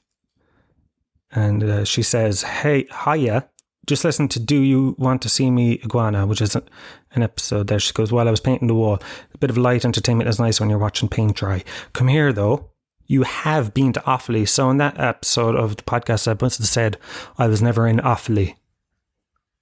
and 1.32 1.64
uh, 1.64 1.86
she 1.86 2.02
says, 2.02 2.44
"Hey, 2.44 2.88
hiya, 3.06 3.50
just 3.86 4.04
listen 4.04 4.28
to 4.30 4.40
Do 4.40 4.62
You 4.62 4.96
Want 4.98 5.22
to 5.22 5.30
See 5.30 5.50
Me 5.50 5.80
Iguana, 5.84 6.28
which 6.28 6.42
is 6.42 6.56
an 6.56 7.24
episode 7.24 7.68
there. 7.68 7.80
She 7.80 7.94
goes, 7.94 8.12
While 8.12 8.28
I 8.28 8.32
was 8.32 8.42
painting 8.42 8.68
the 8.68 8.76
wall, 8.76 9.00
a 9.34 9.38
bit 9.38 9.50
of 9.50 9.58
light 9.58 9.86
entertainment 9.86 10.30
is 10.30 10.40
nice 10.40 10.60
when 10.60 10.70
you're 10.70 10.78
watching 10.78 11.08
paint 11.08 11.36
dry. 11.36 11.64
Come 11.94 12.10
here 12.10 12.34
though 12.34 12.72
you 13.08 13.24
have 13.24 13.74
been 13.74 13.94
to 13.94 14.02
Offaly. 14.02 14.48
So 14.48 14.70
in 14.70 14.78
that 14.78 15.00
episode 15.00 15.56
of 15.56 15.78
the 15.78 15.84
podcast, 15.84 16.28
I 16.28 16.38
must 16.40 16.60
have 16.60 16.68
said 16.68 16.98
I 17.38 17.48
was 17.48 17.62
never 17.62 17.88
in 17.88 17.98
Offaly. 17.98 18.56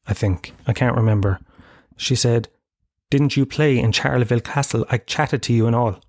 I 0.08 0.14
think. 0.14 0.54
I 0.68 0.74
can't 0.74 0.96
remember. 0.96 1.39
She 1.96 2.16
said, 2.16 2.50
Didn't 3.10 3.38
you 3.38 3.46
play 3.46 3.80
in 3.80 3.91
Charleville 3.91 4.43
Castle? 4.43 4.86
I 4.89 4.98
chatted 4.98 5.43
to 5.43 5.54
you 5.54 5.68
and 5.68 5.76
all. 5.76 6.02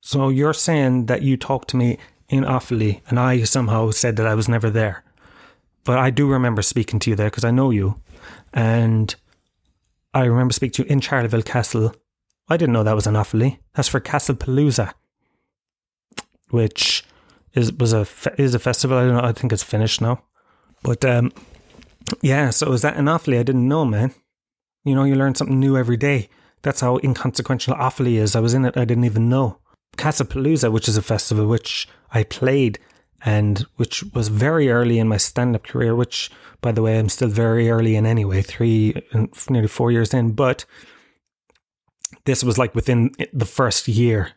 So 0.00 0.28
you're 0.28 0.54
saying 0.54 1.06
that 1.06 1.22
you 1.22 1.36
talked 1.36 1.68
to 1.70 1.76
me 1.76 1.98
in 2.28 2.44
Offaly 2.44 3.00
and 3.08 3.18
I 3.18 3.42
somehow 3.44 3.90
said 3.90 4.16
that 4.16 4.26
I 4.26 4.34
was 4.34 4.48
never 4.48 4.70
there. 4.70 5.02
But 5.84 5.98
I 5.98 6.10
do 6.10 6.30
remember 6.30 6.62
speaking 6.62 6.98
to 7.00 7.10
you 7.10 7.16
there 7.16 7.30
because 7.30 7.44
I 7.44 7.50
know 7.50 7.70
you. 7.70 8.00
And 8.52 9.14
I 10.12 10.24
remember 10.24 10.52
speaking 10.52 10.72
to 10.72 10.82
you 10.84 10.92
in 10.92 11.00
Charleville 11.00 11.44
Castle. 11.44 11.94
I 12.48 12.58
didn't 12.58 12.74
know 12.74 12.82
that 12.82 12.94
was 12.94 13.06
in 13.06 13.14
Offaly. 13.14 13.58
That's 13.74 13.88
for 13.88 14.00
Castlepalooza 14.00 14.92
which 16.54 17.04
is 17.52 17.72
was 17.72 17.92
a 17.92 18.06
is 18.38 18.54
a 18.54 18.58
festival. 18.58 18.96
I 18.96 19.04
don't 19.04 19.16
know. 19.16 19.28
I 19.28 19.32
think 19.32 19.52
it's 19.52 19.62
finished 19.62 20.00
now, 20.00 20.22
but 20.82 21.04
um, 21.04 21.32
yeah, 22.22 22.50
so 22.50 22.70
was 22.70 22.82
that 22.82 22.96
an 22.96 23.06
Offaly? 23.06 23.38
I 23.38 23.42
didn't 23.42 23.68
know, 23.68 23.84
man. 23.84 24.14
You 24.84 24.94
know, 24.94 25.04
you 25.04 25.16
learn 25.16 25.34
something 25.34 25.60
new 25.60 25.76
every 25.76 25.96
day. 25.96 26.28
That's 26.62 26.80
how 26.80 26.98
inconsequential 27.02 27.74
Offaly 27.74 28.14
is. 28.14 28.36
I 28.36 28.40
was 28.40 28.54
in 28.54 28.64
it, 28.64 28.76
I 28.76 28.84
didn't 28.84 29.04
even 29.04 29.28
know. 29.28 29.58
Castlepalooza, 29.96 30.72
which 30.72 30.88
is 30.88 30.96
a 30.96 31.02
festival 31.02 31.46
which 31.46 31.88
I 32.12 32.24
played 32.24 32.78
and 33.24 33.66
which 33.76 34.02
was 34.14 34.28
very 34.28 34.70
early 34.70 34.98
in 34.98 35.08
my 35.08 35.16
stand 35.16 35.56
up 35.56 35.64
career, 35.64 35.94
which, 35.94 36.30
by 36.60 36.72
the 36.72 36.82
way, 36.82 36.98
I'm 36.98 37.08
still 37.08 37.28
very 37.28 37.70
early 37.70 37.96
in 37.96 38.04
anyway, 38.04 38.42
three 38.42 38.94
nearly 39.48 39.68
four 39.68 39.90
years 39.90 40.12
in. 40.12 40.32
But 40.32 40.66
this 42.26 42.44
was 42.44 42.58
like 42.58 42.74
within 42.74 43.12
the 43.32 43.46
first 43.46 43.88
year. 43.88 44.32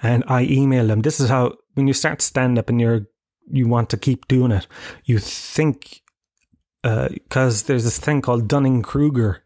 And 0.00 0.24
I 0.28 0.42
email 0.42 0.86
them. 0.86 1.02
This 1.02 1.20
is 1.20 1.28
how, 1.28 1.54
when 1.74 1.86
you 1.86 1.92
start 1.92 2.22
stand 2.22 2.58
up 2.58 2.68
and 2.68 2.80
you're, 2.80 3.06
you 3.50 3.66
want 3.66 3.90
to 3.90 3.96
keep 3.96 4.28
doing 4.28 4.52
it, 4.52 4.66
you 5.04 5.18
think, 5.18 6.02
because 6.82 7.62
uh, 7.62 7.66
there's 7.66 7.84
this 7.84 7.98
thing 7.98 8.22
called 8.22 8.46
Dunning 8.46 8.82
Kruger. 8.82 9.42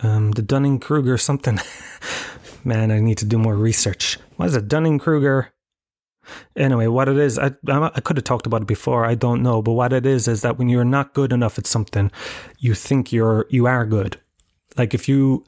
Um, 0.00 0.32
the 0.32 0.42
Dunning 0.42 0.78
Kruger 0.78 1.18
something. 1.18 1.60
Man, 2.64 2.90
I 2.90 3.00
need 3.00 3.18
to 3.18 3.24
do 3.24 3.38
more 3.38 3.56
research. 3.56 4.18
What 4.36 4.46
is 4.46 4.56
it? 4.56 4.68
Dunning 4.68 4.98
Kruger 4.98 5.52
Anyway, 6.56 6.86
what 6.86 7.08
it 7.08 7.16
is, 7.16 7.38
I, 7.38 7.52
I 7.68 8.00
could 8.00 8.16
have 8.16 8.24
talked 8.24 8.46
about 8.46 8.62
it 8.62 8.66
before. 8.66 9.04
I 9.04 9.14
don't 9.14 9.42
know, 9.42 9.62
but 9.62 9.72
what 9.72 9.92
it 9.92 10.06
is 10.06 10.28
is 10.28 10.42
that 10.42 10.58
when 10.58 10.68
you're 10.68 10.84
not 10.84 11.14
good 11.14 11.32
enough 11.32 11.58
at 11.58 11.66
something, 11.66 12.10
you 12.58 12.74
think 12.74 13.12
you're 13.12 13.46
you 13.50 13.66
are 13.66 13.86
good. 13.86 14.20
Like 14.76 14.94
if 14.94 15.08
you, 15.08 15.44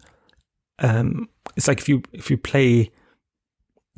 um, 0.80 1.28
it's 1.56 1.68
like 1.68 1.78
if 1.78 1.88
you 1.88 2.02
if 2.12 2.30
you 2.30 2.36
play 2.36 2.90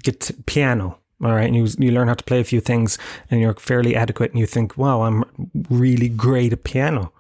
get 0.03 0.31
piano, 0.47 0.99
all 1.23 1.33
right, 1.33 1.47
and 1.47 1.57
you 1.57 1.67
you 1.79 1.93
learn 1.93 2.09
how 2.09 2.15
to 2.15 2.25
play 2.25 2.41
a 2.41 2.45
few 2.45 2.61
things, 2.61 2.99
and 3.31 3.41
you're 3.41 3.55
fairly 3.55 3.97
adequate, 3.97 4.31
and 4.31 4.41
you 4.41 4.47
think, 4.47 4.77
wow, 4.77 5.03
I'm 5.03 5.25
really 5.71 6.09
great 6.09 6.53
at 6.53 6.65
piano, 6.65 7.13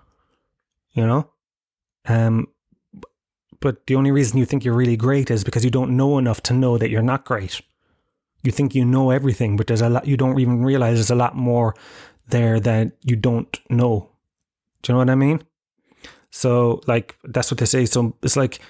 you 0.93 1.07
know, 1.07 1.31
um, 2.07 2.49
but 3.61 3.87
the 3.87 3.95
only 3.95 4.11
reason 4.11 4.39
you 4.39 4.45
think 4.45 4.64
you're 4.64 4.74
really 4.74 4.97
great 4.97 5.31
is 5.31 5.45
because 5.45 5.64
you 5.64 5.70
don't 5.70 5.97
know 5.97 6.18
enough 6.18 6.43
to 6.43 6.55
know 6.55 6.79
that 6.79 6.91
you're 6.91 7.03
not 7.03 7.24
great 7.24 7.61
you 8.47 8.53
think 8.53 8.74
you 8.74 8.85
know 8.85 9.11
everything, 9.11 9.57
but 9.57 9.66
there's 9.66 9.81
a 9.81 9.89
lot 9.89 10.07
you 10.07 10.16
don't 10.16 10.39
even 10.39 10.64
realize 10.64 10.95
there's 10.95 11.11
a 11.11 11.16
lot 11.16 11.35
more 11.35 11.74
there 12.29 12.61
that 12.61 12.93
you 13.03 13.16
don't 13.16 13.61
know. 13.68 14.09
Do 14.83 14.93
you 14.93 14.95
know 14.95 14.99
what 14.99 15.11
I 15.11 15.16
mean? 15.16 15.43
So 16.31 16.81
like 16.87 17.16
that's 17.24 17.51
what 17.51 17.59
they 17.59 17.66
say. 17.66 17.87
So 17.87 18.16
it's 18.22 18.37
like 18.37 18.61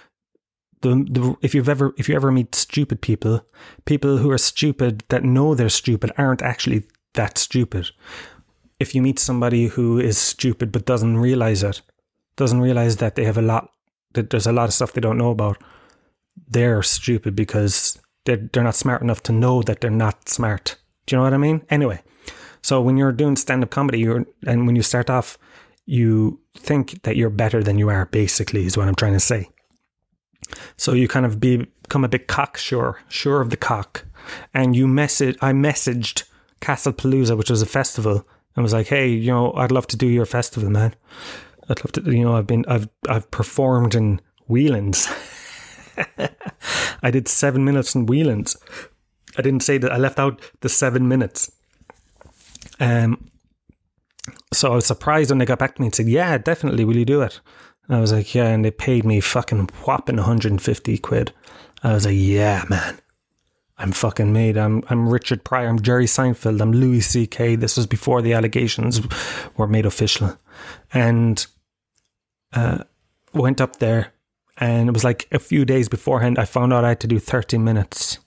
the, 0.83 0.89
the 1.09 1.37
if 1.43 1.55
you've 1.55 1.69
ever 1.69 1.95
if 1.97 2.09
you 2.09 2.15
ever 2.15 2.31
meet 2.31 2.55
stupid 2.55 3.01
people, 3.01 3.45
people 3.85 4.19
who 4.19 4.31
are 4.31 4.39
stupid 4.39 5.05
that 5.09 5.25
know 5.25 5.55
they're 5.55 5.69
stupid 5.69 6.13
aren't 6.17 6.43
actually 6.43 6.85
that 7.15 7.39
stupid. 7.39 7.91
If 8.79 8.95
you 8.95 9.03
meet 9.03 9.19
somebody 9.19 9.69
who 9.69 9.99
is 9.99 10.19
stupid 10.19 10.71
but 10.71 10.85
doesn't 10.85 11.17
realize 11.17 11.63
it, 11.63 11.81
doesn't 12.37 12.61
realize 12.61 12.99
that 12.99 13.15
they 13.15 13.25
have 13.25 13.39
a 13.39 13.43
lot 13.43 13.71
that 14.13 14.31
there's 14.31 14.47
a 14.47 14.53
lot 14.53 14.69
of 14.69 14.75
stuff 14.75 14.93
they 14.93 15.01
don't 15.01 15.19
know 15.19 15.31
about, 15.31 15.59
they're 16.49 16.83
stupid 16.83 17.37
because 17.37 17.99
they're, 18.25 18.49
they're 18.53 18.65
not 18.65 18.75
smart 18.75 19.03
enough 19.03 19.23
to 19.25 19.33
know 19.33 19.63
that 19.63 19.81
they're 19.81 19.91
not 19.91 20.29
smart. 20.29 20.77
Do 21.07 21.15
you 21.15 21.19
know 21.19 21.25
what 21.25 21.35
I 21.35 21.39
mean? 21.39 21.65
Anyway, 21.71 22.03
so 22.63 22.81
when 22.81 22.97
you're 22.97 23.13
doing 23.13 23.37
stand 23.37 23.63
up 23.63 23.71
comedy, 23.71 24.01
you're 24.01 24.27
and 24.47 24.67
when 24.67 24.77
you 24.77 24.83
start 24.83 25.09
off, 25.09 25.39
you 25.87 26.41
think 26.57 27.03
that 27.05 27.17
you're 27.17 27.31
better 27.31 27.63
than 27.63 27.79
you 27.79 27.89
are. 27.89 28.07
Basically, 28.07 28.67
is 28.67 28.77
what 28.77 28.89
I'm 28.89 28.95
trying 28.97 29.13
to 29.13 29.21
say. 29.21 29.51
So 30.77 30.93
you 30.93 31.09
kind 31.09 31.27
of 31.27 31.41
be, 31.41 31.67
become 31.83 32.05
a 32.05 32.09
bit 32.09 32.29
cocksure, 32.29 32.99
sure 32.99 33.01
sure 33.09 33.41
of 33.41 33.51
the 33.51 33.57
cock, 33.57 34.05
and 34.55 34.77
you 34.77 34.87
message. 34.87 35.37
I 35.41 35.53
messaged 35.53 36.25
Castlepalooza, 36.61 37.37
which 37.37 37.51
was 37.51 37.63
a 37.63 37.67
festival, 37.67 38.27
and 38.55 38.63
was 38.63 38.73
like, 38.73 38.89
"Hey, 38.89 39.09
you 39.09 39.33
know, 39.33 39.53
I'd 39.55 39.73
love 39.73 39.87
to 39.89 39.97
do 39.97 40.07
your 40.07 40.27
festival, 40.27 40.71
man. 40.71 40.95
I'd 41.69 41.85
love 41.85 41.93
to. 41.93 42.03
You 42.03 42.25
know, 42.25 42.37
I've 42.37 42.47
been, 42.47 42.65
I've, 42.69 42.89
I've 43.09 43.31
performed 43.31 43.95
in 43.95 44.21
Whelan's." 44.49 45.09
I 47.03 47.11
did 47.11 47.29
seven 47.29 47.65
minutes 47.65 47.95
in 47.95 48.07
Whelan's. 48.07 48.57
I 49.39 49.43
didn't 49.43 49.63
say 49.63 49.79
that 49.79 49.93
I 49.93 49.97
left 49.97 50.19
out 50.19 50.41
the 50.61 50.69
seven 50.69 51.09
minutes. 51.09 51.51
Um, 52.81 53.31
so 54.53 54.73
I 54.73 54.75
was 54.77 54.87
surprised 54.87 55.31
when 55.31 55.39
they 55.39 55.45
got 55.45 55.59
back 55.59 55.75
to 55.75 55.81
me 55.81 55.87
and 55.87 55.95
said, 55.95 56.09
"Yeah, 56.09 56.39
definitely, 56.39 56.85
will 56.85 56.97
you 56.97 57.05
do 57.05 57.23
it?" 57.23 57.41
I 57.89 58.01
was 58.01 58.13
like, 58.13 58.35
"Yeah," 58.35 58.49
and 58.49 58.65
they 58.65 58.71
paid 58.71 59.05
me 59.05 59.21
fucking 59.21 59.71
whopping 59.85 60.17
150 60.17 60.99
quid. 60.99 61.33
I 61.83 61.93
was 61.93 62.07
like, 62.07 62.17
"Yeah, 62.17 62.65
man." 62.69 62.99
I'm 63.79 63.93
fucking 63.93 64.33
made. 64.33 64.57
I'm 64.57 64.83
I'm 64.89 65.09
Richard 65.09 65.45
Pryor. 65.45 65.69
I'm 65.69 65.83
Jerry 65.83 66.07
Seinfeld. 66.07 66.63
I'm 66.63 66.73
Louis 66.73 67.03
C.K. 67.03 67.57
This 67.57 67.77
was 67.77 67.87
before 67.87 68.23
the 68.23 68.33
allegations 68.33 69.03
were 69.57 69.67
made 69.67 69.85
official, 69.85 70.39
and 70.95 71.47
uh, 72.55 72.85
went 73.35 73.61
up 73.61 73.77
there 73.77 74.15
and 74.59 74.89
it 74.89 74.93
was 74.93 75.05
like 75.05 75.29
a 75.33 75.39
few 75.39 75.65
days 75.65 75.89
beforehand, 75.89 76.39
I 76.39 76.45
found 76.45 76.73
out 76.73 76.85
I 76.85 76.91
had 76.91 77.01
to 77.01 77.07
do 77.07 77.19
30 77.19 77.59
minutes. 77.59 78.19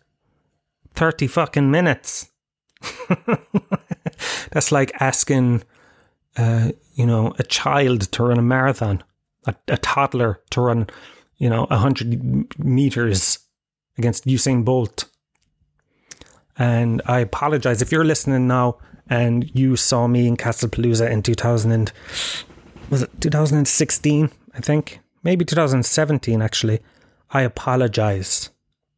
30 0.93 1.27
fucking 1.27 1.71
minutes. 1.71 2.29
That's 4.51 4.71
like 4.71 4.91
asking, 4.99 5.63
uh, 6.37 6.71
you 6.93 7.05
know, 7.05 7.33
a 7.39 7.43
child 7.43 8.01
to 8.11 8.23
run 8.23 8.37
a 8.37 8.43
marathon, 8.43 9.03
a, 9.49 9.73
a 9.73 9.77
toddler 9.77 10.41
to 10.51 10.61
run, 10.61 10.87
you 11.37 11.49
know, 11.49 11.65
100 11.65 12.59
meters 12.59 13.39
against 13.97 14.25
Usain 14.25 14.63
Bolt. 14.63 15.05
And 16.57 17.01
I 17.05 17.19
apologize 17.19 17.81
if 17.81 17.91
you're 17.91 18.05
listening 18.05 18.47
now 18.47 18.77
and 19.09 19.49
you 19.53 19.75
saw 19.75 20.07
me 20.07 20.27
in 20.27 20.37
Castlepalooza 20.37 21.09
in 21.09 21.23
2000 21.23 21.71
and, 21.71 21.91
was 22.89 23.03
it 23.03 23.21
2016, 23.21 24.31
I 24.53 24.59
think? 24.59 24.99
maybe 25.23 25.45
2017 25.45 26.41
actually, 26.41 26.79
I 27.31 27.41
apologize 27.41 28.49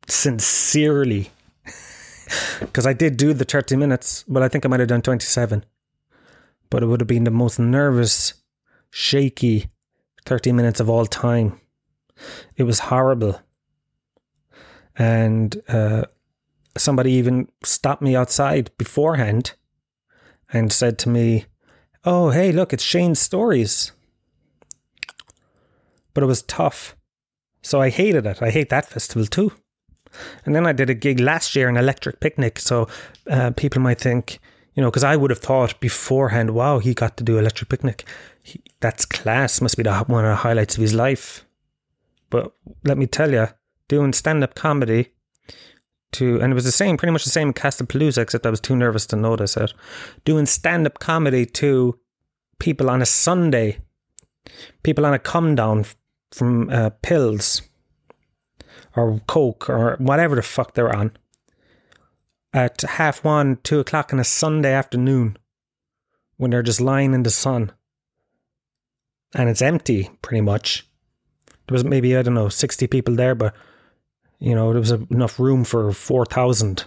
sincerely 0.07 1.31
because 2.59 2.85
I 2.85 2.93
did 2.93 3.17
do 3.17 3.33
the 3.33 3.45
30 3.45 3.75
minutes, 3.75 4.23
but 4.27 4.43
I 4.43 4.47
think 4.47 4.65
I 4.65 4.69
might 4.69 4.79
have 4.79 4.89
done 4.89 5.01
27. 5.01 5.65
But 6.69 6.83
it 6.83 6.85
would 6.85 7.01
have 7.01 7.07
been 7.07 7.25
the 7.25 7.31
most 7.31 7.59
nervous, 7.59 8.33
shaky 8.89 9.69
30 10.25 10.51
minutes 10.51 10.79
of 10.79 10.89
all 10.89 11.05
time. 11.05 11.59
It 12.55 12.63
was 12.63 12.79
horrible. 12.79 13.39
And 14.95 15.61
uh, 15.67 16.05
somebody 16.77 17.13
even 17.13 17.47
stopped 17.63 18.01
me 18.01 18.15
outside 18.15 18.71
beforehand 18.77 19.53
and 20.51 20.71
said 20.71 20.97
to 20.99 21.09
me, 21.09 21.45
Oh, 22.03 22.29
hey, 22.31 22.51
look, 22.51 22.73
it's 22.73 22.83
Shane's 22.83 23.19
Stories 23.19 23.91
but 26.13 26.23
it 26.23 26.27
was 26.27 26.41
tough. 26.43 26.95
So 27.61 27.81
I 27.81 27.89
hated 27.89 28.25
it. 28.25 28.41
I 28.41 28.49
hate 28.49 28.69
that 28.69 28.87
festival 28.87 29.25
too. 29.25 29.53
And 30.45 30.55
then 30.55 30.65
I 30.65 30.73
did 30.73 30.89
a 30.89 30.93
gig 30.93 31.19
last 31.19 31.55
year, 31.55 31.69
an 31.69 31.77
electric 31.77 32.19
picnic. 32.19 32.59
So 32.59 32.87
uh, 33.29 33.51
people 33.51 33.81
might 33.81 33.99
think, 33.99 34.39
you 34.73 34.81
know, 34.81 34.89
because 34.89 35.03
I 35.03 35.15
would 35.15 35.29
have 35.29 35.39
thought 35.39 35.79
beforehand, 35.79 36.51
wow, 36.51 36.79
he 36.79 36.93
got 36.93 37.17
to 37.17 37.23
do 37.23 37.37
electric 37.37 37.69
picnic. 37.69 38.05
He, 38.41 38.61
that's 38.79 39.05
class. 39.05 39.61
Must 39.61 39.77
be 39.77 39.83
the, 39.83 39.93
one 40.07 40.25
of 40.25 40.29
the 40.29 40.35
highlights 40.35 40.75
of 40.75 40.81
his 40.81 40.93
life. 40.93 41.45
But 42.29 42.53
let 42.83 42.97
me 42.97 43.07
tell 43.07 43.31
you, 43.31 43.47
doing 43.87 44.13
stand 44.13 44.43
up 44.43 44.55
comedy 44.55 45.09
to, 46.13 46.39
and 46.41 46.51
it 46.51 46.55
was 46.55 46.63
the 46.65 46.71
same, 46.71 46.97
pretty 46.97 47.11
much 47.11 47.23
the 47.23 47.29
same 47.29 47.49
in 47.49 47.53
Castlepalooza, 47.53 48.21
except 48.21 48.45
I 48.45 48.49
was 48.49 48.59
too 48.59 48.75
nervous 48.75 49.05
to 49.07 49.15
notice 49.15 49.57
it. 49.57 49.73
Doing 50.25 50.45
stand 50.45 50.85
up 50.87 50.99
comedy 50.99 51.45
to 51.45 51.99
people 52.59 52.89
on 52.89 53.01
a 53.01 53.05
Sunday, 53.05 53.79
people 54.83 55.05
on 55.05 55.13
a 55.13 55.19
come 55.19 55.55
down 55.55 55.85
from 56.31 56.69
uh, 56.69 56.91
pills 57.01 57.61
or 58.95 59.21
coke 59.27 59.69
or 59.69 59.95
whatever 59.97 60.35
the 60.35 60.41
fuck 60.41 60.73
they're 60.73 60.95
on 60.95 61.11
at 62.53 62.81
half 62.81 63.23
one, 63.23 63.57
two 63.63 63.79
o'clock 63.79 64.13
on 64.13 64.19
a 64.19 64.23
Sunday 64.23 64.73
afternoon 64.73 65.37
when 66.37 66.51
they're 66.51 66.63
just 66.63 66.81
lying 66.81 67.13
in 67.13 67.23
the 67.23 67.29
sun 67.29 67.71
and 69.33 69.49
it's 69.49 69.61
empty 69.61 70.09
pretty 70.21 70.41
much. 70.41 70.87
There 71.67 71.73
was 71.73 71.83
maybe, 71.83 72.15
I 72.17 72.21
don't 72.21 72.33
know, 72.33 72.49
60 72.49 72.87
people 72.87 73.15
there, 73.15 73.35
but 73.35 73.53
you 74.39 74.55
know, 74.55 74.71
there 74.71 74.79
was 74.79 74.91
enough 74.91 75.39
room 75.39 75.63
for 75.63 75.91
4,000. 75.91 76.85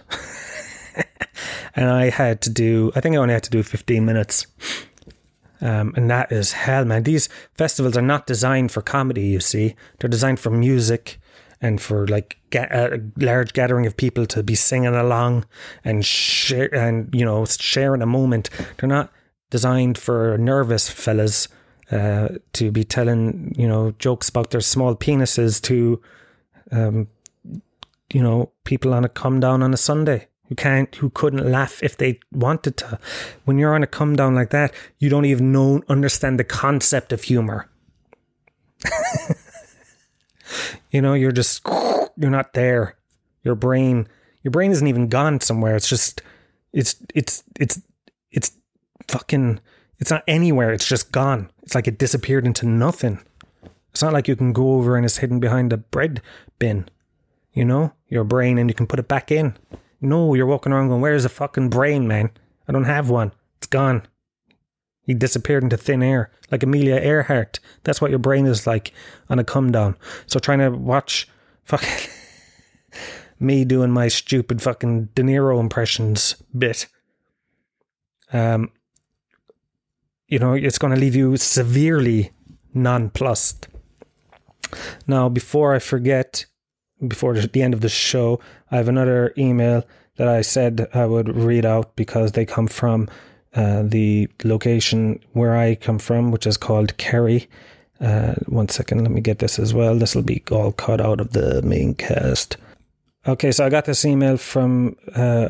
and 1.75 1.89
I 1.89 2.09
had 2.09 2.41
to 2.41 2.49
do, 2.49 2.91
I 2.95 3.01
think 3.01 3.15
I 3.15 3.19
only 3.19 3.33
had 3.33 3.43
to 3.43 3.49
do 3.49 3.63
15 3.63 4.05
minutes. 4.05 4.47
Um, 5.61 5.93
and 5.95 6.09
that 6.11 6.31
is 6.31 6.51
hell, 6.51 6.83
man. 6.83 7.03
These 7.03 7.29
festivals 7.53 7.95
are 7.95 8.01
not 8.01 8.27
designed 8.27 8.71
for 8.71 8.81
comedy, 8.81 9.27
you 9.27 9.39
see. 9.39 9.75
They're 9.99 10.09
designed 10.09 10.39
for 10.39 10.49
music 10.49 11.19
and 11.61 11.81
for 11.81 12.05
like 12.07 12.37
a 12.53 12.99
large 13.17 13.53
gathering 13.53 13.85
of 13.85 13.97
people 13.97 14.25
to 14.27 14.43
be 14.43 14.55
singing 14.55 14.93
along 14.93 15.45
and 15.83 16.05
share 16.05 16.73
and 16.75 17.09
you 17.13 17.25
know 17.25 17.45
sharing 17.45 18.01
a 18.01 18.05
moment. 18.05 18.49
They're 18.77 18.89
not 18.89 19.11
designed 19.49 19.97
for 19.97 20.37
nervous 20.37 20.89
fellas 20.89 21.47
uh, 21.91 22.29
to 22.53 22.71
be 22.71 22.83
telling 22.83 23.53
you 23.57 23.67
know 23.67 23.91
jokes 23.99 24.29
about 24.29 24.51
their 24.51 24.61
small 24.61 24.95
penises 24.95 25.61
to 25.61 26.01
um, 26.71 27.07
you 28.13 28.21
know 28.21 28.51
people 28.63 28.93
on 28.93 29.05
a 29.05 29.09
come 29.09 29.39
down 29.39 29.61
on 29.61 29.73
a 29.73 29.77
Sunday 29.77 30.27
who 30.47 30.55
can't, 30.55 30.93
who 30.95 31.09
couldn't 31.09 31.51
laugh 31.51 31.81
if 31.81 31.97
they 31.97 32.19
wanted 32.31 32.77
to. 32.77 32.99
When 33.45 33.57
you're 33.57 33.73
on 33.73 33.83
a 33.83 33.87
come 33.87 34.15
down 34.15 34.35
like 34.35 34.51
that, 34.51 34.73
you 34.99 35.09
don't 35.09 35.25
even 35.25 35.51
know, 35.51 35.81
understand 35.89 36.39
the 36.39 36.43
concept 36.43 37.11
of 37.11 37.23
humor. 37.23 37.69
you 40.91 41.01
know, 41.01 41.13
you're 41.13 41.31
just, 41.31 41.65
you're 42.15 42.29
not 42.29 42.53
there. 42.53 42.95
Your 43.43 43.55
brain, 43.55 44.07
your 44.43 44.51
brain 44.51 44.71
isn't 44.71 44.87
even 44.87 45.07
gone 45.07 45.39
somewhere. 45.39 45.75
It's 45.75 45.89
just, 45.89 46.21
it's, 46.73 46.95
it's, 47.15 47.43
it's, 47.59 47.81
it's 48.31 48.51
fucking, 49.07 49.59
it's 49.99 50.11
not 50.11 50.23
anywhere. 50.27 50.71
It's 50.71 50.87
just 50.87 51.11
gone. 51.11 51.49
It's 51.63 51.75
like 51.75 51.87
it 51.87 51.97
disappeared 51.97 52.45
into 52.45 52.65
nothing. 52.65 53.19
It's 53.91 54.01
not 54.01 54.13
like 54.13 54.27
you 54.27 54.35
can 54.35 54.51
go 54.51 54.73
over 54.73 54.97
and 54.97 55.05
it's 55.05 55.17
hidden 55.17 55.39
behind 55.39 55.71
a 55.71 55.77
bread 55.77 56.21
bin, 56.59 56.89
you 57.53 57.63
know, 57.63 57.93
your 58.09 58.25
brain, 58.25 58.57
and 58.57 58.69
you 58.69 58.73
can 58.73 58.87
put 58.87 58.99
it 58.99 59.07
back 59.07 59.31
in. 59.31 59.55
No, 60.01 60.33
you're 60.33 60.45
walking 60.45 60.73
around 60.73 60.89
going, 60.89 61.01
Where's 61.01 61.23
the 61.23 61.29
fucking 61.29 61.69
brain, 61.69 62.07
man? 62.07 62.31
I 62.67 62.73
don't 62.73 62.83
have 62.83 63.09
one. 63.09 63.31
It's 63.57 63.67
gone. 63.67 64.05
He 65.01 65.13
disappeared 65.13 65.63
into 65.63 65.77
thin 65.77 66.01
air, 66.01 66.31
like 66.51 66.63
Amelia 66.63 66.95
Earhart. 66.95 67.59
That's 67.83 68.01
what 68.01 68.09
your 68.09 68.19
brain 68.19 68.47
is 68.47 68.65
like 68.65 68.91
on 69.29 69.39
a 69.39 69.43
come 69.43 69.71
down. 69.71 69.95
So 70.25 70.39
trying 70.39 70.59
to 70.59 70.71
watch 70.71 71.27
fucking 71.63 72.09
me 73.39 73.65
doing 73.65 73.91
my 73.91 74.07
stupid 74.07 74.61
fucking 74.61 75.09
De 75.15 75.21
Niro 75.21 75.59
impressions 75.59 76.35
bit. 76.57 76.87
Um, 78.33 78.71
you 80.27 80.39
know, 80.39 80.53
it's 80.53 80.77
going 80.77 80.93
to 80.93 80.99
leave 80.99 81.15
you 81.15 81.37
severely 81.37 82.31
nonplussed. 82.73 83.67
Now, 85.07 85.29
before 85.29 85.73
I 85.73 85.79
forget, 85.79 86.45
before 87.07 87.33
the 87.33 87.61
end 87.61 87.73
of 87.73 87.81
the 87.81 87.89
show, 87.89 88.39
I 88.71 88.77
have 88.77 88.87
another 88.87 89.33
email 89.37 89.85
that 90.17 90.27
I 90.27 90.41
said 90.41 90.87
I 90.93 91.05
would 91.05 91.35
read 91.35 91.65
out 91.65 91.95
because 91.95 92.31
they 92.31 92.45
come 92.45 92.67
from 92.67 93.09
uh, 93.53 93.83
the 93.83 94.27
location 94.43 95.19
where 95.33 95.55
I 95.55 95.75
come 95.75 95.99
from, 95.99 96.31
which 96.31 96.47
is 96.47 96.57
called 96.57 96.97
Kerry. 96.97 97.47
Uh, 98.01 98.33
one 98.47 98.67
second, 98.67 99.01
let 99.01 99.11
me 99.11 99.21
get 99.21 99.39
this 99.39 99.59
as 99.59 99.73
well. 99.73 99.95
This 99.95 100.15
will 100.15 100.23
be 100.23 100.43
all 100.51 100.71
cut 100.71 100.99
out 100.99 101.21
of 101.21 101.31
the 101.31 101.61
main 101.61 101.93
cast. 101.93 102.57
Okay, 103.27 103.51
so 103.51 103.65
I 103.65 103.69
got 103.69 103.85
this 103.85 104.05
email 104.05 104.37
from 104.37 104.97
uh, 105.15 105.49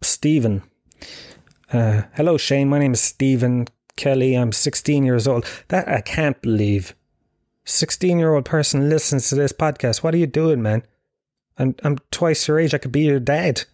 Stephen. 0.00 0.62
Uh, 1.72 2.02
hello, 2.14 2.36
Shane. 2.36 2.68
My 2.68 2.78
name 2.78 2.94
is 2.94 3.00
Stephen 3.00 3.66
Kelly. 3.96 4.34
I'm 4.34 4.52
16 4.52 5.04
years 5.04 5.26
old. 5.26 5.46
That 5.68 5.88
I 5.88 6.00
can't 6.00 6.40
believe. 6.42 6.94
16 7.64 8.18
year 8.18 8.34
old 8.34 8.44
person 8.44 8.88
listens 8.88 9.28
to 9.28 9.34
this 9.34 9.52
podcast. 9.52 10.02
What 10.02 10.14
are 10.14 10.18
you 10.18 10.26
doing, 10.26 10.62
man? 10.62 10.82
I'm, 11.58 11.74
I'm 11.84 11.98
twice 12.10 12.48
your 12.48 12.58
age. 12.58 12.74
I 12.74 12.78
could 12.78 12.92
be 12.92 13.02
your 13.02 13.20
dad. 13.20 13.64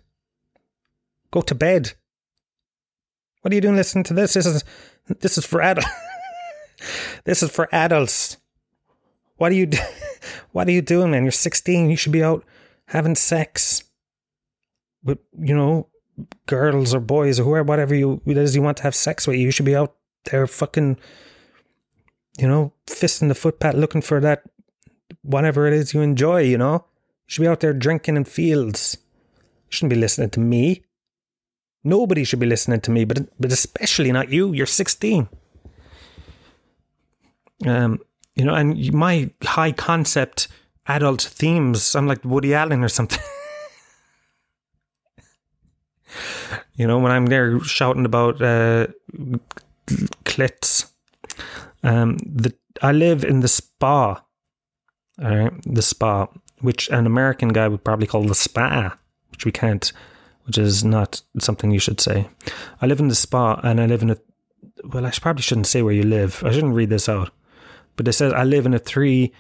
Go 1.31 1.41
to 1.43 1.55
bed. 1.55 1.93
What 3.43 3.53
are 3.53 3.55
you 3.55 3.61
doing 3.61 3.77
listening 3.77 4.05
to 4.05 4.15
this? 4.15 4.35
This 4.35 4.47
is 4.47 4.65
this 5.21 5.39
is 5.39 5.47
for 5.47 5.63
adults. 5.63 5.89
this 7.25 7.43
is 7.43 7.51
for 7.51 7.69
adults. 7.73 8.37
What 9.37 9.53
are 9.53 9.55
you 9.55 9.67
do- 9.67 9.79
what 10.53 10.69
are 10.69 10.73
you 10.73 10.83
doing, 10.83 11.11
man? 11.11 11.23
You're 11.23 11.33
16. 11.33 11.91
You 11.91 11.97
should 11.97 12.13
be 12.13 12.23
out 12.23 12.45
having 12.87 13.15
sex 13.15 13.85
with, 15.03 15.19
you 15.39 15.55
know, 15.55 15.89
girls 16.47 16.93
or 16.95 17.01
boys 17.01 17.39
or 17.39 17.45
whoever, 17.45 17.65
whatever 17.65 17.95
you 17.95 18.21
it 18.27 18.37
is 18.37 18.57
you 18.57 18.63
want 18.63 18.77
to 18.79 18.83
have 18.83 18.95
sex 18.95 19.27
with. 19.27 19.37
You 19.37 19.51
should 19.51 19.67
be 19.67 19.77
out 19.77 19.95
there 20.25 20.47
fucking 20.47 20.99
you 22.39 22.47
know, 22.47 22.73
fist 22.87 23.21
in 23.21 23.29
the 23.29 23.35
footpath 23.35 23.75
looking 23.75 24.01
for 24.01 24.21
that 24.21 24.45
whatever 25.23 25.67
it 25.67 25.75
is 25.75 25.93
you 25.93 26.01
enjoy, 26.01 26.43
you 26.43 26.57
know? 26.57 26.85
You 27.27 27.27
should 27.27 27.43
be 27.43 27.49
out 27.49 27.61
there 27.61 27.75
drinking 27.75 28.17
in 28.17 28.25
fields. 28.25 28.97
You 29.37 29.71
shouldn't 29.71 29.91
be 29.91 30.01
listening 30.01 30.31
to 30.31 30.41
me. 30.41 30.85
Nobody 31.85 32.25
should 32.25 32.39
be 32.39 32.47
listening 32.47 32.81
to 32.83 32.91
me, 32.91 33.05
but 33.05 33.29
but 33.39 33.53
especially 33.53 34.13
not 34.13 34.31
you. 34.31 34.53
You're 34.53 34.67
16. 34.67 35.29
Um, 37.67 38.01
you 38.35 38.45
know, 38.45 38.55
and 38.55 38.93
my 38.93 39.31
high 39.43 39.73
concept 39.73 40.49
adult 40.87 41.23
themes, 41.23 41.95
I'm 41.95 42.07
like 42.07 42.25
Woody 42.25 42.55
Allen 42.55 42.85
or 42.85 42.89
something. 42.89 43.19
you 46.75 46.87
know, 46.87 46.99
when 46.99 47.13
I'm 47.13 47.27
there 47.27 47.61
shouting 47.61 48.05
about 48.05 48.41
uh, 48.41 48.89
clits 50.25 50.91
um, 51.83 52.19
the 52.19 52.55
I 52.83 52.93
live 52.93 53.25
in 53.25 53.41
the 53.41 53.49
spa, 53.49 54.23
right, 55.19 55.53
the 55.65 55.83
spa, 55.83 56.29
which 56.61 56.89
an 56.91 57.07
American 57.07 57.49
guy 57.49 57.69
would 57.69 57.85
probably 57.85 58.07
call 58.07 58.23
the 58.23 58.35
spa, 58.35 58.97
which 59.31 59.45
we 59.45 59.53
can't, 59.53 59.93
which 60.45 60.59
is 60.59 60.85
not 60.85 61.23
something 61.39 61.71
you 61.71 61.81
should 61.81 62.01
say. 62.01 62.29
I 62.81 62.87
live 62.87 63.01
in 63.01 63.09
the 63.09 63.15
spa, 63.15 63.61
and 63.63 63.81
I 63.81 63.87
live 63.87 64.03
in 64.03 64.11
a. 64.11 64.17
Well, 64.85 65.07
I 65.07 65.11
probably 65.11 65.43
shouldn't 65.43 65.67
say 65.67 65.83
where 65.83 65.95
you 65.95 66.05
live. 66.05 66.43
I 66.45 66.53
shouldn't 66.53 66.75
read 66.75 66.91
this 66.91 67.09
out, 67.09 67.31
but 67.97 68.07
it 68.07 68.13
says 68.13 68.33
I 68.33 68.45
live 68.45 68.67
in 68.67 68.75
a 68.75 68.79
three 68.79 69.33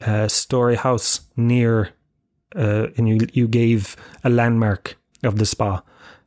uh, 0.00 0.28
story 0.28 0.76
house 0.76 1.20
near, 1.36 1.90
uh, 2.54 2.88
and 2.96 3.08
you 3.08 3.26
you 3.32 3.46
gave 3.46 3.96
a 4.24 4.30
landmark 4.30 4.96
of 5.22 5.38
the 5.38 5.46
spa. 5.46 5.82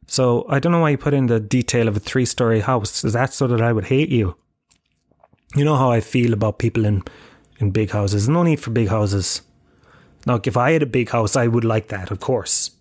So 0.10 0.46
I 0.50 0.60
don't 0.60 0.72
know 0.72 0.82
why 0.82 0.90
you 0.90 0.98
put 0.98 1.14
in 1.14 1.28
the 1.28 1.40
detail 1.40 1.88
of 1.88 1.96
a 1.96 2.00
three 2.00 2.26
story 2.26 2.62
house. 2.62 3.04
Is 3.04 3.14
that 3.14 3.34
so 3.34 3.48
that 3.48 3.62
I 3.62 3.72
would 3.72 3.86
hate 3.86 4.10
you? 4.10 4.36
you 5.56 5.66
know 5.66 5.76
how 5.76 5.92
I 5.92 6.02
feel 6.02 6.34
about 6.34 6.60
people 6.60 6.86
in 6.86 7.04
in 7.60 7.72
big 7.72 7.92
houses. 7.92 8.30
No 8.30 8.44
need 8.44 8.60
for 8.60 8.72
big 8.72 8.88
houses. 8.88 9.42
Like 10.26 10.48
if 10.48 10.56
I 10.56 10.72
had 10.72 10.84
a 10.84 10.88
big 10.88 11.10
house, 11.10 11.36
I 11.36 11.48
would 11.48 11.66
like 11.66 11.88
that, 11.88 12.12
of 12.12 12.20
course. 12.20 12.72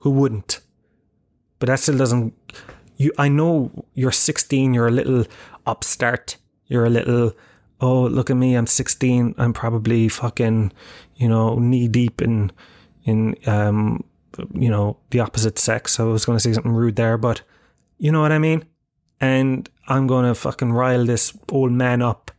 Who 0.00 0.10
wouldn't? 0.10 0.60
But 1.58 1.66
that 1.66 1.80
still 1.80 1.96
doesn't. 1.96 2.34
You, 2.96 3.12
I 3.18 3.28
know 3.28 3.86
you're 3.94 4.12
16. 4.12 4.74
You're 4.74 4.88
a 4.88 4.92
little 4.92 5.24
upstart. 5.66 6.36
You're 6.66 6.84
a 6.84 6.90
little. 6.90 7.32
Oh, 7.80 8.02
look 8.02 8.30
at 8.30 8.36
me! 8.36 8.54
I'm 8.54 8.66
16. 8.66 9.34
I'm 9.36 9.52
probably 9.52 10.08
fucking, 10.08 10.72
you 11.16 11.28
know, 11.28 11.58
knee 11.58 11.88
deep 11.88 12.22
in, 12.22 12.52
in, 13.04 13.34
um, 13.46 14.04
you 14.52 14.70
know, 14.70 14.98
the 15.10 15.20
opposite 15.20 15.58
sex. 15.58 15.92
So 15.92 16.08
I 16.08 16.12
was 16.12 16.24
going 16.24 16.36
to 16.36 16.40
say 16.40 16.52
something 16.52 16.72
rude 16.72 16.96
there, 16.96 17.16
but 17.16 17.42
you 17.98 18.10
know 18.10 18.20
what 18.20 18.32
I 18.32 18.38
mean 18.38 18.64
and 19.24 19.68
I'm 19.88 20.06
gonna 20.06 20.34
fucking 20.34 20.72
rile 20.72 21.04
this 21.04 21.36
old 21.50 21.72
man 21.72 22.02
up. 22.02 22.30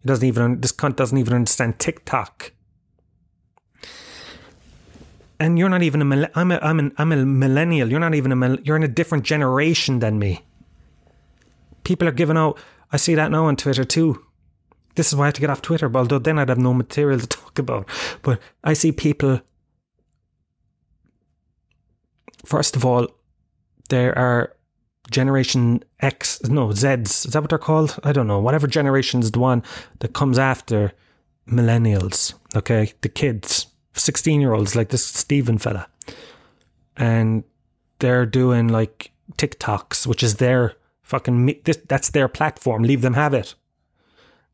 He 0.00 0.08
doesn't 0.08 0.26
even 0.26 0.60
this 0.60 0.72
cunt 0.72 0.96
doesn't 0.96 1.18
even 1.18 1.34
understand 1.34 1.78
TikTok. 1.78 2.52
And 5.38 5.58
you're 5.58 5.68
not 5.68 5.82
even 5.82 6.00
a 6.00 6.30
I'm 6.34 6.50
a 6.50 6.58
I'm 6.62 6.78
an 6.78 6.92
I'm 6.98 7.12
a 7.12 7.24
millennial. 7.24 7.90
You're 7.90 8.00
not 8.00 8.14
even 8.14 8.32
a 8.32 8.58
you're 8.62 8.76
in 8.76 8.82
a 8.82 8.88
different 8.88 9.24
generation 9.24 10.00
than 10.00 10.18
me. 10.18 10.44
People 11.84 12.08
are 12.08 12.12
giving 12.12 12.36
out. 12.36 12.58
I 12.90 12.96
see 12.96 13.14
that 13.14 13.30
now 13.30 13.46
on 13.46 13.56
Twitter 13.56 13.84
too. 13.84 14.24
This 14.94 15.08
is 15.08 15.14
why 15.14 15.24
I 15.24 15.26
have 15.26 15.34
to 15.34 15.40
get 15.40 15.50
off 15.50 15.62
Twitter. 15.62 15.90
Although 15.94 16.18
then 16.18 16.38
I'd 16.38 16.48
have 16.48 16.58
no 16.58 16.72
material 16.72 17.20
to 17.20 17.26
talk 17.40 17.58
about. 17.58 17.88
But 18.22 18.40
I 18.64 18.72
see 18.72 18.92
people. 18.92 19.42
First 22.46 22.76
of 22.76 22.84
all, 22.84 23.08
there 23.88 24.16
are 24.16 24.54
Generation 25.10 25.82
X, 26.00 26.40
no, 26.44 26.68
Zs, 26.68 27.26
is 27.26 27.32
that 27.32 27.40
what 27.40 27.50
they're 27.50 27.58
called? 27.58 27.98
I 28.04 28.12
don't 28.12 28.28
know. 28.28 28.38
Whatever 28.38 28.68
generation 28.68 29.20
is 29.20 29.32
the 29.32 29.40
one 29.40 29.64
that 29.98 30.14
comes 30.14 30.38
after 30.38 30.92
millennials, 31.48 32.34
okay? 32.54 32.92
The 33.00 33.08
kids, 33.08 33.66
16 33.94 34.40
year 34.40 34.52
olds, 34.52 34.76
like 34.76 34.90
this 34.90 35.04
Stephen 35.04 35.58
fella. 35.58 35.88
And 36.96 37.42
they're 37.98 38.26
doing 38.26 38.68
like 38.68 39.10
TikToks, 39.36 40.06
which 40.06 40.22
is 40.22 40.36
their 40.36 40.74
fucking, 41.02 41.60
that's 41.88 42.10
their 42.10 42.28
platform. 42.28 42.84
Leave 42.84 43.02
them 43.02 43.14
have 43.14 43.34
it. 43.34 43.54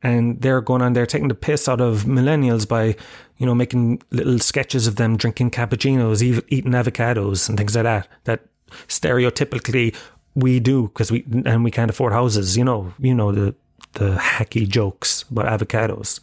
And 0.02 0.40
they're 0.40 0.60
going 0.60 0.82
on 0.82 0.94
there 0.94 1.06
taking 1.06 1.28
the 1.28 1.34
piss 1.34 1.68
out 1.68 1.80
of 1.80 2.04
millennials 2.04 2.66
by, 2.66 2.96
you 3.38 3.46
know, 3.46 3.54
making 3.54 4.02
little 4.10 4.38
sketches 4.40 4.86
of 4.86 4.96
them 4.96 5.16
drinking 5.16 5.52
cappuccinos, 5.52 6.22
eating 6.22 6.72
avocados 6.72 7.48
and 7.48 7.56
things 7.56 7.76
like 7.76 7.84
that. 7.84 8.08
That 8.24 8.40
stereotypically 8.88 9.94
we 10.34 10.60
do 10.60 10.88
because 10.88 11.10
we 11.12 11.24
and 11.44 11.64
we 11.64 11.70
can't 11.70 11.90
afford 11.90 12.12
houses. 12.12 12.56
You 12.56 12.64
know, 12.64 12.94
you 12.98 13.14
know 13.14 13.32
the 13.32 13.54
the 13.94 14.16
hacky 14.16 14.66
jokes 14.68 15.24
about 15.30 15.46
avocados, 15.46 16.20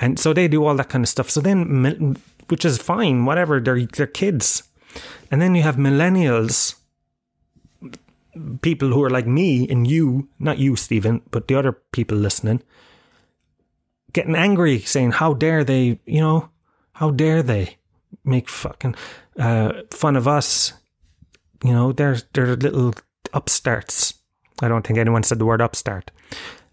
and 0.00 0.18
so 0.18 0.32
they 0.32 0.48
do 0.48 0.64
all 0.64 0.74
that 0.76 0.88
kind 0.88 1.04
of 1.04 1.08
stuff. 1.08 1.30
So 1.30 1.40
then, 1.40 2.16
which 2.48 2.64
is 2.64 2.78
fine, 2.78 3.24
whatever. 3.24 3.60
They're 3.60 3.86
they're 3.86 4.06
kids, 4.06 4.62
and 5.30 5.42
then 5.42 5.54
you 5.54 5.62
have 5.62 5.76
millennials, 5.76 6.76
people 8.62 8.88
who 8.88 9.02
are 9.02 9.10
like 9.10 9.26
me 9.26 9.68
and 9.68 9.86
you, 9.86 10.28
not 10.38 10.58
you, 10.58 10.76
Stephen, 10.76 11.22
but 11.30 11.48
the 11.48 11.54
other 11.54 11.72
people 11.92 12.16
listening, 12.16 12.62
getting 14.12 14.36
angry, 14.36 14.80
saying, 14.80 15.12
"How 15.12 15.34
dare 15.34 15.64
they?" 15.64 16.00
You 16.06 16.20
know, 16.20 16.50
how 16.92 17.10
dare 17.10 17.42
they 17.42 17.76
make 18.24 18.48
fucking 18.48 18.94
uh, 19.38 19.72
fun 19.90 20.16
of 20.16 20.26
us 20.28 20.74
you 21.64 21.72
know, 21.72 21.92
they're 21.92 22.18
they're 22.32 22.56
little 22.56 22.94
upstarts. 23.32 24.14
I 24.62 24.68
don't 24.68 24.86
think 24.86 24.98
anyone 24.98 25.22
said 25.22 25.38
the 25.38 25.46
word 25.46 25.60
upstart. 25.60 26.10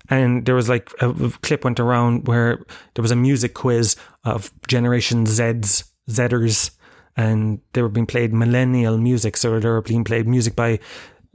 And 0.10 0.46
there 0.46 0.56
was 0.56 0.70
like 0.70 0.90
a, 1.02 1.14
clip 1.42 1.66
went 1.66 1.80
around 1.80 2.28
where 2.28 2.66
there 2.94 3.02
was 3.02 3.12
a 3.12 3.16
music 3.16 3.54
quiz 3.54 3.98
of 4.24 4.52
Generation 4.68 5.26
Zs, 5.26 5.84
Zers, 6.10 6.72
and 7.18 7.60
they 7.74 7.82
were 7.82 7.90
being 7.90 8.06
played 8.06 8.34
millennial 8.34 8.98
music. 8.98 9.36
So 9.36 9.60
they 9.60 9.68
were 9.68 9.82
being 9.82 10.06
played 10.06 10.28
music 10.28 10.56
by 10.56 10.80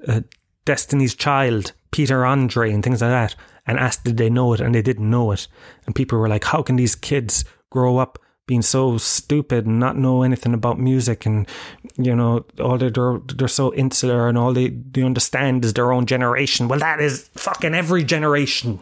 uh, 0.06 0.20
Destiny's 0.64 1.14
Child, 1.14 1.72
Peter 1.90 2.24
Andre, 2.24 2.72
and 2.72 2.82
things 2.82 3.02
like 3.02 3.10
that. 3.10 3.36
And 3.66 3.78
asked, 3.78 4.04
did 4.04 4.16
they 4.16 4.30
know 4.30 4.52
it? 4.54 4.60
And 4.60 4.74
they 4.74 4.82
didn't 4.82 5.08
know 5.08 5.30
it. 5.30 5.46
And 5.86 5.94
people 5.94 6.18
were 6.18 6.28
like, 6.28 6.44
how 6.44 6.62
can 6.62 6.76
these 6.76 6.96
kids 6.96 7.44
grow 7.70 7.98
up 7.98 8.18
being 8.46 8.62
so 8.62 8.98
stupid 8.98 9.66
and 9.66 9.78
not 9.78 9.96
know 9.96 10.22
anything 10.22 10.52
about 10.52 10.78
music 10.78 11.24
and 11.24 11.48
you 11.96 12.14
know 12.14 12.44
all 12.60 12.76
they, 12.76 12.90
they're 12.90 13.20
they're 13.36 13.48
so 13.48 13.72
insular 13.74 14.28
and 14.28 14.36
all 14.36 14.52
they, 14.52 14.68
they 14.68 15.02
understand 15.02 15.64
is 15.64 15.74
their 15.74 15.92
own 15.92 16.06
generation 16.06 16.68
well 16.68 16.78
that 16.78 17.00
is 17.00 17.30
fucking 17.34 17.74
every 17.74 18.02
generation 18.02 18.80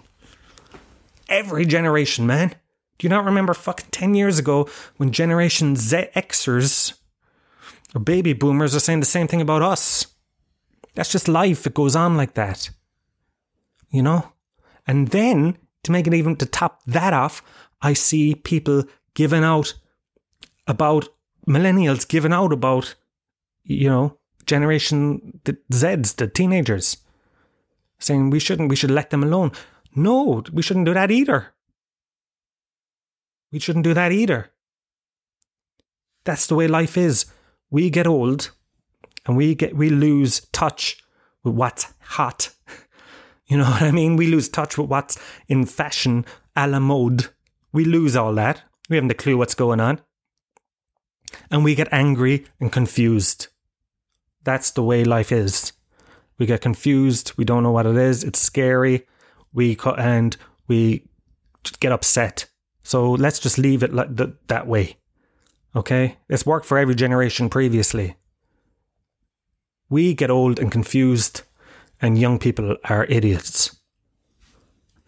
every 1.29 1.67
generation 1.67 2.27
man 2.27 2.49
do 2.99 3.07
you 3.07 3.09
not 3.11 3.25
remember 3.25 3.55
fucking 3.55 3.87
10 3.91 4.15
years 4.15 4.39
ago 4.39 4.69
when 4.97 5.13
generation 5.13 5.77
Z 5.77 6.09
Xers 6.17 6.95
or 7.95 8.01
baby 8.01 8.33
boomers 8.33 8.75
are 8.75 8.81
saying 8.81 9.01
the 9.01 9.07
same 9.07 9.29
thing 9.29 9.43
about 9.43 9.63
us 9.63 10.07
that's 10.95 11.13
just 11.13 11.29
life 11.29 11.67
it 11.67 11.75
goes 11.75 11.97
on 11.97 12.17
like 12.17 12.35
that 12.35 12.71
you 13.91 14.03
know 14.03 14.33
and 14.87 15.09
then 15.09 15.57
to 15.83 15.93
make 15.93 16.07
it 16.07 16.15
even 16.15 16.37
to 16.37 16.47
top 16.47 16.83
that 16.87 17.13
off 17.13 17.43
I 17.83 17.95
see 17.95 18.35
people 18.35 18.85
giving 19.15 19.45
out 19.45 19.75
about 20.67 21.09
millennials 21.47 22.07
giving 22.07 22.33
out 22.33 22.53
about 22.53 22.95
you 23.65 23.89
know 23.89 24.19
generation 24.51 25.41
the 25.45 25.57
Zeds, 25.73 26.17
the 26.17 26.27
teenagers, 26.27 26.97
saying 27.99 28.31
we 28.31 28.41
shouldn't, 28.41 28.69
we 28.69 28.77
should 28.77 28.91
let 28.91 29.11
them 29.11 29.23
alone. 29.23 29.53
No, 29.95 30.43
we 30.53 30.63
shouldn't 30.63 30.87
do 30.87 30.95
that 30.95 31.11
either. 31.11 31.55
We 33.53 33.61
shouldn't 33.61 33.85
do 33.85 33.95
that 33.95 34.13
either. 34.13 34.51
That's 36.25 36.47
the 36.47 36.57
way 36.57 36.69
life 36.69 36.97
is. 36.97 37.27
We 37.71 37.91
get 37.91 38.07
old 38.07 38.51
and 39.31 39.37
we 39.37 39.55
get 39.55 39.77
we 39.77 39.91
lose 39.91 40.41
touch 40.53 41.01
with 41.45 41.55
what's 41.55 41.93
hot. 42.01 42.51
You 43.47 43.57
know 43.57 43.65
what 43.65 43.83
I 43.83 43.91
mean? 43.91 44.15
We 44.15 44.29
lose 44.29 44.49
touch 44.49 44.79
with 44.79 44.89
what's 44.89 45.19
in 45.49 45.67
fashion, 45.67 46.25
a 46.55 46.69
la 46.69 46.79
mode. 46.79 47.31
We 47.73 47.85
lose 47.85 48.15
all 48.15 48.33
that. 48.37 48.63
We 48.89 48.95
haven't 48.95 49.11
a 49.11 49.15
clue 49.15 49.37
what's 49.37 49.57
going 49.57 49.81
on. 49.81 50.01
And 51.51 51.65
we 51.65 51.75
get 51.75 51.89
angry 51.91 52.47
and 52.61 52.71
confused. 52.71 53.49
That's 54.45 54.71
the 54.71 54.85
way 54.85 55.03
life 55.03 55.33
is. 55.33 55.73
We 56.39 56.47
get 56.47 56.61
confused. 56.61 57.33
We 57.37 57.45
don't 57.45 57.65
know 57.65 57.73
what 57.73 57.87
it 57.87 57.97
is. 57.97 58.23
It's 58.23 58.39
scary. 58.39 59.05
We 59.53 59.75
co- 59.75 59.97
and 59.97 60.37
we 60.69 61.09
get 61.81 61.91
upset. 61.91 62.47
So 62.85 63.11
let's 63.11 63.41
just 63.41 63.59
leave 63.59 63.83
it 63.83 63.93
like 63.93 64.17
th- 64.17 64.31
that 64.47 64.69
way. 64.69 64.97
Okay, 65.75 66.19
it's 66.29 66.47
worked 66.47 66.67
for 66.67 66.79
every 66.79 66.95
generation 66.95 67.49
previously. 67.49 68.15
We 69.91 70.15
get 70.15 70.31
old 70.31 70.59
and 70.59 70.71
confused, 70.71 71.43
and 72.01 72.19
young 72.19 72.39
people 72.39 72.77
are 72.85 73.05
idiots, 73.07 73.77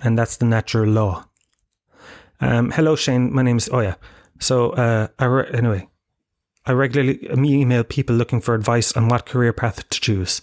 and 0.00 0.18
that's 0.18 0.36
the 0.36 0.44
natural 0.44 0.90
law. 0.90 1.26
Um, 2.40 2.72
hello, 2.72 2.96
Shane. 2.96 3.32
My 3.32 3.42
name's 3.42 3.68
oh 3.72 3.80
yeah. 3.80 3.94
So 4.40 4.70
uh, 4.70 5.06
I 5.20 5.24
re- 5.24 5.50
anyway, 5.54 5.88
I 6.66 6.72
regularly 6.72 7.20
email 7.32 7.84
people 7.84 8.16
looking 8.16 8.40
for 8.40 8.54
advice 8.54 8.92
on 8.92 9.08
what 9.08 9.26
career 9.26 9.52
path 9.52 9.88
to 9.88 10.00
choose. 10.00 10.42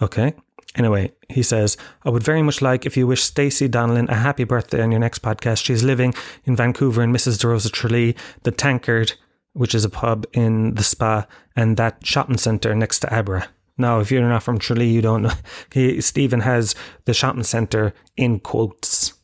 Okay. 0.00 0.34
Anyway, 0.74 1.10
he 1.30 1.42
says, 1.42 1.78
I 2.04 2.10
would 2.10 2.22
very 2.22 2.42
much 2.42 2.60
like 2.60 2.84
if 2.84 2.98
you 2.98 3.06
wish 3.06 3.22
Stacey 3.22 3.66
Donnellan 3.66 4.10
a 4.10 4.14
happy 4.14 4.44
birthday 4.44 4.82
on 4.82 4.90
your 4.90 5.00
next 5.00 5.22
podcast. 5.22 5.64
She's 5.64 5.82
living 5.82 6.14
in 6.44 6.54
Vancouver 6.54 7.00
and 7.00 7.16
Mrs. 7.16 7.38
DeRosa 7.38 7.72
Tralee, 7.72 8.14
the 8.42 8.52
Tankard, 8.52 9.14
which 9.56 9.74
is 9.74 9.84
a 9.84 9.90
pub 9.90 10.26
in 10.32 10.74
the 10.74 10.84
spa, 10.84 11.26
and 11.54 11.76
that 11.76 12.06
shopping 12.06 12.36
centre 12.36 12.74
next 12.74 13.00
to 13.00 13.18
Abra. 13.18 13.48
Now, 13.78 14.00
if 14.00 14.10
you're 14.10 14.26
not 14.26 14.42
from 14.42 14.58
Tralee, 14.58 14.88
you 14.88 15.02
don't 15.02 15.22
know. 15.22 15.32
He, 15.72 16.00
Stephen 16.00 16.40
has 16.40 16.74
the 17.04 17.14
shopping 17.14 17.42
centre 17.42 17.94
in 18.16 18.40
quotes 18.40 19.14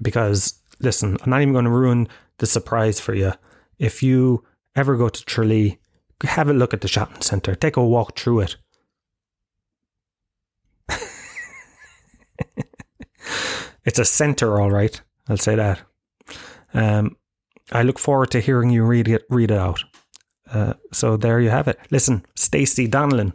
because 0.00 0.54
listen, 0.80 1.16
I'm 1.22 1.30
not 1.30 1.42
even 1.42 1.52
going 1.52 1.64
to 1.64 1.70
ruin 1.70 2.08
the 2.38 2.46
surprise 2.46 3.00
for 3.00 3.14
you. 3.14 3.32
If 3.78 4.02
you 4.02 4.44
ever 4.74 4.96
go 4.96 5.08
to 5.08 5.24
Tralee, 5.24 5.78
have 6.22 6.48
a 6.48 6.54
look 6.54 6.74
at 6.74 6.80
the 6.80 6.88
shopping 6.88 7.22
centre. 7.22 7.54
Take 7.54 7.76
a 7.76 7.84
walk 7.84 8.18
through 8.18 8.40
it. 8.40 8.56
it's 13.84 13.98
a 13.98 14.04
centre, 14.04 14.60
all 14.60 14.70
right. 14.70 15.00
I'll 15.28 15.36
say 15.36 15.56
that. 15.56 15.82
Um, 16.72 17.16
I 17.72 17.82
look 17.82 17.98
forward 17.98 18.30
to 18.30 18.40
hearing 18.40 18.70
you 18.70 18.84
read 18.84 19.08
it 19.08 19.24
read 19.28 19.50
it 19.50 19.58
out. 19.58 19.82
Uh, 20.50 20.74
so 20.92 21.16
there 21.16 21.40
you 21.40 21.50
have 21.50 21.68
it. 21.68 21.78
Listen, 21.90 22.24
Stacey 22.36 22.86
Donnellan, 22.88 23.32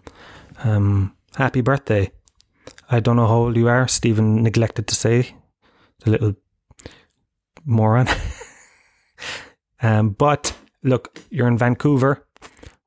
um, 0.63 1.13
happy 1.35 1.61
birthday. 1.61 2.11
I 2.89 2.99
don't 2.99 3.17
know 3.17 3.27
how 3.27 3.35
old 3.35 3.57
you 3.57 3.67
are. 3.67 3.87
Stephen 3.87 4.43
neglected 4.43 4.87
to 4.87 4.95
say 4.95 5.35
the 5.99 6.11
little 6.11 6.35
moron. 7.65 8.07
um, 9.81 10.09
but 10.11 10.55
look, 10.83 11.21
you're 11.29 11.47
in 11.47 11.57
Vancouver, 11.57 12.25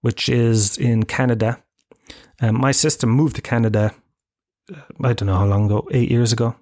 which 0.01 0.28
is 0.28 0.78
in 0.78 1.05
Canada. 1.05 1.62
Um, 2.40 2.61
my 2.61 2.72
sister 2.72 3.07
moved 3.07 3.36
to 3.36 3.42
Canada. 3.42 3.95
Uh, 4.74 4.80
I 5.03 5.12
don't 5.12 5.26
know 5.26 5.36
how 5.36 5.47
long 5.47 5.66
ago, 5.66 5.86
eight 5.90 6.11
years 6.11 6.32
ago, 6.32 6.57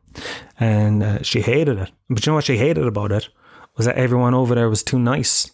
and 0.58 1.02
uh, 1.02 1.22
she 1.22 1.42
hated 1.42 1.78
it. 1.78 1.92
But 2.08 2.26
you 2.26 2.30
know 2.30 2.34
what 2.34 2.44
she 2.44 2.58
hated 2.58 2.86
about 2.86 3.12
it 3.12 3.28
was 3.76 3.86
that 3.86 3.96
everyone 3.96 4.34
over 4.34 4.54
there 4.54 4.68
was 4.68 4.82
too 4.82 4.98
nice. 4.98 5.50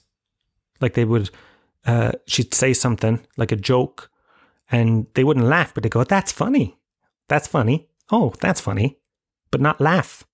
Like 0.80 0.94
they 0.94 1.04
would, 1.04 1.30
uh, 1.86 2.12
she'd 2.26 2.54
say 2.54 2.72
something 2.72 3.26
like 3.36 3.52
a 3.52 3.56
joke, 3.56 4.10
and 4.70 5.06
they 5.14 5.24
wouldn't 5.24 5.46
laugh, 5.46 5.74
but 5.74 5.82
they 5.82 5.88
go, 5.88 6.04
"That's 6.04 6.32
funny, 6.32 6.78
that's 7.28 7.48
funny, 7.48 7.88
oh, 8.10 8.32
that's 8.40 8.60
funny," 8.60 8.98
but 9.50 9.60
not 9.60 9.80
laugh. 9.80 10.24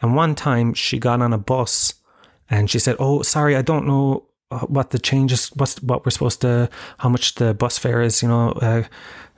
And 0.00 0.16
one 0.16 0.34
time 0.34 0.74
she 0.74 0.98
got 0.98 1.20
on 1.20 1.32
a 1.32 1.38
bus 1.38 1.94
and 2.48 2.70
she 2.70 2.78
said, 2.78 2.96
"Oh, 2.98 3.22
sorry, 3.22 3.56
I 3.56 3.62
don't 3.62 3.86
know 3.86 4.26
uh, 4.50 4.60
what 4.60 4.90
the 4.90 4.98
changes, 4.98 5.48
what's 5.54 5.80
what 5.82 6.04
we're 6.04 6.10
supposed 6.10 6.40
to, 6.40 6.68
how 6.98 7.08
much 7.08 7.34
the 7.36 7.54
bus 7.54 7.78
fare 7.78 8.02
is. 8.02 8.22
You 8.22 8.28
know, 8.28 8.50
uh, 8.52 8.82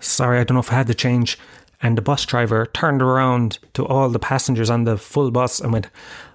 sorry, 0.00 0.38
I 0.38 0.44
don't 0.44 0.54
know 0.54 0.60
if 0.60 0.72
I 0.72 0.76
had 0.76 0.86
to 0.88 0.94
change." 0.94 1.38
And 1.82 1.98
the 1.98 2.02
bus 2.02 2.24
driver 2.24 2.66
turned 2.66 3.02
around 3.02 3.58
to 3.74 3.84
all 3.84 4.08
the 4.08 4.20
passengers 4.20 4.70
on 4.70 4.84
the 4.84 4.96
full 4.96 5.30
bus 5.30 5.60
and 5.60 5.72
went, 5.72 5.90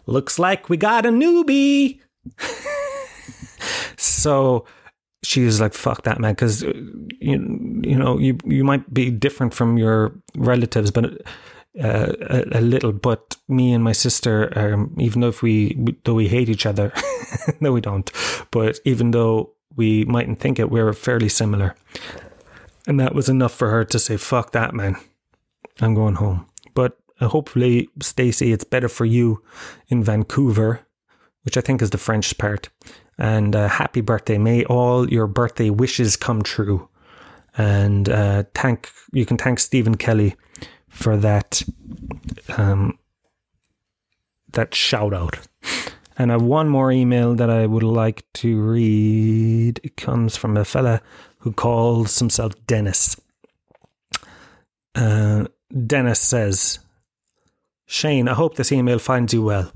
"Looks 0.05 0.37
like 0.37 0.69
we 0.69 0.77
got 0.77 1.05
a 1.05 1.09
newbie." 1.09 1.99
so 3.97 4.65
she 5.23 5.45
was 5.45 5.61
like, 5.61 5.73
"Fuck 5.73 6.03
that, 6.03 6.19
man," 6.19 6.33
because 6.33 6.63
uh, 6.63 6.73
you 7.19 7.81
you 7.83 7.97
know 7.97 8.17
you 8.17 8.37
you 8.45 8.63
might 8.63 8.93
be 8.93 9.09
different 9.09 9.53
from 9.53 9.77
your 9.77 10.13
relatives, 10.35 10.91
but 10.91 11.05
uh, 11.81 12.13
a, 12.29 12.59
a, 12.59 12.61
little, 12.61 12.91
but 12.91 13.37
me 13.47 13.71
and 13.71 13.83
my 13.83 13.91
sister, 13.91 14.51
um, 14.57 14.95
even 14.99 15.21
though 15.21 15.29
if 15.29 15.41
we 15.41 15.77
though 16.03 16.13
we 16.13 16.27
hate 16.27 16.49
each 16.49 16.65
other, 16.65 16.91
no, 17.59 17.71
we 17.71 17.81
don't. 17.81 18.11
But 18.51 18.79
even 18.83 19.11
though 19.11 19.51
we 19.75 20.05
mightn't 20.05 20.39
think 20.39 20.59
it, 20.59 20.71
we're 20.71 20.93
fairly 20.93 21.29
similar, 21.29 21.75
and 22.87 22.99
that 22.99 23.13
was 23.13 23.29
enough 23.29 23.53
for 23.53 23.69
her 23.69 23.85
to 23.85 23.99
say, 23.99 24.17
"Fuck 24.17 24.51
that, 24.53 24.73
man, 24.73 24.97
I'm 25.81 25.93
going 25.93 26.15
home." 26.15 26.47
But 26.73 26.97
uh, 27.19 27.27
hopefully, 27.27 27.89
Stacey, 28.01 28.51
it's 28.51 28.63
better 28.63 28.89
for 28.89 29.05
you 29.05 29.43
in 29.87 30.03
Vancouver, 30.03 30.81
which 31.43 31.57
I 31.57 31.61
think 31.61 31.81
is 31.81 31.89
the 31.89 31.97
French 31.97 32.37
part. 32.37 32.69
And 33.17 33.55
uh, 33.55 33.67
happy 33.67 34.01
birthday! 34.01 34.37
May 34.37 34.63
all 34.65 35.09
your 35.09 35.27
birthday 35.27 35.69
wishes 35.69 36.15
come 36.15 36.41
true. 36.43 36.89
And 37.57 38.07
uh, 38.07 38.43
thank 38.53 38.91
you 39.11 39.25
can 39.25 39.37
thank 39.37 39.59
Stephen 39.59 39.95
Kelly 39.95 40.35
for 40.89 41.17
that 41.17 41.63
um, 42.55 42.99
that 44.53 44.75
shout 44.75 45.13
out. 45.13 45.39
And 46.17 46.31
I 46.31 46.35
have 46.35 46.41
one 46.41 46.67
more 46.67 46.91
email 46.91 47.35
that 47.35 47.49
I 47.49 47.65
would 47.67 47.83
like 47.83 48.25
to 48.35 48.59
read. 48.59 49.79
It 49.83 49.97
comes 49.97 50.35
from 50.35 50.57
a 50.57 50.65
fella 50.65 51.01
who 51.39 51.51
calls 51.51 52.17
himself 52.17 52.53
Dennis. 52.65 53.15
Uh, 54.95 55.45
Dennis 55.85 56.19
says, 56.19 56.79
Shane, 57.85 58.27
I 58.27 58.33
hope 58.33 58.55
this 58.55 58.71
email 58.71 58.99
finds 58.99 59.33
you 59.33 59.43
well. 59.43 59.71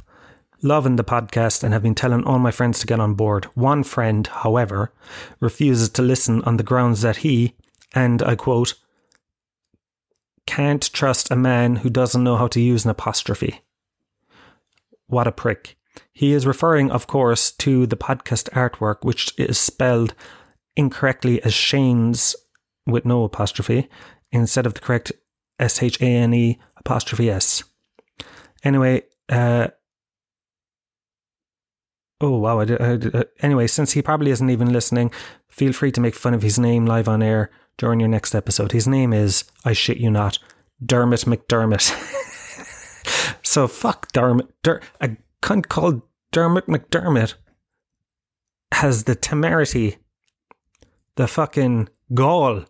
Loving 0.61 0.95
the 0.95 1.03
podcast 1.03 1.63
and 1.63 1.73
have 1.73 1.83
been 1.83 1.95
telling 1.95 2.23
all 2.23 2.39
my 2.39 2.51
friends 2.51 2.79
to 2.79 2.87
get 2.87 2.99
on 2.99 3.15
board. 3.15 3.45
One 3.55 3.83
friend, 3.83 4.25
however, 4.27 4.93
refuses 5.39 5.89
to 5.89 6.01
listen 6.01 6.43
on 6.43 6.57
the 6.57 6.63
grounds 6.63 7.01
that 7.01 7.17
he, 7.17 7.55
and 7.93 8.21
I 8.21 8.35
quote, 8.35 8.75
can't 10.45 10.91
trust 10.93 11.31
a 11.31 11.35
man 11.35 11.77
who 11.77 11.89
doesn't 11.89 12.23
know 12.23 12.35
how 12.35 12.47
to 12.47 12.61
use 12.61 12.83
an 12.83 12.91
apostrophe. 12.91 13.61
What 15.07 15.27
a 15.27 15.31
prick. 15.31 15.77
He 16.13 16.33
is 16.33 16.47
referring, 16.47 16.91
of 16.91 17.07
course, 17.07 17.51
to 17.53 17.85
the 17.85 17.97
podcast 17.97 18.49
artwork, 18.51 19.03
which 19.03 19.33
is 19.37 19.59
spelled 19.59 20.13
incorrectly 20.75 21.41
as 21.43 21.53
Shane's 21.53 22.35
with 22.85 23.05
no 23.05 23.23
apostrophe 23.23 23.89
instead 24.31 24.65
of 24.65 24.73
the 24.73 24.79
correct 24.79 25.11
S 25.61 25.81
H 25.81 26.01
A 26.01 26.05
N 26.05 26.33
E 26.33 26.59
apostrophe 26.77 27.29
S. 27.29 27.63
Anyway, 28.63 29.03
uh, 29.29 29.67
Oh 32.23 32.37
wow! 32.37 32.59
I 32.59 32.65
did, 32.65 32.79
I 32.79 32.95
did, 32.97 33.15
uh, 33.15 33.23
anyway, 33.41 33.65
since 33.65 33.93
he 33.93 34.03
probably 34.03 34.29
isn't 34.29 34.49
even 34.49 34.71
listening, 34.71 35.11
feel 35.49 35.73
free 35.73 35.91
to 35.91 35.99
make 35.99 36.13
fun 36.13 36.35
of 36.35 36.43
his 36.43 36.59
name 36.59 36.85
live 36.85 37.07
on 37.07 37.23
air 37.23 37.49
during 37.77 37.99
your 37.99 38.09
next 38.09 38.35
episode. 38.35 38.73
His 38.73 38.87
name 38.87 39.11
is, 39.11 39.45
I 39.65 39.73
shit 39.73 39.97
you 39.97 40.11
not, 40.11 40.37
Dermot 40.85 41.21
McDermott. 41.21 41.89
so 43.43 43.67
fuck 43.67 44.11
Dermot. 44.11 44.49
Der- 44.61 44.81
a 45.01 45.17
cunt 45.41 45.67
called 45.67 46.03
Dermot 46.31 46.67
McDermott 46.67 47.33
has 48.71 49.05
the 49.05 49.15
temerity, 49.15 49.97
the 51.15 51.27
fucking 51.27 51.89
gall 52.13 52.65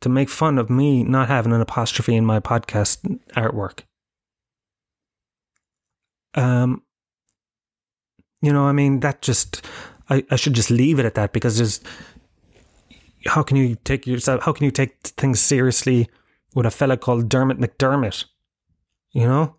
to 0.00 0.08
make 0.08 0.28
fun 0.28 0.58
of 0.58 0.70
me 0.70 1.02
not 1.02 1.28
having 1.28 1.52
an 1.52 1.60
apostrophe 1.60 2.14
in 2.14 2.24
my 2.24 2.40
podcast 2.40 3.18
artwork. 3.30 3.80
Um, 6.34 6.82
you 8.40 8.52
know, 8.52 8.64
I 8.64 8.72
mean, 8.72 9.00
that 9.00 9.22
just, 9.22 9.66
I, 10.08 10.24
I 10.30 10.36
should 10.36 10.54
just 10.54 10.70
leave 10.70 10.98
it 10.98 11.06
at 11.06 11.14
that 11.14 11.32
because 11.32 11.56
there's, 11.56 11.80
how 13.26 13.42
can 13.42 13.56
you 13.56 13.76
take 13.84 14.06
yourself, 14.06 14.42
how 14.42 14.52
can 14.52 14.64
you 14.64 14.70
take 14.70 14.98
things 15.02 15.40
seriously 15.40 16.08
with 16.54 16.66
a 16.66 16.70
fella 16.70 16.96
called 16.96 17.28
Dermot 17.28 17.58
McDermott? 17.58 18.24
You 19.10 19.26
know? 19.26 19.56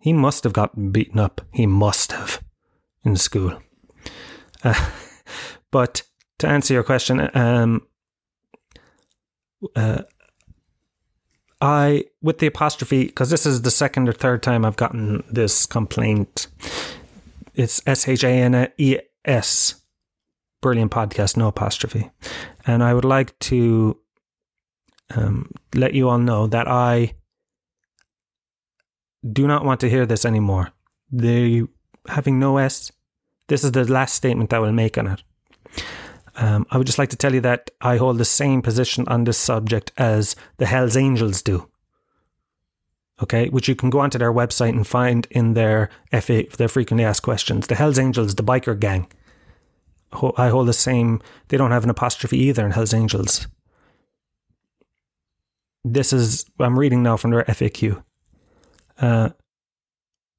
He 0.00 0.12
must 0.12 0.42
have 0.42 0.52
gotten 0.52 0.90
beaten 0.90 1.20
up. 1.20 1.40
He 1.52 1.64
must 1.64 2.10
have 2.10 2.42
in 3.04 3.14
school. 3.14 3.62
Uh, 4.64 4.90
but 5.70 6.02
to 6.40 6.48
answer 6.48 6.74
your 6.74 6.82
question, 6.82 7.30
um, 7.34 7.86
uh, 9.76 10.02
I 11.60 12.04
with 12.20 12.38
the 12.38 12.48
apostrophe 12.48 13.06
because 13.06 13.30
this 13.30 13.46
is 13.46 13.62
the 13.62 13.70
second 13.70 14.08
or 14.08 14.12
third 14.12 14.42
time 14.42 14.64
I've 14.64 14.76
gotten 14.76 15.22
this 15.30 15.66
complaint. 15.66 16.48
It's 17.54 17.80
S 17.86 18.08
H 18.08 18.24
A 18.24 18.28
N 18.28 18.68
E 18.78 18.98
S, 19.24 19.76
brilliant 20.60 20.90
podcast, 20.90 21.36
no 21.36 21.48
apostrophe, 21.48 22.10
and 22.66 22.82
I 22.82 22.94
would 22.94 23.04
like 23.04 23.38
to 23.40 23.98
um, 25.14 25.50
let 25.74 25.94
you 25.94 26.08
all 26.08 26.18
know 26.18 26.46
that 26.46 26.66
I 26.66 27.14
do 29.30 29.46
not 29.46 29.64
want 29.64 29.80
to 29.80 29.90
hear 29.90 30.06
this 30.06 30.24
anymore. 30.24 30.72
The 31.10 31.68
having 32.08 32.40
no 32.40 32.58
S. 32.58 32.90
This 33.48 33.64
is 33.64 33.72
the 33.72 33.84
last 33.84 34.14
statement 34.14 34.52
I 34.52 34.58
will 34.58 34.72
make 34.72 34.96
on 34.96 35.06
it. 35.06 35.22
Um, 36.36 36.66
I 36.70 36.78
would 36.78 36.86
just 36.86 36.98
like 36.98 37.10
to 37.10 37.16
tell 37.16 37.34
you 37.34 37.40
that 37.42 37.70
I 37.80 37.96
hold 37.98 38.18
the 38.18 38.24
same 38.24 38.62
position 38.62 39.06
on 39.08 39.24
this 39.24 39.38
subject 39.38 39.92
as 39.98 40.34
the 40.56 40.66
Hells 40.66 40.96
Angels 40.96 41.42
do. 41.42 41.68
Okay, 43.22 43.48
which 43.50 43.68
you 43.68 43.76
can 43.76 43.90
go 43.90 44.00
onto 44.00 44.18
their 44.18 44.32
website 44.32 44.70
and 44.70 44.86
find 44.86 45.26
in 45.30 45.54
their 45.54 45.90
FA, 46.20 46.44
their 46.56 46.68
frequently 46.68 47.04
asked 47.04 47.22
questions. 47.22 47.66
The 47.66 47.74
Hells 47.74 47.98
Angels, 47.98 48.34
the 48.34 48.42
biker 48.42 48.78
gang. 48.78 49.06
I 50.36 50.48
hold 50.48 50.68
the 50.68 50.72
same. 50.72 51.22
They 51.48 51.56
don't 51.56 51.70
have 51.70 51.84
an 51.84 51.90
apostrophe 51.90 52.38
either 52.38 52.64
in 52.64 52.72
Hells 52.72 52.92
Angels. 52.92 53.46
This 55.84 56.12
is 56.12 56.46
I'm 56.58 56.78
reading 56.78 57.02
now 57.02 57.16
from 57.16 57.30
their 57.30 57.44
FAQ. 57.44 58.02
Uh, 58.98 59.30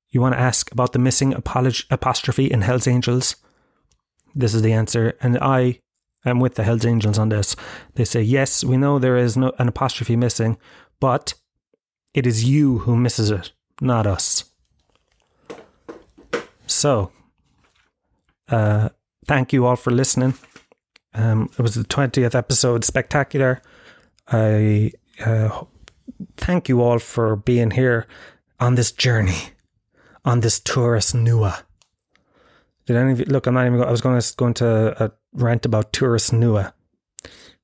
you 0.09 0.21
want 0.21 0.35
to 0.35 0.39
ask 0.39 0.71
about 0.71 0.93
the 0.93 0.99
missing 0.99 1.33
apolog- 1.33 1.85
apostrophe 1.89 2.51
in 2.51 2.61
Hells 2.61 2.87
Angels? 2.87 3.35
This 4.35 4.53
is 4.53 4.61
the 4.61 4.73
answer, 4.73 5.17
and 5.21 5.37
I 5.39 5.79
am 6.25 6.39
with 6.39 6.55
the 6.55 6.63
Hells 6.63 6.85
Angels 6.85 7.17
on 7.17 7.29
this. 7.29 7.55
They 7.95 8.05
say 8.05 8.21
yes, 8.21 8.63
we 8.63 8.77
know 8.77 8.99
there 8.99 9.17
is 9.17 9.35
no 9.37 9.53
an 9.59 9.67
apostrophe 9.67 10.15
missing, 10.15 10.57
but 10.99 11.33
it 12.13 12.25
is 12.25 12.43
you 12.43 12.79
who 12.79 12.95
misses 12.95 13.31
it, 13.31 13.51
not 13.81 14.07
us. 14.07 14.45
So, 16.67 17.11
uh, 18.49 18.89
thank 19.25 19.53
you 19.53 19.65
all 19.65 19.75
for 19.75 19.91
listening. 19.91 20.33
Um, 21.13 21.49
it 21.57 21.61
was 21.61 21.75
the 21.75 21.83
twentieth 21.83 22.35
episode, 22.35 22.83
spectacular. 22.83 23.61
I 24.27 24.91
uh, 25.23 25.65
thank 26.37 26.69
you 26.69 26.81
all 26.81 26.99
for 26.99 27.35
being 27.35 27.71
here 27.71 28.07
on 28.59 28.75
this 28.75 28.91
journey, 28.91 29.51
on 30.23 30.39
this 30.39 30.59
Turas 30.59 31.13
Nua. 31.13 31.63
Did 32.85 32.97
any 32.97 33.11
of 33.13 33.19
you 33.19 33.25
look? 33.25 33.47
I'm 33.47 33.53
not 33.53 33.65
even. 33.65 33.81
I 33.81 33.91
was 33.91 34.01
going 34.01 34.19
to 34.19 34.35
go 34.35 34.47
into 34.47 35.03
a 35.03 35.11
rant 35.33 35.65
about 35.65 35.93
Turas 35.93 36.31
Nua, 36.31 36.73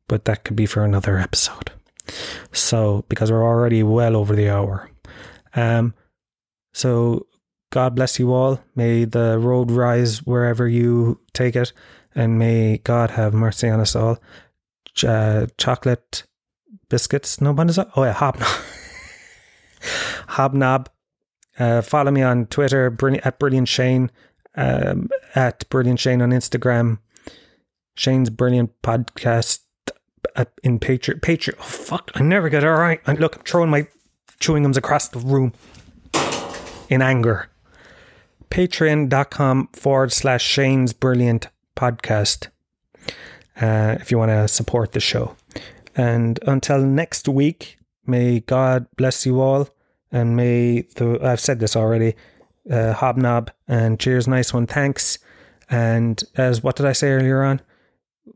but 0.07 0.25
that 0.25 0.43
could 0.43 0.55
be 0.55 0.65
for 0.65 0.83
another 0.83 1.17
episode. 1.17 1.71
So 2.51 3.05
because 3.09 3.31
we're 3.31 3.43
already 3.43 3.83
well 3.83 4.15
over 4.15 4.35
the 4.35 4.49
hour, 4.49 4.89
um, 5.55 5.93
so 6.73 7.27
God 7.71 7.95
bless 7.95 8.17
you 8.17 8.33
all. 8.33 8.61
May 8.75 9.05
the 9.05 9.37
road 9.39 9.71
rise 9.71 10.19
wherever 10.25 10.67
you 10.67 11.19
take 11.33 11.55
it, 11.55 11.73
and 12.15 12.39
may 12.39 12.77
God 12.79 13.11
have 13.11 13.33
mercy 13.33 13.69
on 13.69 13.79
us 13.79 13.95
all. 13.95 14.19
Ch- 14.95 15.05
uh, 15.05 15.47
chocolate 15.57 16.23
biscuits. 16.89 17.41
No, 17.41 17.51
what 17.51 17.69
is 17.69 17.75
that? 17.75 17.89
Oh 17.95 18.03
yeah, 18.03 18.13
hobnob. 18.13 18.47
hobnob. 20.29 20.87
Uh, 21.59 21.81
follow 21.81 22.09
me 22.09 22.21
on 22.21 22.45
Twitter 22.45 22.85
at 23.23 23.37
Brilliant 23.37 23.67
Shane 23.67 24.09
um, 24.59 25.09
at 25.35 25.67
Brilliant 25.69 25.99
Shane 25.99 26.21
on 26.21 26.31
Instagram. 26.31 26.99
Shane's 27.95 28.29
Brilliant 28.29 28.81
Podcast 28.81 29.61
in 30.63 30.79
Patreon. 30.79 31.21
Patreon. 31.21 31.55
Oh, 31.59 31.63
fuck. 31.63 32.11
I 32.15 32.23
never 32.23 32.49
get 32.49 32.63
it 32.63 32.69
right. 32.69 33.05
Look, 33.07 33.37
I'm 33.37 33.43
throwing 33.43 33.69
my 33.69 33.87
chewing 34.39 34.63
gums 34.63 34.77
across 34.77 35.07
the 35.07 35.19
room 35.19 35.53
in 36.89 37.01
anger. 37.01 37.49
Patreon.com 38.49 39.69
forward 39.73 40.11
slash 40.11 40.43
Shane's 40.43 40.91
Brilliant 40.91 41.47
Podcast 41.75 42.47
uh, 43.61 43.97
if 43.99 44.11
you 44.11 44.17
want 44.17 44.31
to 44.31 44.47
support 44.47 44.91
the 44.91 44.99
show. 44.99 45.35
And 45.95 46.39
until 46.45 46.81
next 46.81 47.27
week, 47.27 47.77
may 48.05 48.41
God 48.41 48.87
bless 48.97 49.25
you 49.25 49.39
all. 49.39 49.69
And 50.11 50.35
may 50.35 50.81
the, 50.95 51.19
I've 51.21 51.39
said 51.39 51.59
this 51.59 51.75
already, 51.75 52.15
uh, 52.69 52.93
Hobnob 52.93 53.49
and 53.67 53.99
cheers, 53.99 54.27
nice 54.27 54.53
one, 54.53 54.67
thanks. 54.67 55.19
And 55.69 56.23
as 56.35 56.63
what 56.63 56.75
did 56.75 56.85
I 56.85 56.93
say 56.93 57.09
earlier 57.09 57.43
on? 57.43 57.61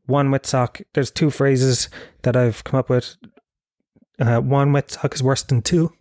One 0.06 0.32
wet 0.32 0.46
sock. 0.46 0.82
There's 0.94 1.12
two 1.12 1.30
phrases 1.30 1.90
that 2.24 2.36
I've 2.36 2.64
come 2.64 2.80
up 2.80 2.90
with. 2.90 3.16
Uh, 4.20 4.40
one 4.40 4.72
wet 4.72 4.92
sock 4.92 5.16
is 5.16 5.24
worse 5.24 5.44
than 5.44 5.62
two 5.62 5.94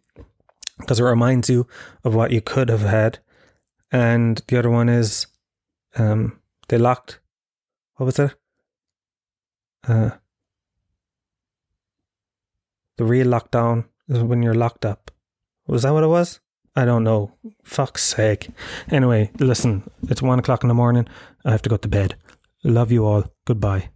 because 0.78 1.01
it 1.01 1.05
reminds 1.05 1.49
you 1.49 1.66
of 2.05 2.14
what 2.14 2.30
you 2.30 2.41
could 2.41 2.68
have 2.68 2.83
had. 2.83 3.18
And 3.91 4.43
the 4.49 4.59
other 4.59 4.70
one 4.70 4.89
is 4.89 5.26
um, 5.97 6.39
they 6.68 6.78
locked. 6.78 7.20
What 7.97 8.07
was 8.07 8.18
it? 8.18 8.35
Uh, 9.87 10.11
the 12.97 13.05
real 13.05 13.26
lockdown 13.26 13.85
is 14.09 14.22
when 14.22 14.43
you're 14.43 14.55
locked 14.55 14.85
up. 14.85 15.11
Was 15.66 15.83
that 15.83 15.93
what 15.93 16.05
it 16.05 16.09
was? 16.09 16.41
I 16.75 16.85
don't 16.85 17.05
know. 17.05 17.33
Fuck's 17.64 18.03
sake. 18.03 18.49
Anyway, 18.91 19.31
listen, 19.39 19.83
it's 20.09 20.23
one 20.23 20.39
o'clock 20.39 20.64
in 20.64 20.68
the 20.68 20.75
morning. 20.75 21.07
I 21.45 21.51
have 21.51 21.62
to 21.62 21.68
go 21.68 21.77
to 21.77 21.89
bed. 21.89 22.16
Love 22.64 22.91
you 22.91 23.05
all. 23.05 23.25
Goodbye. 23.45 23.91